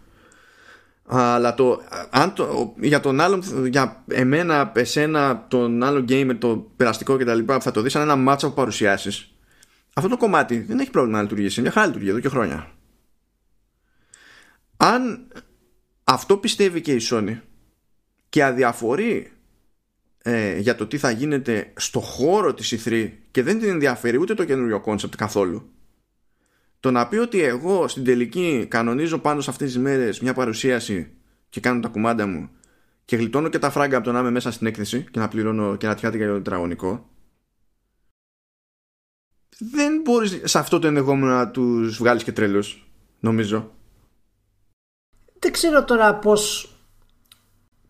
[1.11, 7.17] αλλά το, αν το, για τον άλλον, για εμένα, εσένα, τον άλλο gamer, το περαστικό
[7.17, 7.39] κτλ.
[7.39, 9.35] που θα το δεις σαν ένα μάτσο από παρουσιάσεις,
[9.95, 11.61] αυτό το κομμάτι δεν έχει πρόβλημα να λειτουργήσει.
[11.61, 12.73] Μια χαρά λειτουργεί εδώ και χρόνια.
[14.77, 15.29] Αν
[16.05, 17.39] αυτό πιστεύει και η Sony
[18.29, 19.33] και αδιαφορεί
[20.23, 24.35] ε, για το τι θα γίνεται στο χώρο της E3 και δεν την ενδιαφέρει ούτε
[24.35, 25.71] το καινούριο concept καθόλου
[26.81, 31.11] το να πει ότι εγώ στην τελική κανονίζω πάνω σε αυτές τις μέρες μια παρουσίαση
[31.49, 32.51] και κάνω τα κουμάντα μου
[33.05, 35.77] και γλιτώνω και τα φράγκα από το να είμαι μέσα στην έκθεση και να πληρώνω
[35.77, 37.09] και να τυχάτε για το τετραγωνικό
[39.59, 42.89] δεν μπορείς σε αυτό το ενδεχόμενο να τους βγάλεις και τρέλους
[43.21, 43.71] νομίζω.
[45.39, 46.73] Δεν ξέρω τώρα πώς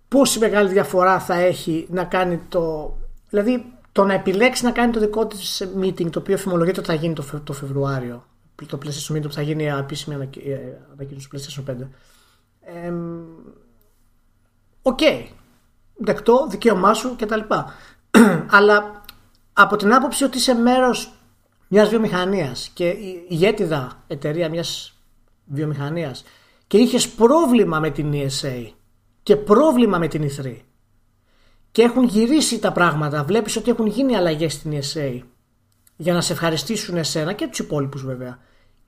[0.08, 2.96] πόση μεγάλη διαφορά θα έχει να κάνει το
[3.28, 6.94] δηλαδή το να επιλέξεις να κάνει το δικό της meeting το οποίο φημολογείται ότι θα
[6.94, 8.26] γίνει το, το Φεβρουάριο
[8.66, 10.58] το PlayStation Meeting που θα γίνει η επίσημη ε,
[10.92, 11.74] ανακοίνωση του PlayStation 5
[14.82, 14.98] OK.
[15.02, 15.26] Okay.
[15.96, 17.40] Δεκτό, δικαίωμά σου κτλ.
[18.56, 19.02] Αλλά
[19.52, 21.12] από την άποψη ότι είσαι μέρος
[21.68, 22.94] μιας βιομηχανίας και
[23.28, 24.94] ηγέτιδα εταιρεία μιας
[25.44, 26.24] βιομηχανίας
[26.66, 28.66] και είχες πρόβλημα με την ESA
[29.22, 30.56] και πρόβλημα με την E3
[31.70, 35.22] και έχουν γυρίσει τα πράγματα, βλέπεις ότι έχουν γίνει αλλαγές στην ESA
[35.96, 38.38] για να σε ευχαριστήσουν εσένα και τους υπόλοιπους βέβαια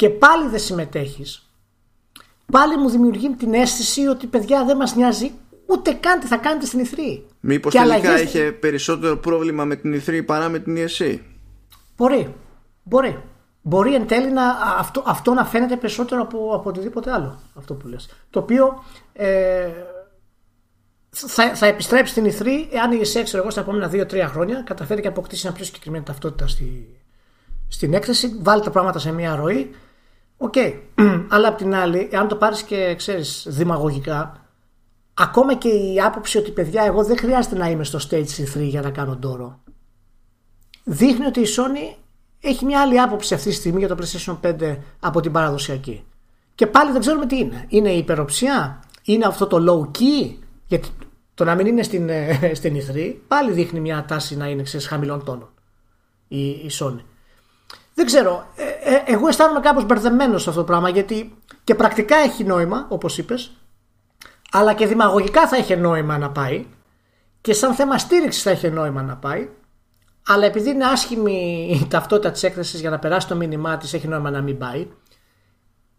[0.00, 1.50] και πάλι δεν συμμετέχεις.
[2.52, 5.32] Πάλι μου δημιουργεί την αίσθηση ότι παιδιά δεν μας νοιάζει
[5.66, 8.22] ούτε καν τι θα κάνετε στην E3 Μήπως τελικά αλλαγές...
[8.22, 11.18] είχε περισσότερο πρόβλημα με την E3 παρά με την ESA
[11.96, 12.34] Μπορεί,
[12.82, 13.22] μπορεί.
[13.62, 17.88] Μπορεί εν τέλει να, αυτό, αυτό να φαίνεται περισσότερο από, από οτιδήποτε άλλο αυτό που
[17.88, 18.08] λες.
[18.30, 19.68] Το οποίο ε,
[21.10, 25.00] θα, θα επιστρέψει στην E3 εάν η ESA ξέρω εγώ στα επόμενα 2-3 χρόνια καταφέρει
[25.00, 26.96] και αποκτήσει μια πιο συγκεκριμένη ταυτότητα στη,
[27.68, 29.74] στην έκθεση βάλει τα πράγματα σε μια ροή
[30.42, 30.52] OK.
[30.56, 30.74] Okay.
[31.34, 34.46] Αλλά απ' την άλλη, εάν το πάρεις και ξέρεις δημαγωγικά,
[35.14, 38.80] ακόμα και η άποψη ότι παιδιά, εγώ δεν χρειάζεται να είμαι στο stage 3 για
[38.80, 39.60] να κάνω ντόρο.
[40.84, 41.96] Δείχνει ότι η Sony
[42.40, 46.04] έχει μια άλλη άποψη αυτή τη στιγμή για το PlayStation 5 από την παραδοσιακή.
[46.54, 47.64] Και πάλι δεν ξέρουμε τι είναι.
[47.68, 50.34] Είναι η υπεροψία, είναι αυτό το low key,
[50.66, 50.88] γιατί
[51.34, 54.78] το να μην είναι στην, ε, στην E3 πάλι δείχνει μια τάση να είναι σε
[54.78, 55.48] χαμηλών τόνων
[56.28, 57.00] η, η Sony.
[57.94, 58.46] Δεν ξέρω.
[58.56, 62.86] Ε, ε, εγώ αισθάνομαι κάπως μπερδεμένος σε αυτό το πράγμα γιατί και πρακτικά έχει νόημα,
[62.88, 63.52] όπως είπες,
[64.50, 66.66] αλλά και δημαγωγικά θα έχει νόημα να πάει
[67.40, 69.48] και σαν θέμα στήριξης θα έχει νόημα να πάει.
[70.26, 74.08] Αλλά επειδή είναι άσχημη η ταυτότητα της έκθεσης για να περάσει το μήνυμά της, έχει
[74.08, 74.86] νόημα να μην πάει.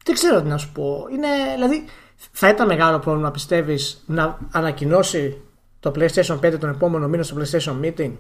[0.06, 1.08] Δεν ξέρω τι να σου πω.
[1.12, 1.86] Είναι, δηλαδή,
[2.32, 5.42] θα ήταν μεγάλο πρόβλημα, πιστεύεις, να ανακοινώσει
[5.80, 8.12] το PlayStation 5 τον επόμενο μήνα στο PlayStation Meeting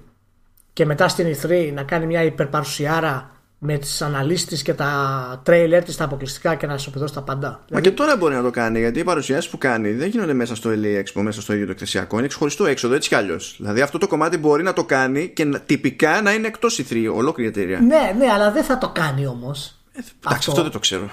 [0.73, 3.31] και μετά στην E3 να κάνει μια υπερπαρουσιάρα
[3.63, 7.49] με τις αναλύσεις και τα τρέιλερ της, τα αποκλειστικά και να ισοπεδώσει τα πάντα.
[7.49, 7.89] Μα δηλαδή...
[7.89, 10.69] και τώρα μπορεί να το κάνει γιατί οι παρουσιάσεις που κάνει δεν γίνονται μέσα στο
[10.69, 13.55] LA Expo, μέσα στο ίδιο το εκθεσιακό, είναι ξεχωριστό έξοδο έτσι κι αλλιώς.
[13.57, 16.85] Δηλαδή αυτό το κομμάτι μπορεί να το κάνει και να, τυπικά να είναι εκτός η
[16.89, 17.79] 3, ολόκληρη εταιρεία.
[17.79, 19.75] Ναι, ναι, αλλά δεν θα το κάνει όμως.
[19.91, 20.61] Ε, εντάξει, αυτό.
[20.61, 21.09] δεν το ξέρω.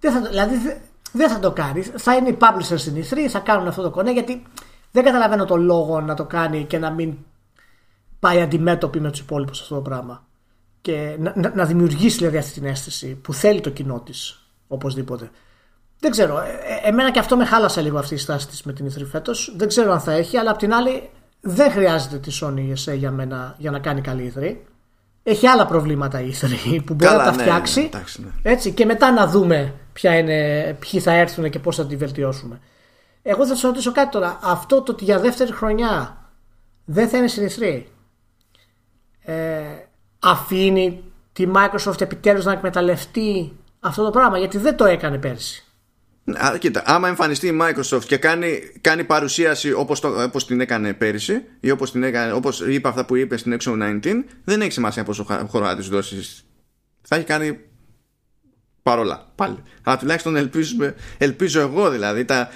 [0.00, 0.80] Δεν θα, δηλαδή
[1.12, 1.82] δεν θα το κάνει.
[1.82, 4.42] Θα είναι οι publishers στην E3, θα κάνουν αυτό το κονέ γιατί
[4.90, 7.14] δεν καταλαβαίνω το λόγο να το κάνει και να μην
[8.20, 10.28] πάει αντιμέτωπη με τους υπόλοιπους αυτό το πράγμα
[10.80, 15.30] και να, να δημιουργήσει δηλαδή αυτή την αίσθηση που θέλει το κοινό της οπωσδήποτε.
[16.00, 16.38] Δεν ξέρω.
[16.38, 16.48] Ε,
[16.84, 19.54] ε, εμένα και αυτό με χάλασε λίγο αυτή η στάση της με την E3 φέτος.
[19.56, 21.10] Δεν ξέρω αν θα έχει, αλλά απ' την άλλη
[21.40, 24.56] δεν χρειάζεται τη Sony ESA για μένα για να κάνει καλή E3.
[25.22, 27.90] Έχει άλλα προβλήματα η E3 που μπορεί να τα ναι, φτιάξει.
[27.92, 31.86] Ναι, ναι, Έτσι, και μετά να δούμε ποια είναι, ποιοι θα έρθουν και πώς θα
[31.86, 32.60] τη βελτιώσουμε.
[33.22, 34.38] Εγώ θα σας ρωτήσω κάτι τώρα.
[34.42, 36.16] Αυτό το ότι για δεύτερη χρονιά
[36.84, 37.82] δεν θα είναι στην E3.
[39.22, 39.34] Ε,
[40.20, 41.02] αφήνει
[41.32, 45.64] τη Microsoft επιτέλους να εκμεταλλευτεί αυτό το πράγμα γιατί δεν το έκανε πέρσι.
[46.24, 50.94] Α, κοίτα, άμα εμφανιστεί η Microsoft και κάνει, κάνει παρουσίαση όπως, το, όπως την έκανε
[50.94, 54.72] πέρυσι ή όπως, την έκανε, όπως είπε αυτά που είπε στην Exo 19 δεν έχει
[54.72, 56.44] σημασία πόσο χρόνο να της δώσεις
[57.02, 57.58] θα έχει κάνει
[58.82, 60.76] παρόλα πάλι αλλά τουλάχιστον ελπίζω,
[61.18, 62.48] ελπίζω εγώ δηλαδή τα,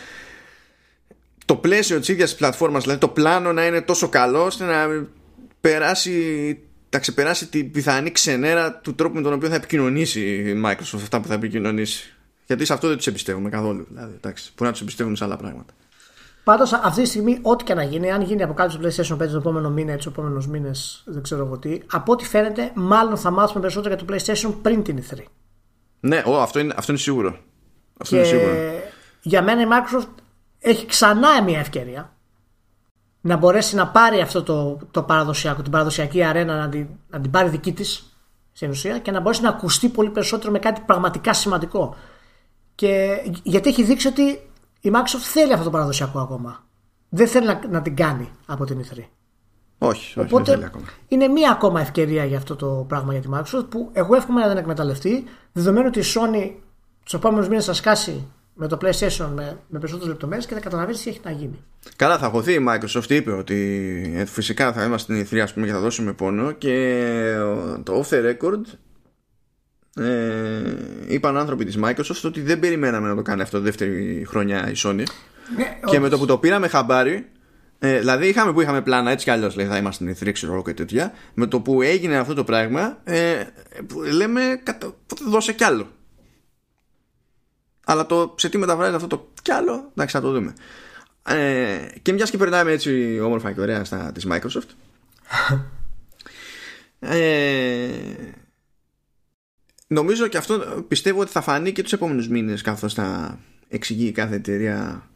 [1.44, 5.06] το πλαίσιο της ίδιας της πλατφόρμας δηλαδή το πλάνο να είναι τόσο καλό ώστε να
[5.60, 6.58] περάσει
[6.94, 11.20] θα ξεπεράσει την πιθανή ξενέρα του τρόπου με τον οποίο θα επικοινωνήσει η Microsoft αυτά
[11.20, 12.14] που θα επικοινωνήσει.
[12.46, 13.86] Γιατί σε αυτό δεν τους εμπιστεύουμε καθόλου.
[13.88, 15.72] Δηλαδή, εντάξει, μπορεί να τους εμπιστεύουμε σε άλλα πράγματα.
[16.44, 19.28] Πάντως αυτή τη στιγμή, ό,τι και να γίνει, αν γίνει από κάτω στο PlayStation 5
[19.28, 23.16] το επόμενο μήνα ή τους επόμενους μήνες, δεν ξέρω εγώ τι, από ό,τι φαίνεται, μάλλον
[23.16, 25.18] θα μάθουμε περισσότερο για το PlayStation πριν την E3.
[26.00, 27.38] Ναι, ο, αυτό, είναι, αυτό είναι σίγουρο.
[27.98, 28.52] Αυτό είναι σίγουρο.
[29.22, 30.08] Για μένα η Microsoft
[30.58, 32.13] έχει ξανά μια ευκαιρία
[33.26, 37.30] να μπορέσει να πάρει αυτό το, το παραδοσιακό, την παραδοσιακή αρένα να την, να την
[37.30, 38.16] πάρει δική της
[38.52, 41.94] στην ουσία και να μπορέσει να ακουστεί πολύ περισσότερο με κάτι πραγματικά σημαντικό.
[42.74, 44.22] Και, γιατί έχει δείξει ότι
[44.80, 46.64] η Microsoft θέλει αυτό το παραδοσιακό ακόμα.
[47.08, 48.98] Δεν θέλει να, να την κάνει από την E3.
[49.78, 50.84] Όχι, όχι Οπότε δεν θέλει ακόμα.
[51.08, 54.48] είναι μία ακόμα ευκαιρία για αυτό το πράγμα για τη Microsoft που εγώ εύχομαι να
[54.48, 56.50] την εκμεταλλευτεί δεδομένου ότι η Sony
[57.04, 61.02] τους επόμενους μήνες θα σκάσει με το PlayStation με, με περισσότερες λεπτομέρειες και θα καταλαβαίνεις
[61.02, 61.62] τι έχει να γίνει.
[61.96, 63.10] Καλά, θα χωθεί η Microsoft.
[63.10, 67.36] Είπε ότι ε, φυσικά θα είμαστε στην E3 πούμε, και θα δώσουμε πόνο και
[67.82, 68.60] το off the record
[69.96, 70.62] ε,
[71.06, 75.04] είπαν άνθρωποι της Microsoft ότι δεν περιμέναμε να το κάνει αυτό δεύτερη χρονιά η Sony
[75.56, 77.26] Ναι, και με το που το πήραμε χαμπάρι,
[77.78, 80.74] ε, δηλαδή είχαμε που είχαμε πλάνα έτσι κι αλλιώς λέει θα είμαστε στην E3 και
[80.74, 81.12] τέτοια.
[81.34, 83.34] Με το που έγινε αυτό το πράγμα, ε,
[84.12, 84.40] λέμε
[85.28, 85.86] δώσε κι άλλο.
[87.84, 90.54] Αλλά το σε τι μεταφράζεται αυτό το κι άλλο, εντάξει θα το δούμε.
[91.26, 94.68] Ε, και μιας και περνάμε έτσι όμορφα και ωραία στα της Microsoft.
[97.16, 97.88] ε,
[99.86, 103.38] νομίζω και αυτό πιστεύω ότι θα φανεί και τους επόμενους μήνες καθώς θα
[103.68, 105.08] εξηγεί κάθε εταιρεία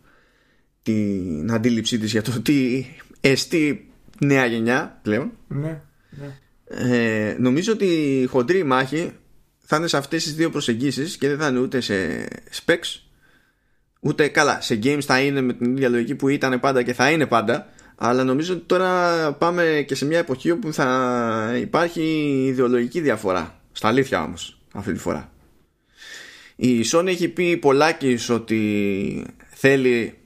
[0.83, 2.87] την αντίληψή της για το τι
[3.21, 3.91] εστί
[4.21, 5.33] νέα γενιά πλέον.
[5.49, 5.81] Ναι,
[6.11, 6.39] ναι.
[6.65, 7.85] Ε, νομίζω ότι
[8.21, 9.13] η χοντρή μάχη
[9.71, 12.29] θα είναι σε αυτές τις δύο προσεγγίσεις και δεν θα είναι ούτε σε
[12.65, 13.01] specs
[14.01, 17.11] ούτε καλά σε games θα είναι με την ίδια λογική που ήταν πάντα και θα
[17.11, 22.03] είναι πάντα αλλά νομίζω ότι τώρα πάμε και σε μια εποχή όπου θα υπάρχει
[22.47, 25.33] ιδεολογική διαφορά στα αλήθεια όμως αυτή τη φορά.
[26.57, 30.19] Η Sony έχει πει πολλάκις ότι θέλει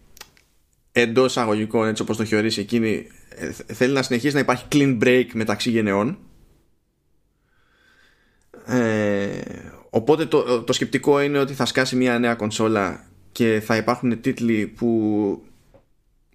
[0.92, 4.98] εντός αγωγικών έτσι όπως το έχει ορίσει εκείνη ε, θέλει να συνεχίσει να υπάρχει clean
[5.02, 6.18] break μεταξύ γενεών
[8.66, 9.28] ε,
[9.90, 14.66] οπότε το, το σκεπτικό είναι ότι θα σκάσει μια νέα κονσόλα και θα υπάρχουν τίτλοι
[14.66, 15.42] που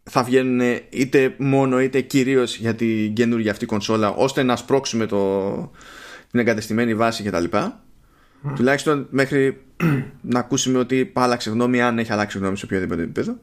[0.04, 5.52] θα βγαίνουν είτε μόνο είτε κυρίως για την καινούργια αυτή κονσόλα ώστε να σπρώξουμε το,
[6.32, 7.44] την εγκατεστημένη βάση κτλ.
[7.52, 7.72] Mm.
[8.56, 9.62] Τουλάχιστον μέχρι
[10.22, 13.40] να ακούσουμε ότι άλλαξε γνώμη αν έχει αλλάξει γνώμη σε οποιοδήποτε επίπεδο.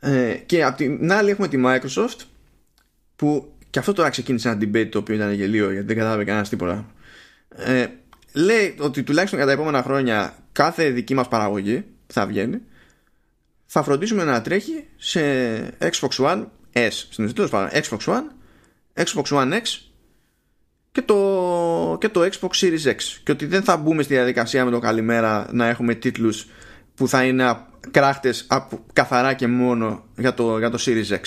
[0.00, 2.20] Ε, και απ' την άλλη έχουμε τη Microsoft
[3.16, 6.48] που και αυτό τώρα ξεκίνησε ένα debate το οποίο ήταν γελίο γιατί δεν κατάλαβε κανένας
[6.48, 6.86] τίποτα.
[7.56, 7.86] Ε,
[8.32, 12.60] λέει ότι τουλάχιστον για τα επόμενα χρόνια κάθε δική μας παραγωγή θα βγαίνει.
[13.66, 15.20] Θα φροντίσουμε να τρέχει σε
[15.78, 16.90] Xbox One S.
[16.90, 18.22] Στην Xbox One
[18.94, 19.62] Xbox One X
[20.92, 22.96] και το, και το Xbox Series X.
[23.24, 26.46] Και ότι δεν θα μπούμε στη διαδικασία με το καλημέρα να έχουμε τίτλους
[26.94, 27.56] που θα είναι
[27.90, 28.46] κράχτες
[28.92, 31.20] καθαρά και μόνο για το, για το Series X.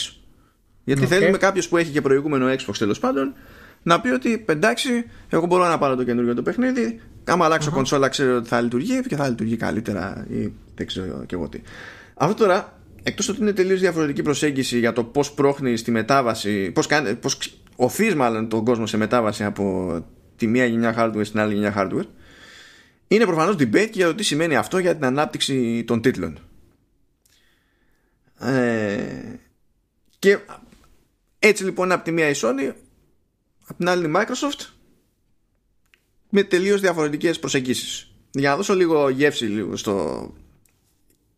[0.84, 1.08] Γιατί okay.
[1.08, 3.34] θέλουμε κάποιος που έχει και προηγούμενο Xbox τέλος πάντων
[3.84, 4.89] να πει ότι εντάξει,
[5.30, 7.01] εγώ μπορώ να πάρω το καινούργιο το παιχνίδι.
[7.23, 7.73] Άμα αλλάξω uh-huh.
[7.73, 11.61] κονσόλα, ξέρω ότι θα λειτουργεί και θα λειτουργεί καλύτερα ή δεν ξέρω και εγώ τι.
[12.14, 16.88] Αυτό τώρα, εκτός ότι είναι τελείως διαφορετική προσέγγιση για το πώς πρόχνει στη μετάβαση, πώς
[17.19, 17.38] πώς
[17.76, 19.97] οθείς μάλλον τον κόσμο σε μετάβαση από
[20.35, 22.07] τη μία γενιά hardware στην άλλη γενιά hardware,
[23.07, 26.39] είναι προφανώς debate για το τι σημαίνει αυτό για την ανάπτυξη των τίτλων.
[28.39, 29.38] Ε,
[30.19, 30.39] και
[31.39, 32.72] έτσι λοιπόν από τη μία η Sony
[33.68, 34.73] Απ' την άλλη η Microsoft
[36.30, 38.14] με τελείως διαφορετικές προσεγγίσεις.
[38.31, 40.27] Για να δώσω λίγο γεύση λίγο στο...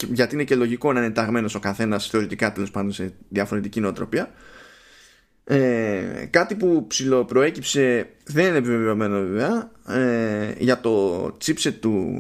[0.08, 4.32] γιατί είναι και λογικό να είναι ταγμένος ο καθένας θεωρητικά τέλος πάντων σε διαφορετική νοοτροπία.
[5.44, 12.16] Ε, κάτι που ψηλοπροέκυψε δεν είναι επιβεβαιωμένο βέβαια ε, για το chipset του,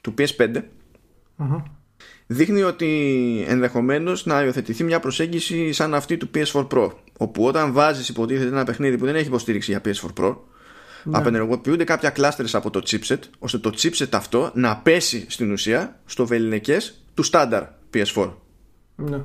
[0.00, 0.62] του PS5
[2.26, 8.08] δείχνει ότι ενδεχομένως να υιοθετηθεί μια προσέγγιση σαν αυτή του PS4 Pro όπου όταν βάζεις
[8.08, 10.36] υποτίθεται ένα παιχνίδι που δεν έχει υποστήριξη για PS4 Pro
[11.04, 11.18] ναι.
[11.18, 16.26] απενεργοποιούνται κάποια κλάστερες από το chipset ώστε το chipset αυτό να πέσει στην ουσία στο
[16.26, 17.62] βεληνικές του στάνταρ
[17.94, 18.32] PS4
[18.96, 19.24] ναι.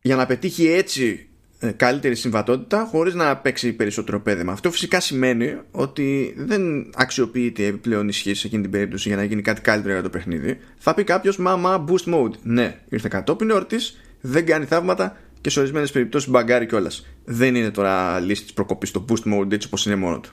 [0.00, 1.28] για να πετύχει έτσι
[1.58, 4.52] ε, καλύτερη συμβατότητα χωρίς να παίξει περισσότερο πέδεμα.
[4.52, 9.42] Αυτό φυσικά σημαίνει ότι δεν αξιοποιείται επιπλέον ισχύς σε εκείνη την περίπτωση για να γίνει
[9.42, 10.58] κάτι καλύτερο για το παιχνίδι.
[10.78, 12.32] Θα πει κάποιος, μα, μα, boost mode.
[12.42, 15.16] Ναι, ήρθε κατόπιν εορτής, δεν κάνει θαύματα
[15.46, 17.06] και σε ορισμένες περιπτώσεις μπαγκάρει κιόλας.
[17.24, 20.30] Δεν είναι τώρα λύση της προκοπής το boost mode έτσι όπως είναι μόνο του.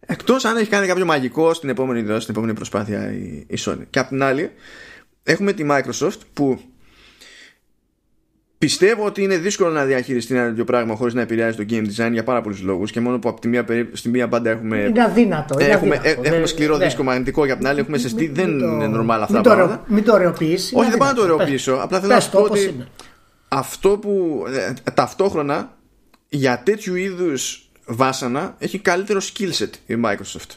[0.00, 3.82] Εκτός αν έχει κάνει κάποιο μαγικό στην επόμενη δόση, στην επόμενη προσπάθεια η, η Sony.
[3.90, 4.50] Και απ' την άλλη,
[5.22, 6.60] έχουμε τη Microsoft που
[8.58, 12.12] Πιστεύω ότι είναι δύσκολο να διαχειριστεί ένα τέτοιο πράγμα χωρίς να επηρεάζει το game design
[12.12, 14.76] για πάρα πολλούς λόγους και μόνο που από τη μία, στη μία μπάντα έχουμε.
[14.76, 15.60] Είναι αδύνατο.
[15.60, 16.20] Είναι έχουμε, αδύνατο.
[16.22, 16.84] έχουμε ναι, σκληρό ναι.
[16.84, 18.26] δίσκο μαγνητικό για την άλλη έχουμε ζεστή.
[18.34, 19.84] Δεν είναι normal αυτά τα πράγματα.
[19.86, 20.74] Μην το ωρεοποιήσει.
[20.76, 21.72] Όχι, δεν πάω να το ωρεοποιήσω.
[21.82, 22.86] Απλά θέλω να σου πω ότι
[23.54, 25.76] αυτό που ε, ταυτόχρονα
[26.28, 30.50] για τέτοιου είδους βάσανα έχει καλύτερο skill set η Microsoft.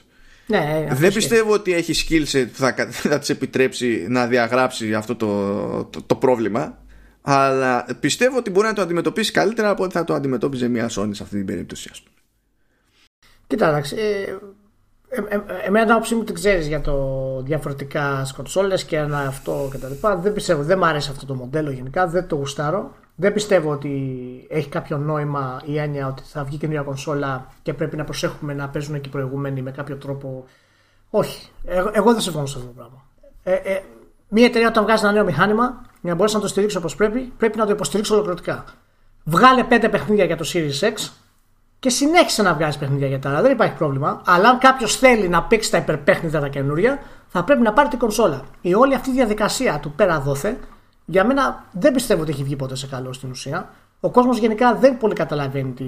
[0.45, 5.15] Ναι, δεν πιστεύω ότι έχει skill set που θα, θα της επιτρέψει να διαγράψει αυτό
[5.15, 6.77] το, το, το πρόβλημα
[7.21, 11.09] αλλά πιστεύω ότι μπορεί να το αντιμετωπίσει καλύτερα από ότι θα το αντιμετώπιζε μια Sony
[11.11, 12.15] σε αυτή την περίπτωση, ας πούμε.
[13.47, 13.95] Κοίτα, εντάξει.
[13.95, 14.37] Ε,
[15.09, 19.69] ε, ε, εμένα την άποψή μου την ξέρεις για το διαφορετικά σκοτσόλε και ένα αυτό
[19.71, 20.07] κτλ.
[20.21, 22.91] Δεν πιστεύω, δεν μου αρέσει αυτό το μοντέλο γενικά, δεν το γουστάρω.
[23.19, 23.89] Δεν πιστεύω ότι
[24.49, 28.69] έχει κάποιο νόημα η έννοια ότι θα βγει καινούργια κονσόλα και πρέπει να προσέχουμε να
[28.69, 30.45] παίζουν και οι προηγούμενοι με κάποιο τρόπο.
[31.09, 31.49] Όχι.
[31.65, 33.05] Εγώ, εγώ δεν συμφωνώ σε αυτό το πράγμα.
[33.43, 33.81] Ε, ε,
[34.27, 37.19] μια εταιρεία όταν βγάζει ένα νέο μηχάνημα για να μπορέσει να το στηρίξει όπως πρέπει,
[37.19, 38.63] πρέπει να το υποστηρίξει ολοκληρωτικά.
[39.23, 41.09] Βγάλε πέντε παιχνίδια για το Series X
[41.79, 43.41] και συνέχισε να βγάζει παιχνίδια για τα άλλα.
[43.41, 44.21] Δεν υπάρχει πρόβλημα.
[44.25, 47.99] Αλλά αν κάποιος θέλει να παίξει τα υπερπέχνιδα τα καινούρια, θα πρέπει να πάρει την
[47.99, 48.41] κονσόλα.
[48.61, 50.59] Η όλη αυτή η διαδικασία του πέρα δόθε
[51.05, 53.69] Για μένα δεν πιστεύω ότι έχει βγει ποτέ σε καλό στην ουσία.
[53.99, 55.85] Ο κόσμος γενικά δεν πολύ καταλαβαίνει τι,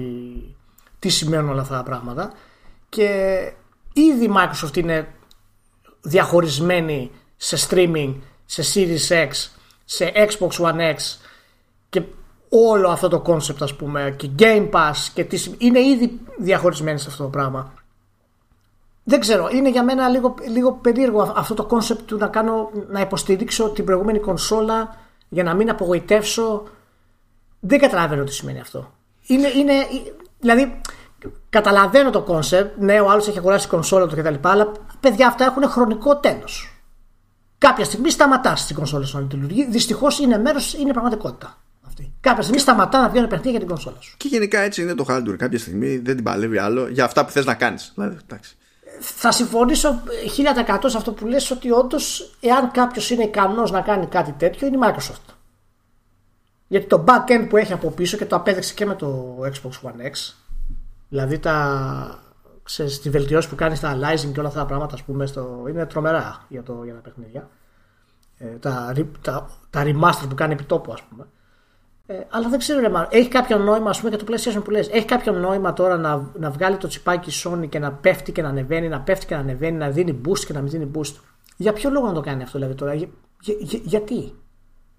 [0.98, 2.32] τι σημαίνουν όλα αυτά τα πράγματα.
[2.88, 3.08] Και
[3.92, 5.08] ήδη η Microsoft είναι
[6.00, 8.14] διαχωρισμένη σε streaming,
[8.46, 9.30] σε Series X,
[9.84, 10.96] σε Xbox One X
[11.88, 12.02] και
[12.50, 17.08] όλο αυτό το concept ας πούμε και Game Pass και τι, είναι ήδη διαχωρισμένη σε
[17.08, 17.72] αυτό το πράγμα.
[19.04, 23.00] Δεν ξέρω, είναι για μένα λίγο, λίγο περίεργο αυτό το concept του να, κάνω, να
[23.00, 24.96] υποστηρίξω την προηγούμενη κονσόλα
[25.28, 26.62] για να μην απογοητεύσω.
[27.60, 28.92] Δεν καταλαβαίνω τι σημαίνει αυτό.
[29.26, 29.72] Είναι, είναι,
[30.38, 30.80] δηλαδή,
[31.50, 34.34] καταλαβαίνω το concept, ναι, ο άλλος έχει αγοράσει κονσόλα του κτλ.
[34.40, 36.80] Αλλά παιδιά αυτά έχουν χρονικό τέλος.
[37.58, 39.70] Κάποια στιγμή σταματάς την κονσόλα σου να λειτουργεί.
[39.70, 41.56] Δυστυχώς είναι μέρος, είναι πραγματικότητα.
[42.00, 42.14] Αυτή.
[42.20, 44.14] Κάποια στιγμή σταματά να βγαίνει παιχνίδια για την κονσόλα σου.
[44.16, 45.36] Και γενικά έτσι είναι το hardware.
[45.36, 47.92] Κάποια στιγμή δεν την παλεύει άλλο για αυτά που θες να κάνεις.
[47.94, 48.16] Δηλαδή,
[49.00, 50.02] θα συμφωνήσω
[50.68, 54.66] 1000% σε αυτό που λες ότι όντως εάν κάποιος είναι ικανός να κάνει κάτι τέτοιο
[54.66, 55.34] είναι η Microsoft.
[56.66, 60.10] Γιατί το backend που έχει από πίσω και το απέδειξε και με το Xbox One
[60.10, 60.34] X
[61.10, 62.18] δηλαδή τα,
[62.62, 65.64] ξέρεις, τη βελτιώση που κάνεις στα Alizing και όλα αυτά τα πράγματα ας πούμε, στο,
[65.68, 67.48] είναι τρομερά για, το, για τα παιχνίδια.
[68.38, 71.26] Ε, τα, τα, τα remaster που κάνει επί τόπου ας πούμε.
[72.10, 74.88] Ε, αλλά δεν ξέρω, ρε, έχει κάποιο νόημα, ας πούμε, για το PlayStation που λες.
[74.88, 78.48] Έχει κάποιο νόημα τώρα να, να βγάλει το τσιπάκι Sony και να πέφτει και να
[78.48, 81.14] ανεβαίνει, να πέφτει και να ανεβαίνει, να δίνει boost και να μην δίνει boost.
[81.56, 83.08] Για ποιο λόγο να το κάνει αυτό, δηλαδή τώρα, για,
[83.40, 84.32] για, γιατί;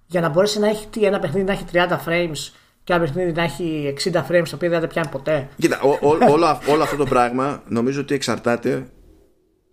[0.07, 1.77] Για να μπορέσει να έχει ένα παιχνίδι να έχει 30
[2.07, 5.49] frames και ένα παιχνίδι να έχει 60 frames το οποίο δεν θα πιάνει ποτέ.
[5.57, 5.97] Κοίτα, ό, ό,
[6.33, 8.87] όλο, όλο αυτό το πράγμα νομίζω ότι εξαρτάται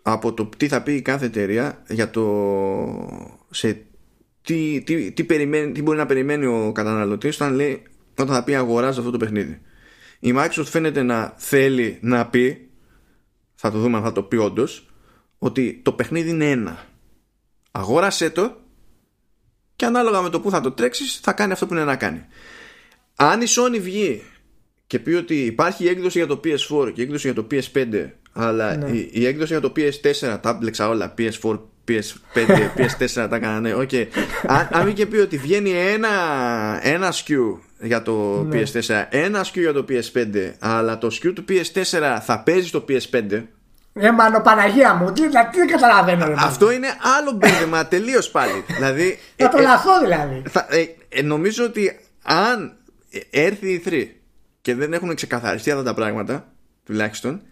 [0.02, 2.24] από το τι θα πει η κάθε εταιρεία για το
[3.50, 3.87] σε
[4.48, 8.54] τι, τι, τι, περιμένει, τι μπορεί να περιμένει ο καταναλωτής όταν, λέει, όταν θα πει
[8.54, 9.60] αγοράζω αυτό το παιχνίδι.
[10.18, 12.68] Η Microsoft φαίνεται να θέλει να πει,
[13.54, 14.90] θα το δούμε αν θα το πει όντως,
[15.38, 16.86] ότι το παιχνίδι είναι ένα.
[17.70, 18.56] Αγόρασέ το
[19.76, 22.26] και ανάλογα με το που θα το τρέξεις θα κάνει αυτό που είναι να κάνει.
[23.16, 24.22] Αν η Sony βγει
[24.86, 28.90] και πει ότι υπάρχει έκδοση για το PS4 και έκδοση για το PS5 αλλά ναι.
[28.90, 31.58] η, η, έκδοση για το PS4 τα μπλεξα όλα PS4,
[31.88, 32.38] PS5,
[32.78, 34.06] PS4 τα έκανα ναι, okay.
[34.46, 36.08] αν, αν και πει ότι βγαίνει ένα,
[36.82, 38.62] ένα SKU για το ναι.
[38.62, 43.42] PS4 ένα SKU για το PS5 αλλά το SKU του PS4 θα παίζει στο PS5
[44.00, 46.26] ε, μάνο Παναγία μου, τι, τι δεν καταλαβαίνω.
[46.26, 46.88] Ρε, Αυτό είναι
[47.18, 48.64] άλλο μπέρδεμα τελείως πάλι.
[48.66, 50.42] δηλαδή, θα το ε, λαθώ δηλαδή.
[50.48, 52.76] Θα, ε, ε, νομίζω ότι αν
[53.30, 54.06] έρθει η 3
[54.60, 56.52] και δεν έχουν ξεκαθαριστεί αυτά τα πράγματα,
[56.84, 57.42] τουλάχιστον,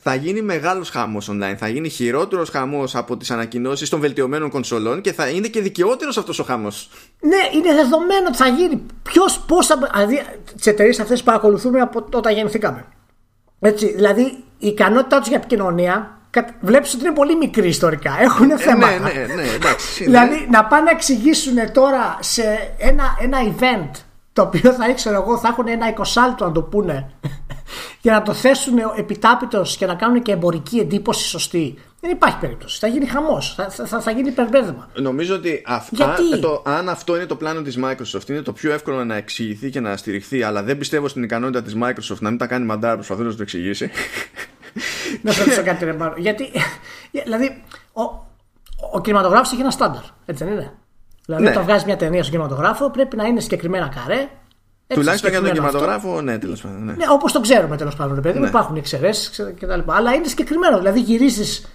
[0.00, 1.54] θα γίνει μεγάλος χαμός online.
[1.58, 6.16] Θα γίνει χειρότερος χαμός από τις ανακοινώσεις των βελτιωμένων κονσολών και θα είναι και δικαιότερος
[6.18, 6.90] αυτός ο χαμός.
[7.20, 8.82] Ναι, είναι δεδομένο ότι θα γίνει.
[9.02, 9.78] Ποιος, πώς θα.
[9.92, 10.22] Δηλαδή,
[10.56, 12.84] τις εταιρείες αυτές παρακολουθούμε από όταν γεννηθήκαμε.
[13.60, 14.22] Έτσι, δηλαδή,
[14.58, 16.20] η ικανότητά τους για επικοινωνία
[16.60, 18.16] βλέπεις ότι είναι πολύ μικρή ιστορικά.
[18.20, 18.98] Έχουν ε, θέματα.
[18.98, 20.04] Ναι, ναι, ναι, εντάξει.
[20.10, 22.42] δηλαδή, να πάνε να εξηγήσουν τώρα σε
[22.78, 23.90] ένα, ένα event
[24.36, 27.10] το οποίο θα ήξερα εγώ, θα έχουν ένα εικοσάλτο να το πούνε
[28.02, 31.78] για να το θέσουν επιτάπητος και να κάνουν και εμπορική εντύπωση σωστή.
[32.00, 32.78] Δεν υπάρχει περίπτωση.
[32.78, 33.54] Θα γίνει χαμός.
[33.54, 34.88] Θα, θα, θα γίνει υπερμπέρδεμα.
[34.94, 35.62] Νομίζω ότι
[36.40, 39.80] το, αν αυτό είναι το πλάνο της Microsoft, είναι το πιο εύκολο να εξηγηθεί και
[39.80, 43.30] να στηριχθεί, αλλά δεν πιστεύω στην ικανότητα της Microsoft να μην τα κάνει μαντάρα προσπαθώντας
[43.30, 43.90] να το εξηγήσει.
[45.22, 46.50] να σου ρωτήσω κάτι, ρε Γιατί,
[47.24, 48.02] δηλαδή, ο,
[48.92, 50.02] ο κινηματογράφος έχει ένα στάνταρ.
[50.24, 50.72] Έτσι δεν είναι;
[51.26, 51.50] Δηλαδή, ναι.
[51.50, 54.28] όταν βγάζει μια ταινία στον κινηματογράφο, πρέπει να είναι συγκεκριμένα καρέ.
[54.86, 56.84] Τουλάχιστον για τον κινηματογράφο, ναι, τέλος πάντων.
[56.84, 58.46] Ναι, ναι όπως το ξέρουμε τέλος πάντων, παιδί ναι.
[58.46, 59.80] υπάρχουν εξαιρέσεις κτλ.
[59.86, 60.78] Αλλά είναι συγκεκριμένο.
[60.78, 61.66] Δηλαδή, γυρίζεις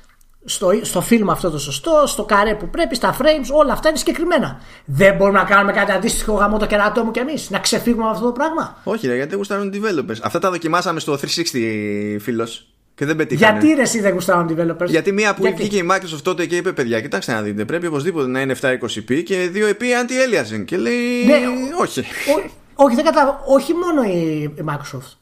[0.45, 3.97] στο, στο φιλμ αυτό το σωστό, στο καρέ που πρέπει, στα frames, όλα αυτά είναι
[3.97, 4.59] συγκεκριμένα.
[4.85, 8.11] Δεν μπορούμε να κάνουμε κάτι αντίστοιχο γαμό το κερατό μου κι εμείς, να ξεφύγουμε από
[8.11, 8.77] αυτό το πράγμα.
[8.83, 10.17] Όχι, ρε, γιατί γουστάρουν developers.
[10.21, 12.65] Αυτά τα δοκιμάσαμε στο 360 φίλος.
[13.01, 13.59] Και δεν πετύχανε.
[13.59, 16.71] Γιατί ρε, εσύ δεν γουστάρουν developers; Γιατί μία που βγήκε η Microsoft τότε και είπε:
[16.71, 20.65] Παιδιά, κοιτάξτε να δείτε, πρέπει οπωσδήποτε να είναι 720p και 2 επί anti-aliasing.
[20.65, 21.37] Και λέει: ναι,
[21.81, 21.99] Όχι.
[21.99, 23.41] Ό, όχι, δεν κατάλαβα.
[23.45, 25.17] Όχι μόνο η Microsoft.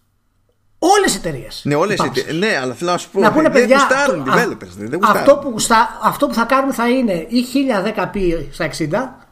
[0.80, 1.62] Όλες οι εταιρείες.
[1.64, 2.36] Ναι, όλες οι εταιρείες.
[2.38, 3.20] Ναι, αλλά θέλω να σου πω.
[3.20, 4.76] Να πούνε, δεν παιδιά, γουστάρουν developers.
[4.78, 8.18] Δεν αυτό, που γουστά, αυτό που θα κάνουμε θα είναι ή 1010p
[8.52, 9.28] στα 60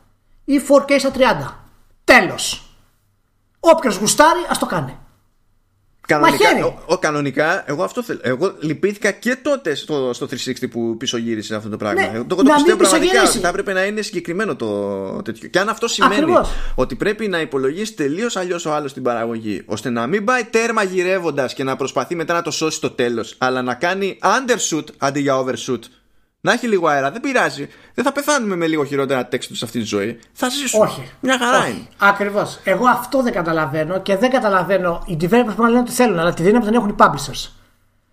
[0.46, 1.20] ή 4K στα 30.
[2.04, 2.72] Τέλος.
[3.60, 4.98] Όποιος γουστάρει, ας το κάνει.
[6.08, 8.20] Κανονικά, ο, ο, κανονικά, εγώ αυτό θέλω.
[8.24, 12.02] Εγώ λυπήθηκα και τότε στο, στο 360 που πίσω γύρισε αυτό το πράγμα.
[12.02, 15.50] Ναι, το, το πιστεύω πραγματικά ότι θα έπρεπε να είναι συγκεκριμένο το τέτοιο.
[15.50, 16.50] Και αν αυτό σημαίνει Ακριβώς.
[16.76, 20.84] ότι πρέπει να υπολογίσει τελείως αλλιώς ο άλλος την παραγωγή, ώστε να μην πάει τέρμα
[20.84, 25.20] γυρεύοντας και να προσπαθεί μετά να το σώσει στο τέλος, αλλά να κάνει undershoot αντί
[25.20, 25.80] για overshoot
[26.48, 27.70] να έχει λίγο αέρα, δεν πειράζει.
[27.94, 30.20] Δεν θα πεθάνουμε με λίγο χειρότερα τέξτο σε αυτή τη ζωή.
[30.34, 30.86] Θα ζήσουμε.
[30.86, 31.12] Όχι.
[31.20, 31.88] Μια χαρά είναι.
[31.98, 32.60] Ακριβώς.
[32.64, 35.04] Εγώ αυτό δεν καταλαβαίνω και δεν καταλαβαίνω.
[35.06, 37.50] Οι developers πρέπει να λένε ότι θέλουν, αλλά τη δύναμη δεν έχουν οι publishers.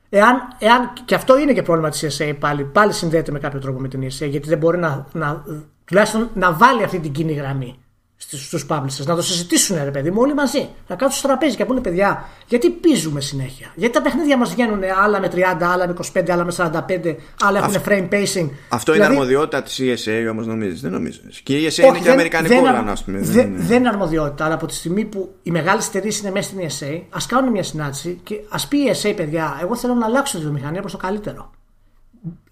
[0.09, 2.65] Εάν, εάν, και αυτό είναι και πρόβλημα της ESA πάλι.
[2.65, 5.45] Πάλι συνδέεται με κάποιο τρόπο με την ESA, γιατί δεν μπορεί να, να
[5.85, 7.84] Τουλάχιστον να βάλει αυτή την κοινή γραμμή
[8.31, 10.69] στους publishers, να το συζητήσουν ρε παιδί μου όλοι μαζί.
[10.89, 14.51] Να κάτσουν στο τραπέζι και να πούνε παιδιά, γιατί πίζουμε συνέχεια; Γιατί τα παιχνίδια μας
[14.51, 18.51] βγαίνουν άλλα με 30, άλλα με 25, άλλα με 45, άλλα έχουν frame pacing.
[18.69, 21.21] Αυτό δηλαδή, είναι αρμοδιότητα της ESA όμως νομίζεις; Δεν νομίζω.
[21.43, 23.19] Και η ESA Όχι, είναι και αμερικανικό όργανο, ας πούμε.
[23.19, 26.69] Δεν, δεν είναι αρμοδιότητα, αλλά από τη στιγμή που οι μεγάλες εταιρείες είναι μέσα στην
[26.69, 30.37] ESA, ας κάνουν μια συνάντηση και ας πει η ESA, παιδιά, εγώ θέλω να αλλάξω
[30.37, 31.51] τη βιομηχανία προς το καλύτερο.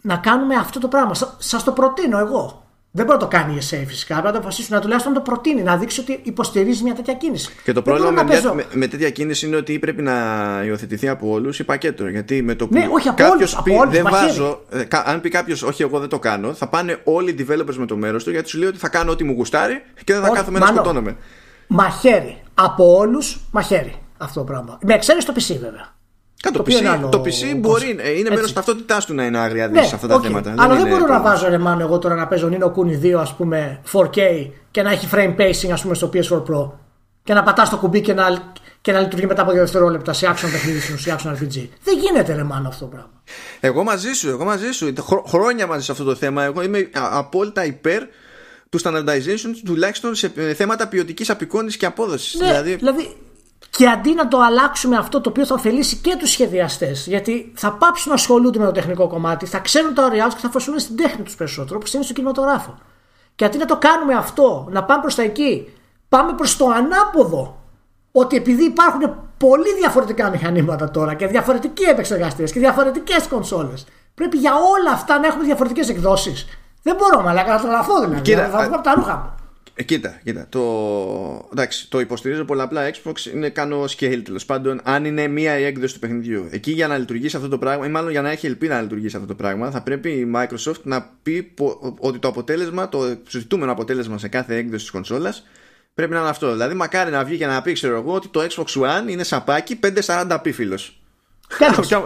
[0.00, 1.14] Να κάνουμε αυτό το πράγμα.
[1.38, 2.61] Σας το προτείνω εγώ.
[2.94, 4.14] Δεν μπορεί να το κάνει η ESA φυσικά.
[4.14, 7.14] Πρέπει να το αποφασίσουν, να τουλάχιστον να το προτείνει, να δείξει ότι υποστηρίζει μια τέτοια
[7.14, 7.50] κίνηση.
[7.64, 8.54] Και το πρόβλημα με, παίζω...
[8.54, 10.12] με, με, τέτοια κίνηση είναι ότι πρέπει να
[10.64, 12.08] υιοθετηθεί από όλους ή πακέτο.
[12.08, 15.28] Γιατί με το που ναι, όχι, από κάποιος πει όλους, δεν βάζω, ε, αν πει
[15.28, 18.30] κάποιος όχι, εγώ δεν το κάνω, θα πάνε όλοι οι developers με το μέρος του
[18.30, 20.66] γιατί σου λέει ότι θα κάνω ό,τι μου γουστάρει και δεν θα όχι, κάθομαι να
[20.66, 21.16] σκοτώνομαι.
[21.66, 22.42] Μαχαίρι.
[22.54, 24.78] Από όλους μαχαίρι αυτό το πράγμα.
[24.82, 25.94] Με εξαίρεση το PC βέβαια.
[26.50, 29.94] Το, PC, το PC μπορεί, ε, είναι μέρος ταυτότητάς του να είναι άγρια ναι, σε
[29.94, 30.54] αυτά τα θέματα.
[30.58, 33.34] Αλλά δεν, μπορώ να βάζω ρε μάνο εγώ τώρα να παίζω Nino Kuni 2 ας
[33.34, 36.70] πούμε 4K και να έχει frame pacing ας πούμε στο PS4 Pro
[37.24, 40.26] και να πατάς το κουμπί και να, και να λειτουργεί μετά από δύο δευτερόλεπτα σε
[40.26, 41.68] action παιχνίδι σε action RPG.
[41.82, 43.10] Δεν γίνεται ρε μάνο αυτό το πράγμα.
[43.60, 44.92] Εγώ μαζί σου, εγώ μαζί σου.
[45.26, 46.44] Χρόνια μαζί σε αυτό το θέμα.
[46.44, 48.02] Εγώ είμαι απόλυτα υπέρ
[48.68, 52.40] του standardization τουλάχιστον σε ε, θέματα ποιοτικής απεικόνησης και απόδοσης.
[52.40, 52.74] Ναι, δηλαδή...
[52.74, 53.16] δηλαδή
[53.76, 57.72] και αντί να το αλλάξουμε αυτό το οποίο θα ωφελήσει και τους σχεδιαστές, γιατί θα
[57.72, 60.78] πάψουν να ασχολούνται με το τεχνικό κομμάτι, θα ξέρουν τα ωριά τους και θα φασούν
[60.78, 62.78] στην τέχνη τους περισσότερο, όπως είναι στο κινηματογράφο.
[63.34, 65.72] Και αντί να το κάνουμε αυτό, να πάμε προς τα εκεί,
[66.08, 67.56] πάμε προς το ανάποδο.
[68.12, 74.52] Ότι επειδή υπάρχουν πολύ διαφορετικά μηχανήματα τώρα και διαφορετικοί επεξεργαστέ και διαφορετικές κονσόλες, πρέπει για
[74.54, 76.46] όλα αυτά να έχουμε διαφορετικές εκδόσεις.
[76.82, 78.20] Δεν μπορώ να καταλαβαίνω δηλαδή.
[78.20, 79.41] Κοίτα, θα βγω από τα ρούχα μου.
[79.74, 80.46] Ε, κοίτα, κοίτα.
[80.48, 83.26] Το, εντάξει, το υποστηρίζω πολλαπλά Xbox.
[83.34, 84.80] Είναι κάνω scale τέλος πάντων.
[84.84, 86.48] Αν είναι μία η έκδοση του παιχνιδιού.
[86.50, 89.16] Εκεί για να λειτουργήσει αυτό το πράγμα, ή μάλλον για να έχει ελπίδα να λειτουργήσει
[89.16, 91.54] αυτό το πράγμα, θα πρέπει η Microsoft να πει
[91.98, 95.46] ότι το αποτέλεσμα, το συζητούμενο αποτέλεσμα σε κάθε έκδοση της κονσόλας
[95.94, 96.52] πρέπει να είναι αυτό.
[96.52, 99.78] Δηλαδή, μακάρι να βγει και να πει, ξέρω εγώ, ότι το Xbox One είναι σαπάκι
[99.82, 101.01] 540p φίλος.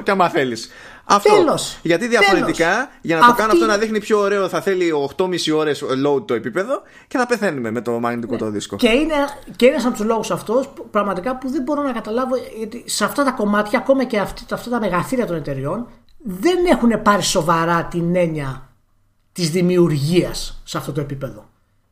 [0.02, 0.70] Και άμα θέλεις.
[1.09, 1.35] Αυτό.
[1.35, 1.78] Τέλος.
[1.82, 2.89] Γιατί διαφορετικά, Τέλος.
[3.01, 6.35] για να το κάνω αυτό να δείχνει πιο ωραίο, θα θέλει 8,5 ώρες load το
[6.35, 8.39] επίπεδο και θα πεθαίνουμε με το μαγνητικό ναι.
[8.39, 8.77] το δίσκο.
[8.77, 9.14] Και είναι,
[9.56, 13.24] και είναι από τους λόγους αυτός πραγματικά που δεν μπορώ να καταλάβω γιατί σε αυτά
[13.24, 18.16] τα κομμάτια, ακόμα και αυτή, αυτά τα μεγαθύρια των εταιριών, δεν έχουν πάρει σοβαρά την
[18.16, 18.68] έννοια
[19.32, 21.48] της δημιουργίας σε αυτό το επίπεδο.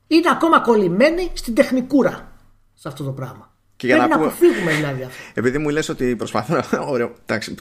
[0.06, 2.32] Είναι ακόμα κολλημένοι στην τεχνικούρα
[2.74, 3.53] σε αυτό το πράγμα.
[3.85, 5.23] Και για Πρέπει να, να αποφύγουμε δηλαδή αυτό.
[5.35, 6.78] Επειδή μου λες ότι προσπαθώ να.
[6.93, 7.55] Ωραίο, εντάξει,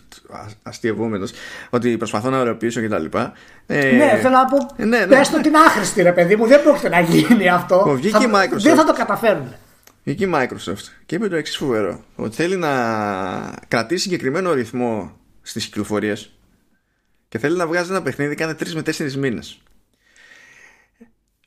[0.63, 1.27] αστείευόμενο.
[1.69, 3.33] Ότι προσπαθώ να ωρεοποιήσω και τα λοιπά.
[3.65, 4.57] Ε, ναι, θέλω να πω.
[4.75, 5.05] Ε, ναι, ναι.
[5.05, 6.47] Πες το την άχρηστη, ρε παιδί μου.
[6.47, 7.95] Δεν πρόκειται να γίνει αυτό.
[7.95, 8.57] Βγήκε η Microsoft.
[8.57, 9.53] Δεν θα το καταφέρουν.
[10.03, 12.03] Βγήκε η Microsoft και είπε το εξής φοβερό.
[12.15, 12.69] Ότι θέλει να
[13.67, 16.33] κρατήσει συγκεκριμένο ρυθμό στις κυκλοφορίες
[17.29, 19.61] και θέλει να βγάζει ένα παιχνίδι κάθε 3 με 4 μήνες.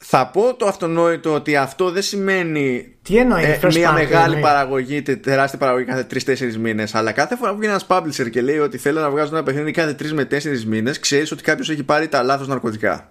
[0.05, 5.59] Θα πω το αυτονόητο ότι αυτό δεν σημαίνει Τι εννοείς, ε, μια μεγάλη παραγωγή, τεράστια
[5.59, 6.95] παραγωγή κάθε 3-4 μήνες.
[6.95, 9.71] Αλλά κάθε φορά που βγαίνει ένας publisher και λέει ότι θέλω να βγάζω ένα παιχνίδι
[9.71, 13.11] κάθε 3 με 4 μήνες, ξέρεις ότι κάποιος έχει πάρει τα λάθος ναρκωτικά.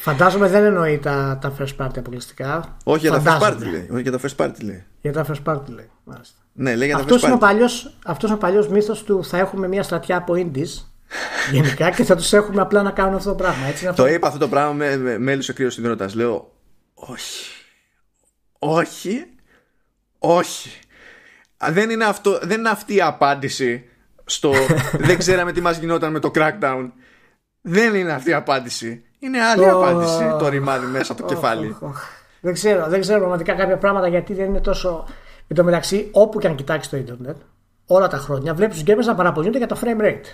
[0.00, 2.76] Φαντάζομαι δεν εννοεί τα, τα first party αποκλειστικά.
[2.84, 3.88] Όχι για τα first party λέει.
[3.92, 4.84] Όχι για τα first party λέει.
[5.00, 5.90] Για τα first party λέει.
[6.52, 7.88] Ναι, λέει για αυτός, τα first είναι party.
[8.04, 10.93] αυτός είναι ο παλιός μύθος του θα έχουμε μια στρατιά από indies
[11.50, 13.66] Γενικά και θα τους έχουμε απλά να κάνουν αυτό το πράγμα.
[13.66, 16.08] Έτσι, το είπα αυτό το πράγμα με, με, με έλυσε ο κρύος συνδρότα.
[16.14, 16.52] Λέω,
[16.94, 17.50] όχι.
[18.58, 19.26] Όχι.
[20.18, 20.70] Όχι.
[21.70, 23.84] Δεν είναι, αυτό, δεν είναι αυτή η απάντηση
[24.24, 24.52] στο
[25.08, 26.90] δεν ξέραμε τι μας γινόταν με το crackdown.
[27.60, 29.04] Δεν είναι αυτή η απάντηση.
[29.18, 31.76] Είναι άλλη απάντηση το ρημάδι μέσα από το κεφάλι.
[32.40, 35.06] Δεν ξέρω, δεν ξέρω πραγματικά κάποια πράγματα γιατί δεν είναι τόσο.
[35.48, 37.36] Εν τω μεταξύ, όπου και αν κοιτάξεις το Ιντερνετ,
[37.86, 40.24] όλα τα χρόνια βλέπεις τους gamers να παραπονιούνται για το frame rate.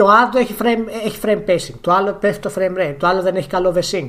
[0.00, 3.22] Το άλλο έχει frame, έχει frame pacing, το άλλο πέφτει το frame rate, το άλλο
[3.22, 4.06] δεν έχει καλό V-Sync.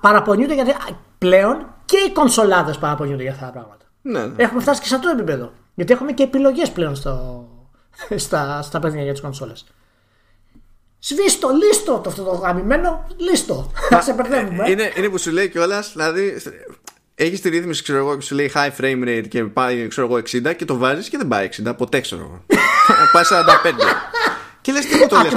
[0.00, 0.74] Παραπονιούνται γιατί
[1.18, 3.84] πλέον και οι κονσολάδες παραπονιούνται για αυτά τα πράγματα.
[4.02, 4.42] Ναι, ναι.
[4.42, 5.52] Έχουμε φτάσει και σε αυτό το επίπεδο.
[5.74, 7.46] Γιατί έχουμε και επιλογές πλέον στο,
[8.24, 9.66] στα, στα παιχνίδια για τις κονσόλες.
[10.98, 13.70] Σβήστο, λίστο το αυτό το γαμημένο, λίστο.
[13.88, 14.70] Θα σε μπερδεύουμε.
[14.70, 16.42] Είναι, είναι που σου λέει κιόλας, δηλαδή
[17.14, 20.16] έχεις τη ρύθμιση, ξέρω εγώ, και σου λέει high frame rate και πάει, ξέρω εγώ,
[20.16, 22.44] 60 και το βάζεις και δεν πάει 60, ποτέ ξέρω εγώ.
[23.12, 23.72] πάει 45.
[24.62, 25.32] Και λες τι μου το λες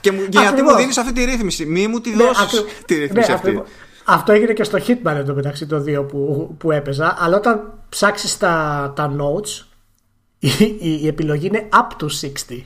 [0.00, 3.28] Και, και γιατί μου δίνεις αυτή τη ρύθμιση, μη μου τη ναι, δώσεις τη ρύθμιση
[3.28, 3.62] ναι, αυτή.
[4.04, 7.16] Αυτό έγινε και στο Hitman εδώ μεταξύ των δύο που, που έπαιζα.
[7.18, 9.64] Αλλά όταν ψάξεις τα, τα notes,
[10.38, 12.06] η, η, η, επιλογή είναι up to
[12.50, 12.62] 60.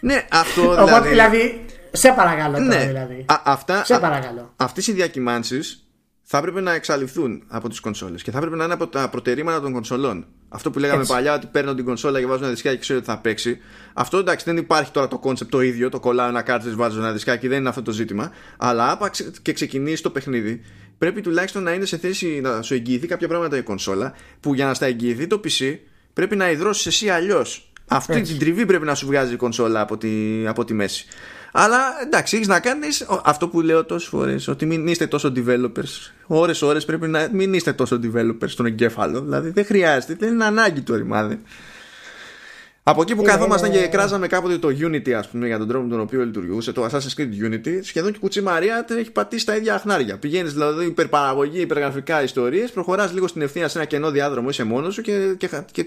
[0.00, 0.90] ναι, αυτό δηλαδή.
[0.90, 2.58] Οπότε, δηλαδή σε παρακαλώ.
[2.58, 3.24] Ναι, δηλαδή.
[3.28, 4.52] Α, αυτά, σε παρακαλώ.
[4.56, 5.86] Αυτές οι διακυμάνσεις
[6.34, 9.60] θα έπρεπε να εξαλειφθούν από τις κονσόλες και θα έπρεπε να είναι από τα προτερήματα
[9.60, 10.26] των κονσολών.
[10.48, 11.12] Αυτό που λέγαμε Έτσι.
[11.12, 13.58] παλιά ότι παίρνω την κονσόλα και βάζω ένα δισκάκι και ξέρω ότι θα παίξει.
[13.92, 15.88] Αυτό εντάξει δεν υπάρχει τώρα το concept το ίδιο.
[15.88, 18.30] Το κολλάω ένα cartridge, βάζω ένα δισκάκι, δεν είναι αυτό το ζήτημα.
[18.56, 20.60] Αλλά άπαξ και ξεκινήσει το παιχνίδι,
[20.98, 24.66] πρέπει τουλάχιστον να είναι σε θέση να σου εγγυηθεί κάποια πράγματα η κονσόλα που για
[24.66, 25.78] να στα εγγυηθεί το PC
[26.12, 27.72] πρέπει να υδρώσεις εσύ αλλιώς.
[27.86, 28.30] Αυτή Έτσι.
[28.32, 31.06] την τριβή πρέπει να σου βγάζει η κονσόλα από τη, από τη μέση.
[31.52, 36.12] Αλλά εντάξει, έχεις να κάνεις αυτό που λέω τόσες φορές, ότι μην είστε τόσο developers.
[36.26, 39.20] Ώρε-ώρε πρέπει να μην είστε τόσο developers στον εγκέφαλο.
[39.20, 41.40] Δηλαδή δεν χρειάζεται, δεν είναι ανάγκη το ρημάδι.
[42.84, 45.90] Από εκεί που καθόμασταν και κράζαμε κάποτε το Unity, ας πούμε, για τον τρόπο με
[45.90, 49.74] τον οποίο λειτουργούσε, το Assassin's Creed Unity, σχεδόν και κουτσί Μαρία έχει πατήσει τα ίδια
[49.74, 50.18] αχνάρια.
[50.18, 54.94] Πηγαίνεις δηλαδή υπερπαραγωγή, υπεργραφικά ιστορίες, προχωράς λίγο στην ευθεία σε ένα κενό διάδρομο, είσαι μόνος
[54.94, 55.84] σου και, και, και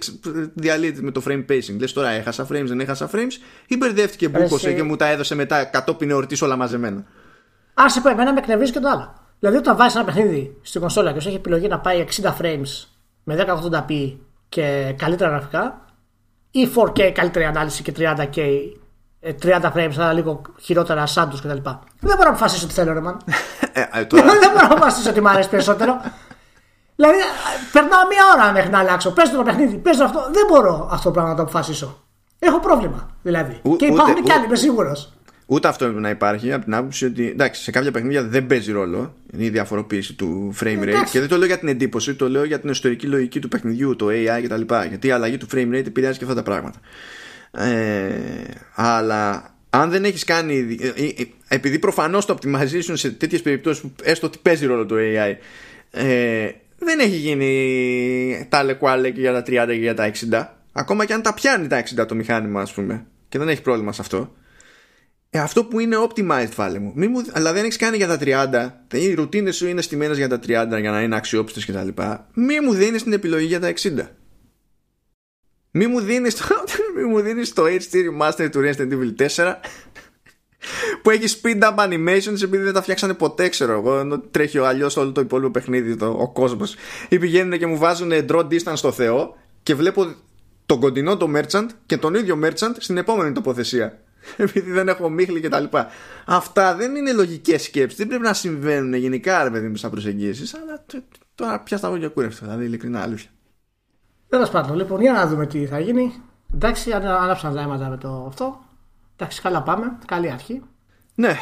[0.53, 1.77] διαλύεται με το frame pacing.
[1.79, 5.63] Λες τώρα έχασα frames, δεν έχασα frames, ή μπερδεύτηκε, μπούκοσε και μου τα έδωσε μετά
[5.63, 7.05] κατόπιν εορτής όλα μαζεμένα.
[7.73, 9.13] Α σε πω, εμένα με εκνευρίζει και το άλλο.
[9.39, 12.87] Δηλαδή, όταν βάζεις ένα παιχνίδι στην κονσόλα και σου έχει επιλογή να πάει 60 frames
[13.23, 14.17] με 1080p
[14.49, 15.84] και καλύτερα γραφικά,
[16.59, 18.39] ή 4K καλύτερη ανάλυση και 30K
[19.41, 21.49] 30 frames, αλλά λίγο χειρότερα σαν του κτλ.
[21.49, 23.15] Δεν μπορώ να αποφασίσω τι θέλω, ρε man.
[23.73, 24.07] Ε, ε,
[24.41, 26.01] δεν μπορώ να αποφασίσω τι μου αρέσει περισσότερο.
[26.95, 27.17] Δηλαδή,
[27.71, 29.11] περνάω μία ώρα μέχρι να αλλάξω.
[29.11, 30.19] Παίζω το παιχνίδι, παίζω αυτό.
[30.31, 32.03] Δεν μπορώ αυτό το πράγμα να το αποφασίσω.
[32.39, 33.61] Έχω πρόβλημα δηλαδή.
[33.77, 35.13] και υπάρχουν και άλλοι, είμαι σίγουρος.
[35.45, 39.15] Ούτε αυτό να υπάρχει από την άποψη ότι εντάξει, σε κάποια παιχνίδια δεν παίζει ρόλο
[39.37, 41.09] η διαφοροποίηση του frame rate.
[41.11, 43.95] Και δεν το λέω για την εντύπωση, το λέω για την ιστορική λογική του παιχνιδιού,
[43.95, 44.61] το AI κτλ.
[44.87, 46.79] Γιατί η αλλαγή του frame rate επηρεάζει και αυτά τα πράγματα.
[47.51, 48.43] Ε,
[48.75, 50.77] αλλά αν δεν έχεις κάνει.
[50.81, 54.95] Ε, ε, επειδή προφανώς το optimization σε τέτοιες περιπτώσεις που έστω ότι παίζει ρόλο το
[54.97, 55.35] AI.
[55.91, 56.49] Ε,
[56.79, 60.45] δεν έχει γίνει τα λεκουάλε και για τα 30 και για τα 60.
[60.71, 63.91] Ακόμα και αν τα πιάνει τα 60 το μηχάνημα, ας πούμε, και δεν έχει πρόβλημα
[63.91, 64.33] σε αυτό
[65.35, 66.91] ε, αυτό που είναι optimized βάλε μου.
[66.95, 68.17] Μη μου αλλά δεν έχεις κάνει για τα
[68.91, 68.97] 30.
[68.97, 70.41] Οι ρουτίνες σου είναι στημένες για τα 30
[70.79, 71.87] για να είναι αξιόπιστες κτλ.
[72.33, 74.07] Μη μου δίνεις την επιλογή για τα 60.
[75.71, 76.45] Μη μου δίνεις το,
[76.95, 79.53] μη μου δίνεις το HD Remaster του Resident Evil 4
[81.01, 83.99] που έχει speed up animations επειδή δεν τα φτιάξανε ποτέ, ξέρω εγώ.
[83.99, 86.75] Ενώ τρέχει ο αλλιώς όλο το υπόλοιπο παιχνίδι, το, ο κόσμος.
[87.09, 90.15] Ή πηγαίνουν και μου βάζουν draw distance στο Θεό και βλέπω
[90.65, 93.99] τον κοντινό το merchant και τον ίδιο merchant στην επόμενη τοποθεσία.
[94.37, 95.87] επειδή δεν έχω μίχλη και τα λοιπά.
[96.25, 97.97] Αυτά δεν είναι λογικές σκέψεις.
[97.97, 100.53] Δεν πρέπει να συμβαίνουν γενικά ρε παιδί μου σαν προσεγγίσεις.
[100.53, 100.85] Αλλά
[101.35, 102.45] τώρα πια στα λόγια κούρευτο.
[102.45, 103.29] Δηλαδή ειλικρινά αλήθεια.
[104.29, 106.13] Τέλος πάντων, λοιπόν, για να δούμε τι θα γίνει.
[106.53, 108.59] Εντάξει, ανάψαν δάματα με το αυτό.
[109.15, 109.97] Εντάξει, καλά πάμε.
[110.05, 110.61] Καλή αρχή.
[111.15, 111.35] Ναι.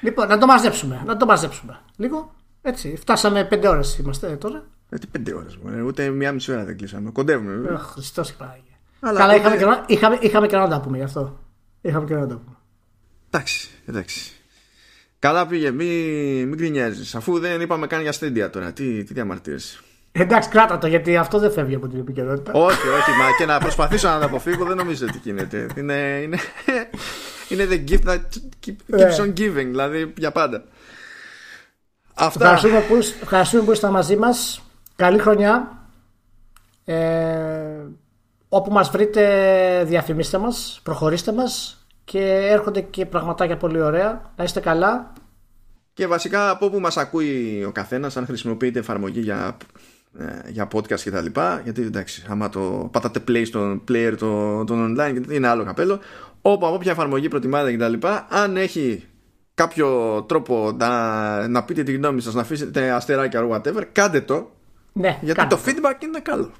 [0.00, 1.02] Λοιπόν, να το μαζέψουμε.
[1.06, 1.80] Να το μαζέψουμε.
[1.96, 2.34] Λίγο.
[2.62, 2.96] Έτσι.
[2.96, 4.64] Φτάσαμε πέντε ώρες είμαστε τώρα.
[4.88, 5.58] Ε, τι πέντε ώρες.
[5.86, 7.10] Ούτε μία μισή ώρα δεν κλείσαμε.
[7.10, 7.68] Κοντεύουμε.
[7.68, 8.36] Ε, Χριστός
[9.00, 11.38] Καλά, είχαμε, και, είχαμε, είχαμε και να τα πούμε γι' αυτό.
[11.86, 12.56] Είχαμε και να το πούμε.
[13.30, 14.32] Εντάξει, εντάξει.
[15.18, 17.16] Καλά πήγε, μην, μην κρινιάζει.
[17.16, 18.72] Αφού δεν είπαμε καν για στέντια τώρα.
[18.72, 19.78] Τι, τι διαμαρτύρεσαι.
[20.12, 22.52] Εντάξει, κράτα το γιατί αυτό δεν φεύγει από την επικαιρότητα.
[22.52, 25.66] όχι, όχι, μα και να προσπαθήσω να το αποφύγω δεν νομίζω ότι γίνεται.
[25.76, 26.38] Είναι, είναι,
[27.48, 28.20] είναι the gift that
[28.66, 30.64] keeps on giving, δηλαδή για πάντα.
[32.14, 32.44] Αυτά.
[32.44, 34.62] Ευχαριστούμε που, ευχαριστούμε που είστε μαζί μας.
[34.96, 35.86] Καλή χρονιά.
[36.84, 36.96] Ε,
[38.48, 44.32] Όπου μας βρείτε διαφημίστε μας, προχωρήστε μας και έρχονται και πραγματάκια πολύ ωραία.
[44.36, 45.12] Να είστε καλά.
[45.92, 49.56] Και βασικά από όπου μας ακούει ο καθένας, αν χρησιμοποιείτε εφαρμογή για,
[50.18, 54.66] ε, για podcast και τα λοιπά, γιατί εντάξει, άμα το πατάτε play στον player τον,
[54.66, 55.98] τον online, γιατί είναι άλλο καπέλο,
[56.42, 59.04] όπου από όποια εφαρμογή προτιμάτε και τα λοιπά, αν έχει
[59.54, 64.50] κάποιο τρόπο να, να πείτε τη γνώμη σας, να αφήσετε αστεράκια or whatever, κάντε το.
[64.92, 66.50] Ναι, γιατί το feedback είναι καλό.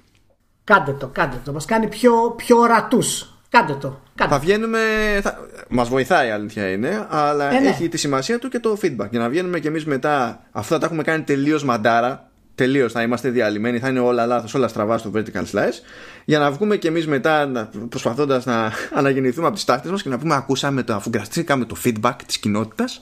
[0.67, 1.53] Κάντε το, κάντε το.
[1.53, 3.35] Μας κάνει πιο, πιο ορατούς.
[3.49, 4.01] Κάντε το.
[4.15, 4.33] Κάντε.
[4.33, 4.79] Θα βγαίνουμε.
[5.23, 5.39] Θα...
[5.69, 7.69] Μας βοηθάει, η αλήθεια είναι, αλλά ε, ναι.
[7.69, 9.11] έχει τη σημασία του και το feedback.
[9.11, 10.41] Για να βγαίνουμε κι εμείς μετά.
[10.53, 12.31] Αυτά τα έχουμε κάνει τελείως μαντάρα.
[12.55, 15.81] Τελείως θα είμαστε διαλυμένοι, θα είναι όλα λάθος, όλα στραβά στο vertical slice.
[16.25, 20.19] Για να βγούμε κι εμείς μετά προσπαθώντας να αναγεννηθούμε από τις τάχτες μας και να
[20.19, 21.11] πούμε: Ακούσαμε το αφού
[21.57, 23.01] με το feedback της κοινότητας.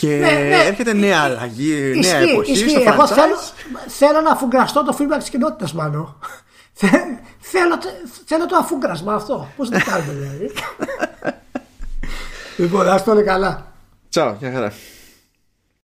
[0.00, 0.64] Και ναι, ναι.
[0.64, 2.68] έρχεται νέα αλλαγή, νέα εποχή ισχύει.
[2.68, 3.36] στο Εγώ θέλω,
[3.86, 6.16] θέλω να αφουγκραστώ το feedback της κοινότητας, μάλλον.
[7.52, 7.78] θέλω,
[8.24, 9.48] θέλω το αφούγκρασμα αυτό.
[9.56, 10.52] Πώς το κάνουμε, δηλαδή.
[12.62, 13.72] λοιπόν, ας το καλά.
[14.08, 14.72] Τσαου, για χαρά.